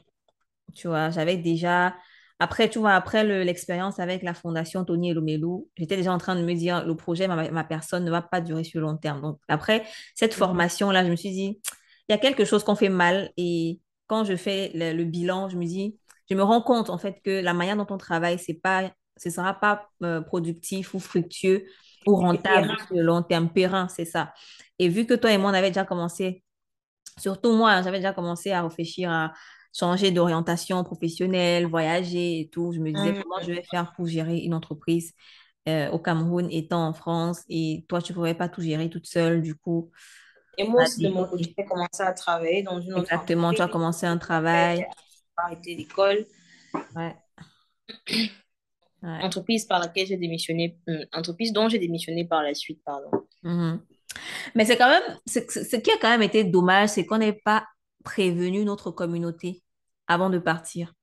Tu 0.75 0.87
vois, 0.87 1.09
j'avais 1.09 1.37
déjà, 1.37 1.95
après, 2.39 2.69
tu 2.69 2.79
vois, 2.79 2.93
après 2.93 3.23
l'expérience 3.43 3.99
avec 3.99 4.21
la 4.23 4.33
fondation 4.33 4.83
Tony 4.85 5.11
Elomelou, 5.11 5.69
j'étais 5.77 5.95
déjà 5.97 6.11
en 6.11 6.17
train 6.17 6.35
de 6.35 6.41
me 6.41 6.53
dire, 6.53 6.85
le 6.85 6.95
projet, 6.95 7.27
ma, 7.27 7.49
ma 7.49 7.63
personne 7.63 8.03
ne 8.05 8.11
va 8.11 8.21
pas 8.21 8.41
durer 8.41 8.63
sur 8.63 8.79
le 8.79 8.87
long 8.87 8.97
terme. 8.97 9.21
Donc, 9.21 9.39
après 9.47 9.85
cette 10.15 10.33
mhm. 10.33 10.39
formation-là, 10.39 11.03
je 11.05 11.09
me 11.09 11.15
suis 11.15 11.31
dit, 11.31 11.61
il 12.07 12.11
y 12.11 12.15
a 12.15 12.17
quelque 12.17 12.45
chose 12.45 12.63
qu'on 12.63 12.75
fait 12.75 12.89
mal 12.89 13.31
et 13.37 13.79
quand 14.07 14.23
je 14.23 14.35
fais 14.35 14.71
le, 14.73 15.03
bilan, 15.03 15.49
je 15.49 15.57
me 15.57 15.65
dis, 15.65 15.97
je 16.29 16.35
me 16.35 16.43
rends 16.43 16.61
compte 16.61 16.89
en 16.89 16.97
fait 16.97 17.21
que 17.23 17.41
la 17.41 17.53
manière 17.53 17.75
dont 17.75 17.87
on 17.89 17.97
travaille, 17.97 18.39
c'est 18.39 18.53
pas, 18.53 18.91
ce 19.17 19.29
sera 19.29 19.53
pas 19.53 19.89
euh, 20.03 20.21
productif 20.21 20.93
ou 20.93 20.99
fructueux 20.99 21.65
ou 22.05 22.15
rentable 22.15 22.75
sur 22.85 22.95
le 22.95 23.01
long 23.01 23.23
terme, 23.23 23.49
périn, 23.49 23.87
c'est 23.87 24.05
ça. 24.05 24.33
Et 24.77 24.89
vu 24.89 25.05
que 25.05 25.15
toi 25.15 25.31
et 25.31 25.37
moi, 25.37 25.49
on 25.49 25.53
avait 25.53 25.69
déjà 25.69 25.85
commencé, 25.85 26.43
surtout 27.17 27.53
moi, 27.53 27.81
j'avais 27.81 27.97
déjà 27.97 28.13
commencé 28.13 28.51
à 28.51 28.61
réfléchir 28.61 29.09
à 29.09 29.33
changer 29.73 30.11
d'orientation 30.11 30.83
professionnelle, 30.83 31.65
voyager 31.65 32.41
et 32.41 32.49
tout, 32.49 32.71
je 32.73 32.79
me 32.79 32.91
disais, 32.91 33.11
mmh. 33.11 33.23
comment 33.23 33.41
je 33.41 33.51
vais 33.51 33.63
faire 33.63 33.91
pour 33.93 34.05
gérer 34.05 34.37
une 34.37 34.53
entreprise 34.53 35.13
euh, 35.67 35.89
au 35.89 35.99
Cameroun 35.99 36.47
étant 36.51 36.87
en 36.87 36.93
France 36.93 37.41
et 37.49 37.85
toi, 37.89 38.01
tu 38.01 38.11
ne 38.11 38.15
pourrais 38.15 38.35
pas 38.35 38.49
tout 38.49 38.61
gérer 38.61 38.89
toute 38.89 39.07
seule, 39.07 39.41
du 39.41 39.55
coup. 39.55 39.91
Et 40.57 40.67
moi 40.67 40.83
aussi, 40.83 41.01
de 41.03 41.09
mon 41.09 41.25
côté, 41.25 41.53
j'ai 41.57 41.65
commencé 41.65 42.01
à 42.01 42.13
travailler 42.13 42.63
dans 42.63 42.79
une 42.79 42.93
autre 42.93 43.11
Exactement, 43.11 43.53
tu 43.53 43.61
as 43.61 43.67
commencé 43.67 44.05
un 44.05 44.17
travail. 44.17 44.85
arrêté 45.37 45.75
l'école. 45.75 46.25
Ouais. 46.95 47.15
Entreprise 49.01 49.65
par 49.65 49.79
laquelle 49.79 50.07
j'ai 50.07 50.17
démissionné, 50.17 50.79
hum, 50.87 51.05
entreprise 51.13 51.53
dont 51.53 51.69
j'ai 51.69 51.79
démissionné 51.79 52.25
par 52.25 52.41
la 52.41 52.53
suite, 52.53 52.81
pardon. 52.83 53.09
Mhm. 53.43 53.81
Mais 54.55 54.65
c'est 54.65 54.77
quand 54.77 54.89
même, 54.89 55.19
ce 55.27 55.75
qui 55.75 55.91
a 55.91 55.97
quand 56.01 56.09
même 56.09 56.23
été 56.23 56.43
dommage, 56.43 56.89
c'est 56.89 57.05
qu'on 57.05 57.17
n'ait 57.17 57.33
pas 57.33 57.67
prévenu 58.03 58.63
notre 58.63 58.91
communauté 58.91 59.61
avant 60.07 60.29
de 60.29 60.39
partir. 60.39 60.93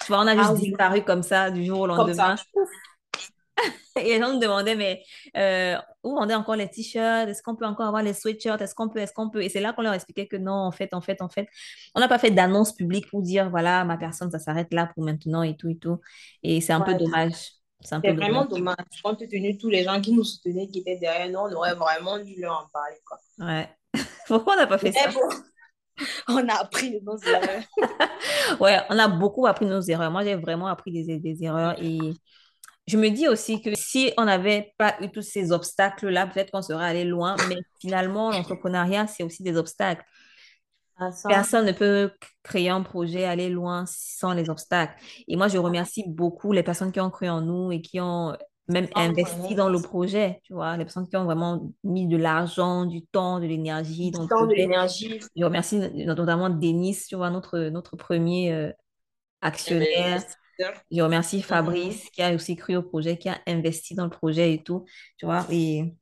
Tu 0.00 0.08
vois, 0.08 0.20
on 0.20 0.26
a 0.26 0.34
juste 0.34 0.50
ah 0.50 0.54
disparu 0.54 1.02
comme 1.02 1.22
ça 1.22 1.50
du 1.50 1.64
jour 1.64 1.80
au 1.80 1.86
lendemain. 1.86 2.36
Et 3.96 4.04
les 4.04 4.20
gens 4.20 4.32
nous 4.32 4.40
demandaient, 4.40 4.74
mais 4.74 5.02
euh, 5.36 5.76
où 6.04 6.16
on 6.18 6.28
a 6.28 6.36
encore 6.36 6.56
les 6.56 6.68
t-shirts? 6.68 7.28
Est-ce 7.28 7.42
qu'on 7.42 7.56
peut 7.56 7.66
encore 7.66 7.86
avoir 7.86 8.02
les 8.02 8.12
sweatshirts? 8.12 8.60
Est-ce 8.60 8.74
qu'on 8.74 8.88
peut 8.88 9.00
Est-ce 9.00 9.12
qu'on 9.12 9.30
peut? 9.30 9.42
Et 9.42 9.48
c'est 9.48 9.60
là 9.60 9.72
qu'on 9.72 9.82
leur 9.82 9.94
expliquait 9.94 10.26
que 10.26 10.36
non, 10.36 10.52
en 10.52 10.72
fait, 10.72 10.94
en 10.94 11.00
fait, 11.00 11.20
en 11.22 11.28
fait, 11.28 11.48
on 11.94 12.00
n'a 12.00 12.08
pas 12.08 12.18
fait 12.18 12.30
d'annonce 12.30 12.72
publique 12.72 13.08
pour 13.08 13.22
dire, 13.22 13.50
voilà, 13.50 13.84
ma 13.84 13.96
personne, 13.96 14.30
ça 14.30 14.38
s'arrête 14.38 14.72
là 14.72 14.90
pour 14.94 15.04
maintenant 15.04 15.42
et 15.42 15.56
tout 15.56 15.68
et 15.68 15.76
tout. 15.76 16.00
Et 16.42 16.60
c'est 16.60 16.72
un 16.72 16.80
peu 16.80 16.94
dommage. 16.94 17.52
C'est 17.80 18.12
vraiment 18.12 18.46
dommage. 18.46 18.76
Compte 19.02 19.18
tenu 19.28 19.58
tous 19.58 19.68
les 19.68 19.84
gens 19.84 20.00
qui 20.00 20.12
nous 20.12 20.24
soutenaient, 20.24 20.68
qui 20.68 20.78
étaient 20.78 20.96
derrière 20.96 21.28
nous, 21.28 21.38
on 21.38 21.56
aurait 21.56 21.74
vraiment 21.74 22.18
dû 22.18 22.40
leur 22.40 22.64
en 22.64 22.68
parler. 22.72 22.96
Quoi. 23.06 23.18
Ouais. 23.46 23.68
Pourquoi 24.26 24.54
on 24.54 24.56
n'a 24.56 24.66
pas 24.66 24.78
fait 24.78 24.92
ça? 24.92 25.10
On 26.28 26.48
a 26.48 26.54
appris 26.54 27.00
nos 27.02 27.16
erreurs. 27.18 27.62
ouais, 28.60 28.80
on 28.90 28.98
a 28.98 29.06
beaucoup 29.06 29.46
appris 29.46 29.64
nos 29.64 29.80
erreurs. 29.80 30.10
Moi, 30.10 30.24
j'ai 30.24 30.34
vraiment 30.34 30.66
appris 30.66 30.90
des, 30.90 31.18
des 31.18 31.44
erreurs 31.44 31.76
et 31.80 32.00
je 32.86 32.98
me 32.98 33.08
dis 33.08 33.28
aussi 33.28 33.62
que 33.62 33.74
si 33.74 34.12
on 34.18 34.26
n'avait 34.26 34.74
pas 34.76 34.94
eu 35.00 35.10
tous 35.10 35.22
ces 35.22 35.52
obstacles-là, 35.52 36.26
peut-être 36.26 36.50
qu'on 36.50 36.62
serait 36.62 36.84
allé 36.84 37.04
loin, 37.04 37.36
mais 37.48 37.56
finalement, 37.80 38.30
l'entrepreneuriat, 38.30 39.06
c'est 39.06 39.22
aussi 39.22 39.42
des 39.42 39.56
obstacles. 39.56 40.04
Ah, 40.96 41.10
Personne 41.26 41.66
ne 41.66 41.72
peut 41.72 42.12
créer 42.42 42.68
un 42.68 42.82
projet, 42.82 43.24
aller 43.24 43.48
loin 43.48 43.84
sans 43.86 44.32
les 44.32 44.50
obstacles. 44.50 44.94
Et 45.26 45.36
moi, 45.36 45.48
je 45.48 45.58
remercie 45.58 46.04
beaucoup 46.06 46.52
les 46.52 46.62
personnes 46.62 46.92
qui 46.92 47.00
ont 47.00 47.10
cru 47.10 47.28
en 47.28 47.40
nous 47.40 47.72
et 47.72 47.80
qui 47.80 48.00
ont 48.00 48.36
même 48.68 48.88
investi 48.94 49.54
dans 49.54 49.68
le 49.68 49.80
projet, 49.80 50.40
tu 50.44 50.54
vois, 50.54 50.76
les 50.76 50.84
personnes 50.84 51.06
qui 51.08 51.16
ont 51.16 51.24
vraiment 51.24 51.70
mis 51.82 52.06
de 52.06 52.16
l'argent, 52.16 52.86
du 52.86 53.04
temps, 53.04 53.40
de 53.40 53.46
l'énergie. 53.46 54.10
Du 54.10 54.26
temps, 54.26 54.46
de 54.46 54.54
l'énergie. 54.54 55.20
Je 55.36 55.44
remercie 55.44 55.80
notamment 56.06 56.48
Denis, 56.48 56.98
tu 57.08 57.16
vois, 57.16 57.30
notre, 57.30 57.58
notre 57.58 57.96
premier 57.96 58.52
euh, 58.52 58.72
actionnaire. 59.42 60.22
Je 60.90 61.02
remercie 61.02 61.42
Fabrice 61.42 62.08
qui 62.10 62.22
a 62.22 62.34
aussi 62.34 62.56
cru 62.56 62.76
au 62.76 62.82
projet, 62.82 63.16
qui 63.16 63.28
a 63.28 63.38
investi 63.46 63.94
dans 63.94 64.04
le 64.04 64.10
projet 64.10 64.54
et 64.54 64.62
tout, 64.62 64.84
tu 65.16 65.26
vois. 65.26 65.46
Et 65.50 65.94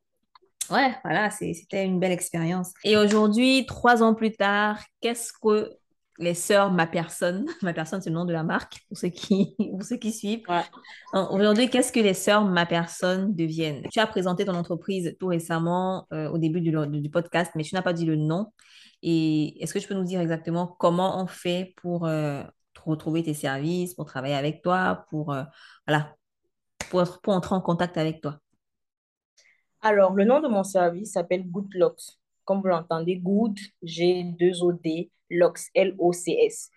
ouais, 0.71 0.95
voilà, 1.05 1.31
c'était 1.31 1.85
une 1.85 2.01
belle 2.01 2.13
expérience. 2.13 2.73
Et 2.85 2.97
aujourd'hui, 2.97 3.67
trois 3.67 4.03
ans 4.03 4.15
plus 4.15 4.33
tard, 4.33 4.79
qu'est-ce 5.01 5.33
que 5.33 5.71
les 6.19 6.35
sœurs 6.35 6.73
Ma 6.73 6.87
Personne. 6.87 7.47
Ma 7.63 7.73
Personne, 7.73 8.01
c'est 8.01 8.11
le 8.11 8.15
nom 8.15 8.25
de 8.25 8.33
la 8.33 8.43
marque, 8.43 8.81
pour 8.89 8.97
ceux 8.97 9.09
qui, 9.09 9.55
pour 9.71 9.83
ceux 9.83 9.97
qui 9.97 10.13
suivent. 10.13 10.45
Aujourd'hui, 11.13 11.69
qu'est-ce 11.69 11.93
que 11.93 12.01
les 12.01 12.15
sœurs 12.15 12.45
Ma 12.45 12.67
Personne 12.67 13.35
deviennent? 13.35 13.83
Tu 13.91 13.99
as 13.99 14.07
présenté 14.07 14.45
ton 14.45 14.55
entreprise 14.55 15.17
tout 15.19 15.29
récemment, 15.29 16.07
euh, 16.13 16.29
au 16.31 16.39
début 16.39 16.61
du, 16.61 16.71
du, 16.71 17.11
podcast, 17.11 17.53
mais 17.55 17.63
tu 17.63 17.75
n'as 17.75 17.83
pas 17.83 17.93
dit 17.93 18.07
le 18.07 18.17
nom. 18.17 18.53
Et 19.03 19.63
est-ce 19.63 19.75
que 19.75 19.79
tu 19.79 19.89
peux 19.89 19.95
nous 19.95 20.05
dire 20.05 20.21
exactement 20.21 20.67
comment 20.67 21.21
on 21.21 21.27
fait 21.27 21.75
pour 21.77 22.07
euh, 22.07 22.43
retrouver 22.81 23.23
tes 23.23 23.35
services, 23.35 23.95
pour 23.95 24.07
travailler 24.07 24.35
avec 24.35 24.63
toi, 24.63 25.07
pour, 25.11 25.33
euh, 25.33 25.45
voilà, 25.87 26.15
pour, 26.91 27.21
pour 27.21 27.35
entrer 27.35 27.55
en 27.55 27.61
contact 27.61 27.97
avec 27.97 28.21
toi 28.21 28.39
Alors, 29.81 30.15
le 30.15 30.25
nom 30.25 30.41
de 30.41 30.49
mon 30.49 30.65
service 30.65 31.13
s'appelle 31.13 31.49
Good 31.51 31.75
Locks. 31.75 32.19
Comme 32.45 32.61
vous 32.61 32.69
l'entendez, 32.69 33.17
Good, 33.17 33.59
G2OD, 33.85 35.11
Locks, 35.31 35.71
L-O-C-S. 35.75 36.71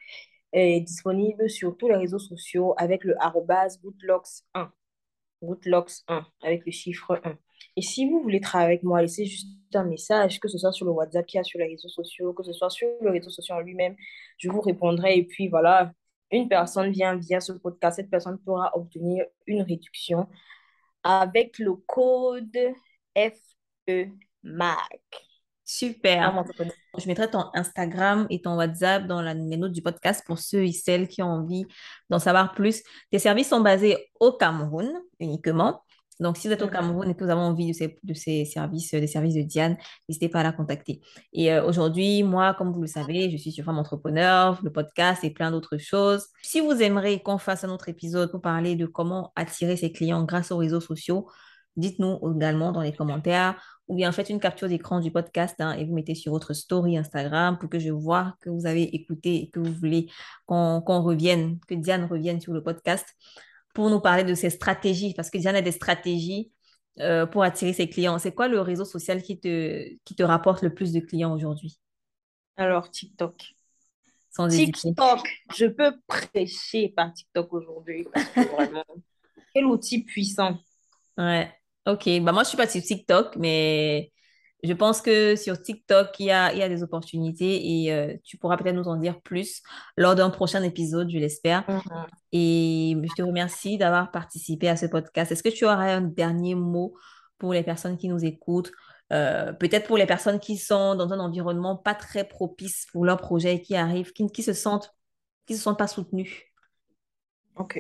Est 0.54 0.82
disponible 0.82 1.50
sur 1.50 1.76
tous 1.76 1.90
les 1.90 1.98
réseaux 1.98 2.20
sociaux 2.20 2.76
avec 2.78 3.04
le 3.04 3.22
arrobas 3.22 3.78
goodlocks1. 3.84 4.70
Goodlocks1 5.44 6.24
avec 6.44 6.66
le 6.66 6.72
chiffre 6.72 7.20
1. 7.26 7.38
Et 7.76 7.82
si 7.82 8.10
vous 8.10 8.22
voulez 8.22 8.40
travailler 8.40 8.74
avec 8.74 8.84
moi, 8.84 9.02
laissez 9.02 9.26
juste 9.26 9.48
un 9.74 9.84
message, 9.84 10.40
que 10.40 10.48
ce 10.48 10.58
soit 10.58 10.72
sur 10.72 10.86
le 10.86 10.92
WhatsApp 10.92 11.26
qui 11.26 11.38
a 11.38 11.44
sur 11.44 11.60
les 11.60 11.68
réseaux 11.68 11.90
sociaux, 11.90 12.34
que 12.34 12.44
ce 12.44 12.54
soit 12.54 12.70
sur 12.70 12.88
le 13.02 13.12
réseau 13.12 13.30
social 13.30 13.58
en 13.58 13.62
lui-même, 13.62 13.96
je 14.38 14.50
vous 14.50 14.62
répondrai. 14.62 15.18
Et 15.18 15.26
puis 15.26 15.50
voilà, 15.50 15.92
une 16.32 16.48
personne 16.48 16.92
vient 16.92 17.16
via 17.16 17.40
ce 17.40 17.52
podcast, 17.54 17.98
cette 17.98 18.10
personne 18.10 18.40
pourra 18.40 18.72
obtenir 18.76 19.26
une 19.48 19.62
réduction 19.62 20.28
avec 21.04 21.60
le 21.60 21.76
code 21.76 22.58
FEMAC. 23.16 24.80
Super. 25.68 26.44
Je 26.98 27.08
mettrai 27.08 27.30
ton 27.30 27.46
Instagram 27.56 28.28
et 28.30 28.40
ton 28.40 28.56
WhatsApp 28.56 29.08
dans 29.08 29.22
la, 29.22 29.34
les 29.34 29.58
notes 29.58 29.72
du 29.72 29.82
podcast 29.82 30.24
pour 30.26 30.38
ceux 30.38 30.64
et 30.64 30.72
celles 30.72 31.08
qui 31.08 31.24
ont 31.24 31.28
envie 31.28 31.66
d'en 32.10 32.20
savoir 32.20 32.54
plus. 32.54 32.84
Tes 33.12 33.18
services 33.18 33.50
sont 33.50 33.62
basés 33.62 33.98
au 34.20 34.34
Cameroun 34.34 34.94
uniquement. 35.20 35.82
Donc, 36.20 36.38
si 36.38 36.48
vous 36.48 36.54
êtes 36.54 36.62
au 36.62 36.68
Cameroun 36.68 37.10
et 37.10 37.16
que 37.16 37.24
vous 37.24 37.30
avez 37.30 37.42
envie 37.42 37.72
de 38.04 38.14
ces, 38.14 38.46
services, 38.46 38.92
des 38.92 39.08
services 39.08 39.36
de 39.36 39.42
Diane, 39.42 39.78
n'hésitez 40.08 40.30
pas 40.30 40.40
à 40.40 40.44
la 40.44 40.52
contacter. 40.52 41.02
Et 41.34 41.52
euh, 41.52 41.66
aujourd'hui, 41.66 42.24
moi, 42.24 42.54
comme 42.54 42.72
vous 42.72 42.82
le 42.82 42.88
savez, 42.88 43.30
je 43.30 43.38
suis 43.38 43.52
sur 43.52 43.66
Femme 43.66 43.80
Entrepreneur, 43.80 44.60
le 44.64 44.72
podcast 44.72 45.24
et 45.24 45.30
plein 45.30 45.52
d'autres 45.52 45.78
choses. 45.78 46.28
Si 46.42 46.62
vous 46.62 46.82
aimeriez 46.82 47.22
qu'on 47.22 47.38
fasse 47.38 47.64
un 47.64 47.70
autre 47.70 47.90
épisode 47.90 48.32
pour 48.32 48.42
parler 48.42 48.76
de 48.76 48.86
comment 48.86 49.34
attirer 49.36 49.76
ses 49.76 49.92
clients 49.92 50.24
grâce 50.24 50.52
aux 50.52 50.58
réseaux 50.58 50.82
sociaux, 50.82 51.28
dites-nous 51.76 52.20
également 52.36 52.72
dans 52.72 52.82
les 52.82 52.94
commentaires 52.94 53.60
ou 53.88 53.96
bien 53.96 54.12
faites 54.12 54.30
une 54.30 54.40
capture 54.40 54.68
d'écran 54.68 55.00
du 55.00 55.12
podcast 55.12 55.56
hein, 55.60 55.74
et 55.74 55.86
vous 55.86 55.94
mettez 55.94 56.16
sur 56.16 56.32
votre 56.32 56.54
story 56.54 56.98
Instagram 56.98 57.58
pour 57.60 57.70
que 57.70 57.80
je 57.80 57.92
vois 57.92 58.36
que 58.42 58.50
vous 58.50 58.66
avez 58.66 58.84
écouté 58.96 59.36
et 59.36 59.50
que 59.50 59.60
vous 59.60 59.74
voulez 59.74 60.10
qu'on 60.48 60.82
revienne, 61.02 61.60
que 61.68 61.76
Diane 61.76 62.06
revienne 62.06 62.42
sur 62.42 62.54
le 62.54 62.64
podcast 62.64 63.06
pour 63.76 63.90
nous 63.90 64.00
parler 64.00 64.24
de 64.24 64.34
ses 64.34 64.50
stratégies, 64.50 65.14
parce 65.14 65.30
que 65.30 65.38
Diane 65.38 65.58
a 65.58 65.62
des 65.62 65.74
stratégies 65.74 66.50
euh, 67.00 67.26
pour 67.26 67.44
attirer 67.44 67.74
ses 67.74 67.90
clients. 67.90 68.18
C'est 68.18 68.34
quoi 68.34 68.48
le 68.48 68.62
réseau 68.62 68.86
social 68.86 69.22
qui 69.22 69.38
te, 69.38 69.86
qui 70.06 70.16
te 70.16 70.24
rapporte 70.24 70.64
le 70.64 70.74
plus 70.74 70.94
de 70.94 71.02
clients 71.02 71.34
aujourd'hui? 71.34 71.78
Alors, 72.56 72.90
TikTok. 72.90 73.36
TikTok, 74.50 75.30
je 75.56 75.66
peux 75.66 75.94
prêcher 76.08 76.90
par 76.96 77.14
TikTok 77.14 77.54
aujourd'hui. 77.54 78.08
Vraiment, 78.36 78.86
quel 79.54 79.66
outil 79.66 80.04
puissant. 80.04 80.58
Ouais, 81.18 81.52
ok. 81.86 82.22
Bah, 82.22 82.32
moi, 82.32 82.44
je 82.44 82.50
suis 82.50 82.58
pas 82.58 82.68
sur 82.68 82.82
TikTok, 82.82 83.36
mais 83.36 84.14
je 84.64 84.74
pense 84.74 85.02
que 85.02 85.36
sur 85.36 85.62
TikTok, 85.62 86.20
il 86.20 86.28
y 86.28 86.32
a, 86.32 86.52
il 86.54 86.60
y 86.60 86.64
a 86.64 86.70
des 86.70 86.82
opportunités 86.82 87.84
et 87.84 87.94
euh, 87.94 88.16
tu 88.24 88.38
pourras 88.38 88.58
peut-être 88.58 88.76
nous 88.76 88.88
en 88.88 88.98
dire 88.98 89.22
plus 89.22 89.62
lors 89.98 90.16
d'un 90.16 90.30
prochain 90.30 90.64
épisode, 90.64 91.10
je 91.10 91.18
l'espère. 91.18 91.62
Mm-hmm. 91.68 92.06
Et 92.32 92.98
je 93.04 93.14
te 93.16 93.22
remercie 93.22 93.78
d'avoir 93.78 94.12
participé 94.12 94.68
à 94.68 94.76
ce 94.76 94.86
podcast. 94.88 95.32
Est-ce 95.32 95.44
que 95.44 95.50
tu 95.50 95.66
aurais 95.66 95.92
un 95.92 96.02
dernier 96.02 96.56
mot 96.56 96.96
pour 97.38 97.54
les 97.54 97.64
personnes 97.64 97.98
qui 97.98 98.08
nous 98.08 98.24
écoutent 98.24 98.72
euh, 99.14 99.54
peut-être 99.54 99.86
pour 99.86 99.98
les 99.98 100.08
personnes 100.08 100.40
qui 100.40 100.58
sont 100.58 100.96
dans 100.96 101.14
un 101.14 101.20
environnement 101.20 101.76
pas 101.76 101.94
très 101.94 102.28
propice 102.28 102.88
pour 102.92 103.06
leur 103.06 103.18
projet 103.18 103.56
et 103.56 103.62
qui 103.62 103.76
arrivent, 103.76 104.12
qui, 104.14 104.26
qui 104.28 104.42
se 104.42 104.54
sentent 104.54 104.96
qui 105.46 105.56
se 105.56 105.62
sentent 105.62 105.78
pas 105.78 105.88
soutenues? 105.88 106.52
Ok. 107.56 107.80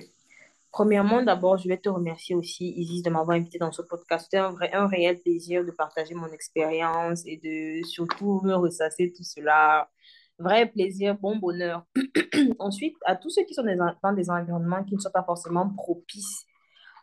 Premièrement, 0.76 1.24
d'abord, 1.24 1.58
je 1.58 1.70
vais 1.70 1.78
te 1.78 1.88
remercier 1.88 2.36
aussi, 2.36 2.74
Isis, 2.76 3.02
de 3.02 3.10
m'avoir 3.10 3.38
invité 3.38 3.58
dans 3.58 3.72
ce 3.72 3.82
podcast. 3.82 4.26
C'était 4.26 4.44
un, 4.44 4.52
vrai, 4.52 4.74
un 4.74 4.88
réel 4.88 5.18
plaisir 5.22 5.64
de 5.64 5.72
partager 5.72 6.14
mon 6.16 6.28
expérience 6.34 7.22
et 7.26 7.38
de 7.38 7.82
surtout 7.88 8.42
me 8.44 8.54
ressasser 8.56 9.14
tout 9.16 9.24
cela. 9.24 9.90
Vrai 10.38 10.66
plaisir, 10.66 11.18
bon 11.18 11.38
bonheur. 11.38 11.86
Ensuite, 12.60 12.98
à 13.06 13.16
tous 13.16 13.30
ceux 13.30 13.46
qui 13.46 13.54
sont 13.54 13.64
dans 13.64 14.12
des 14.12 14.30
environnements 14.30 14.84
qui 14.84 14.96
ne 14.96 15.00
sont 15.00 15.12
pas 15.14 15.24
forcément 15.24 15.70
propices 15.70 16.46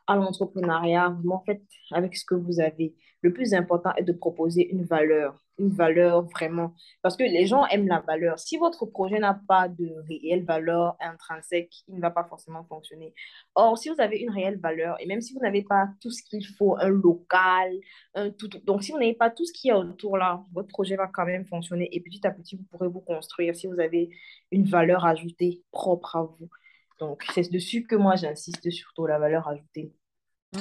à 0.06 0.16
l'entrepreneuriat, 0.16 1.08
vraiment 1.08 1.42
faites 1.46 1.62
avec 1.92 2.14
ce 2.14 2.26
que 2.26 2.34
vous 2.34 2.60
avez. 2.60 2.94
Le 3.22 3.32
plus 3.32 3.54
important 3.54 3.94
est 3.96 4.02
de 4.02 4.12
proposer 4.12 4.68
une 4.68 4.84
valeur, 4.84 5.40
une 5.58 5.68
valeur 5.68 6.22
vraiment. 6.22 6.74
Parce 7.02 7.16
que 7.16 7.22
les 7.22 7.46
gens 7.46 7.64
aiment 7.66 7.86
la 7.86 8.00
valeur. 8.00 8.38
Si 8.40 8.56
votre 8.56 8.84
projet 8.84 9.20
n'a 9.20 9.40
pas 9.46 9.68
de 9.68 9.94
réelle 10.08 10.44
valeur 10.44 10.96
intrinsèque, 11.00 11.72
il 11.86 11.94
ne 11.94 12.00
va 12.00 12.10
pas 12.10 12.24
forcément 12.24 12.64
fonctionner. 12.64 13.14
Or, 13.54 13.78
si 13.78 13.90
vous 13.90 14.00
avez 14.00 14.18
une 14.18 14.30
réelle 14.30 14.58
valeur, 14.58 14.96
et 15.00 15.06
même 15.06 15.20
si 15.20 15.34
vous 15.34 15.40
n'avez 15.40 15.62
pas 15.62 15.88
tout 16.00 16.10
ce 16.10 16.22
qu'il 16.24 16.44
faut, 16.44 16.76
un 16.78 16.88
local, 16.88 17.78
un 18.14 18.30
tout, 18.30 18.48
donc 18.64 18.82
si 18.82 18.90
vous 18.90 18.98
n'avez 18.98 19.14
pas 19.14 19.30
tout 19.30 19.44
ce 19.44 19.52
qui 19.52 19.68
est 19.68 19.72
autour 19.72 20.16
là, 20.16 20.44
votre 20.52 20.68
projet 20.68 20.96
va 20.96 21.06
quand 21.06 21.24
même 21.24 21.46
fonctionner. 21.46 21.88
Et 21.92 22.00
petit 22.00 22.26
à 22.26 22.32
petit, 22.32 22.56
vous 22.56 22.64
pourrez 22.64 22.88
vous 22.88 23.00
construire 23.00 23.54
si 23.54 23.68
vous 23.68 23.78
avez 23.78 24.10
une 24.50 24.64
valeur 24.64 25.04
ajoutée 25.04 25.62
propre 25.70 26.16
à 26.16 26.24
vous. 26.24 26.50
Donc, 26.98 27.24
c'est 27.34 27.50
dessus 27.50 27.84
que 27.84 27.94
moi, 27.94 28.16
j'insiste 28.16 28.68
surtout, 28.70 29.06
la 29.06 29.18
valeur 29.18 29.46
ajoutée. 29.48 29.92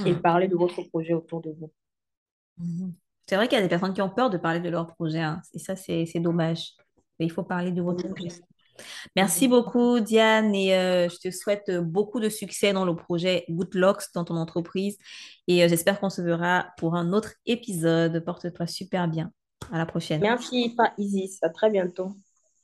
Et 0.05 0.13
hmm. 0.13 0.21
parler 0.21 0.47
de 0.47 0.55
votre 0.55 0.81
projet 0.83 1.13
autour 1.13 1.41
de 1.41 1.51
vous. 1.51 1.71
Hmm. 2.61 2.91
C'est 3.27 3.35
vrai 3.35 3.47
qu'il 3.47 3.57
y 3.57 3.59
a 3.59 3.63
des 3.63 3.69
personnes 3.69 3.93
qui 3.93 4.01
ont 4.01 4.09
peur 4.09 4.29
de 4.29 4.37
parler 4.37 4.59
de 4.59 4.69
leur 4.69 4.87
projet. 4.87 5.21
Hein. 5.21 5.41
Et 5.53 5.59
ça, 5.59 5.75
c'est 5.75 6.05
dommage. 6.15 6.73
Mais 7.19 7.25
il 7.25 7.31
faut 7.31 7.43
parler 7.43 7.71
de 7.71 7.81
votre 7.81 8.07
projet. 8.09 8.41
Merci 9.15 9.47
beaucoup, 9.47 9.99
Diane. 9.99 10.53
Et 10.55 10.75
euh, 10.75 11.07
je 11.07 11.17
te 11.17 11.31
souhaite 11.31 11.71
beaucoup 11.71 12.19
de 12.19 12.29
succès 12.29 12.73
dans 12.73 12.85
le 12.85 12.95
projet 12.95 13.45
Good 13.49 13.75
Locks 13.75 14.03
dans 14.15 14.25
ton 14.25 14.35
entreprise. 14.35 14.97
Et 15.47 15.63
euh, 15.63 15.67
j'espère 15.67 15.99
qu'on 15.99 16.09
se 16.09 16.21
verra 16.21 16.67
pour 16.77 16.95
un 16.95 17.13
autre 17.13 17.33
épisode. 17.45 18.23
Porte-toi 18.25 18.67
super 18.67 19.07
bien. 19.07 19.31
À 19.71 19.77
la 19.77 19.85
prochaine. 19.85 20.21
Merci, 20.21 20.75
Isis. 20.97 21.37
À 21.43 21.49
très 21.49 21.69
bientôt. 21.69 22.15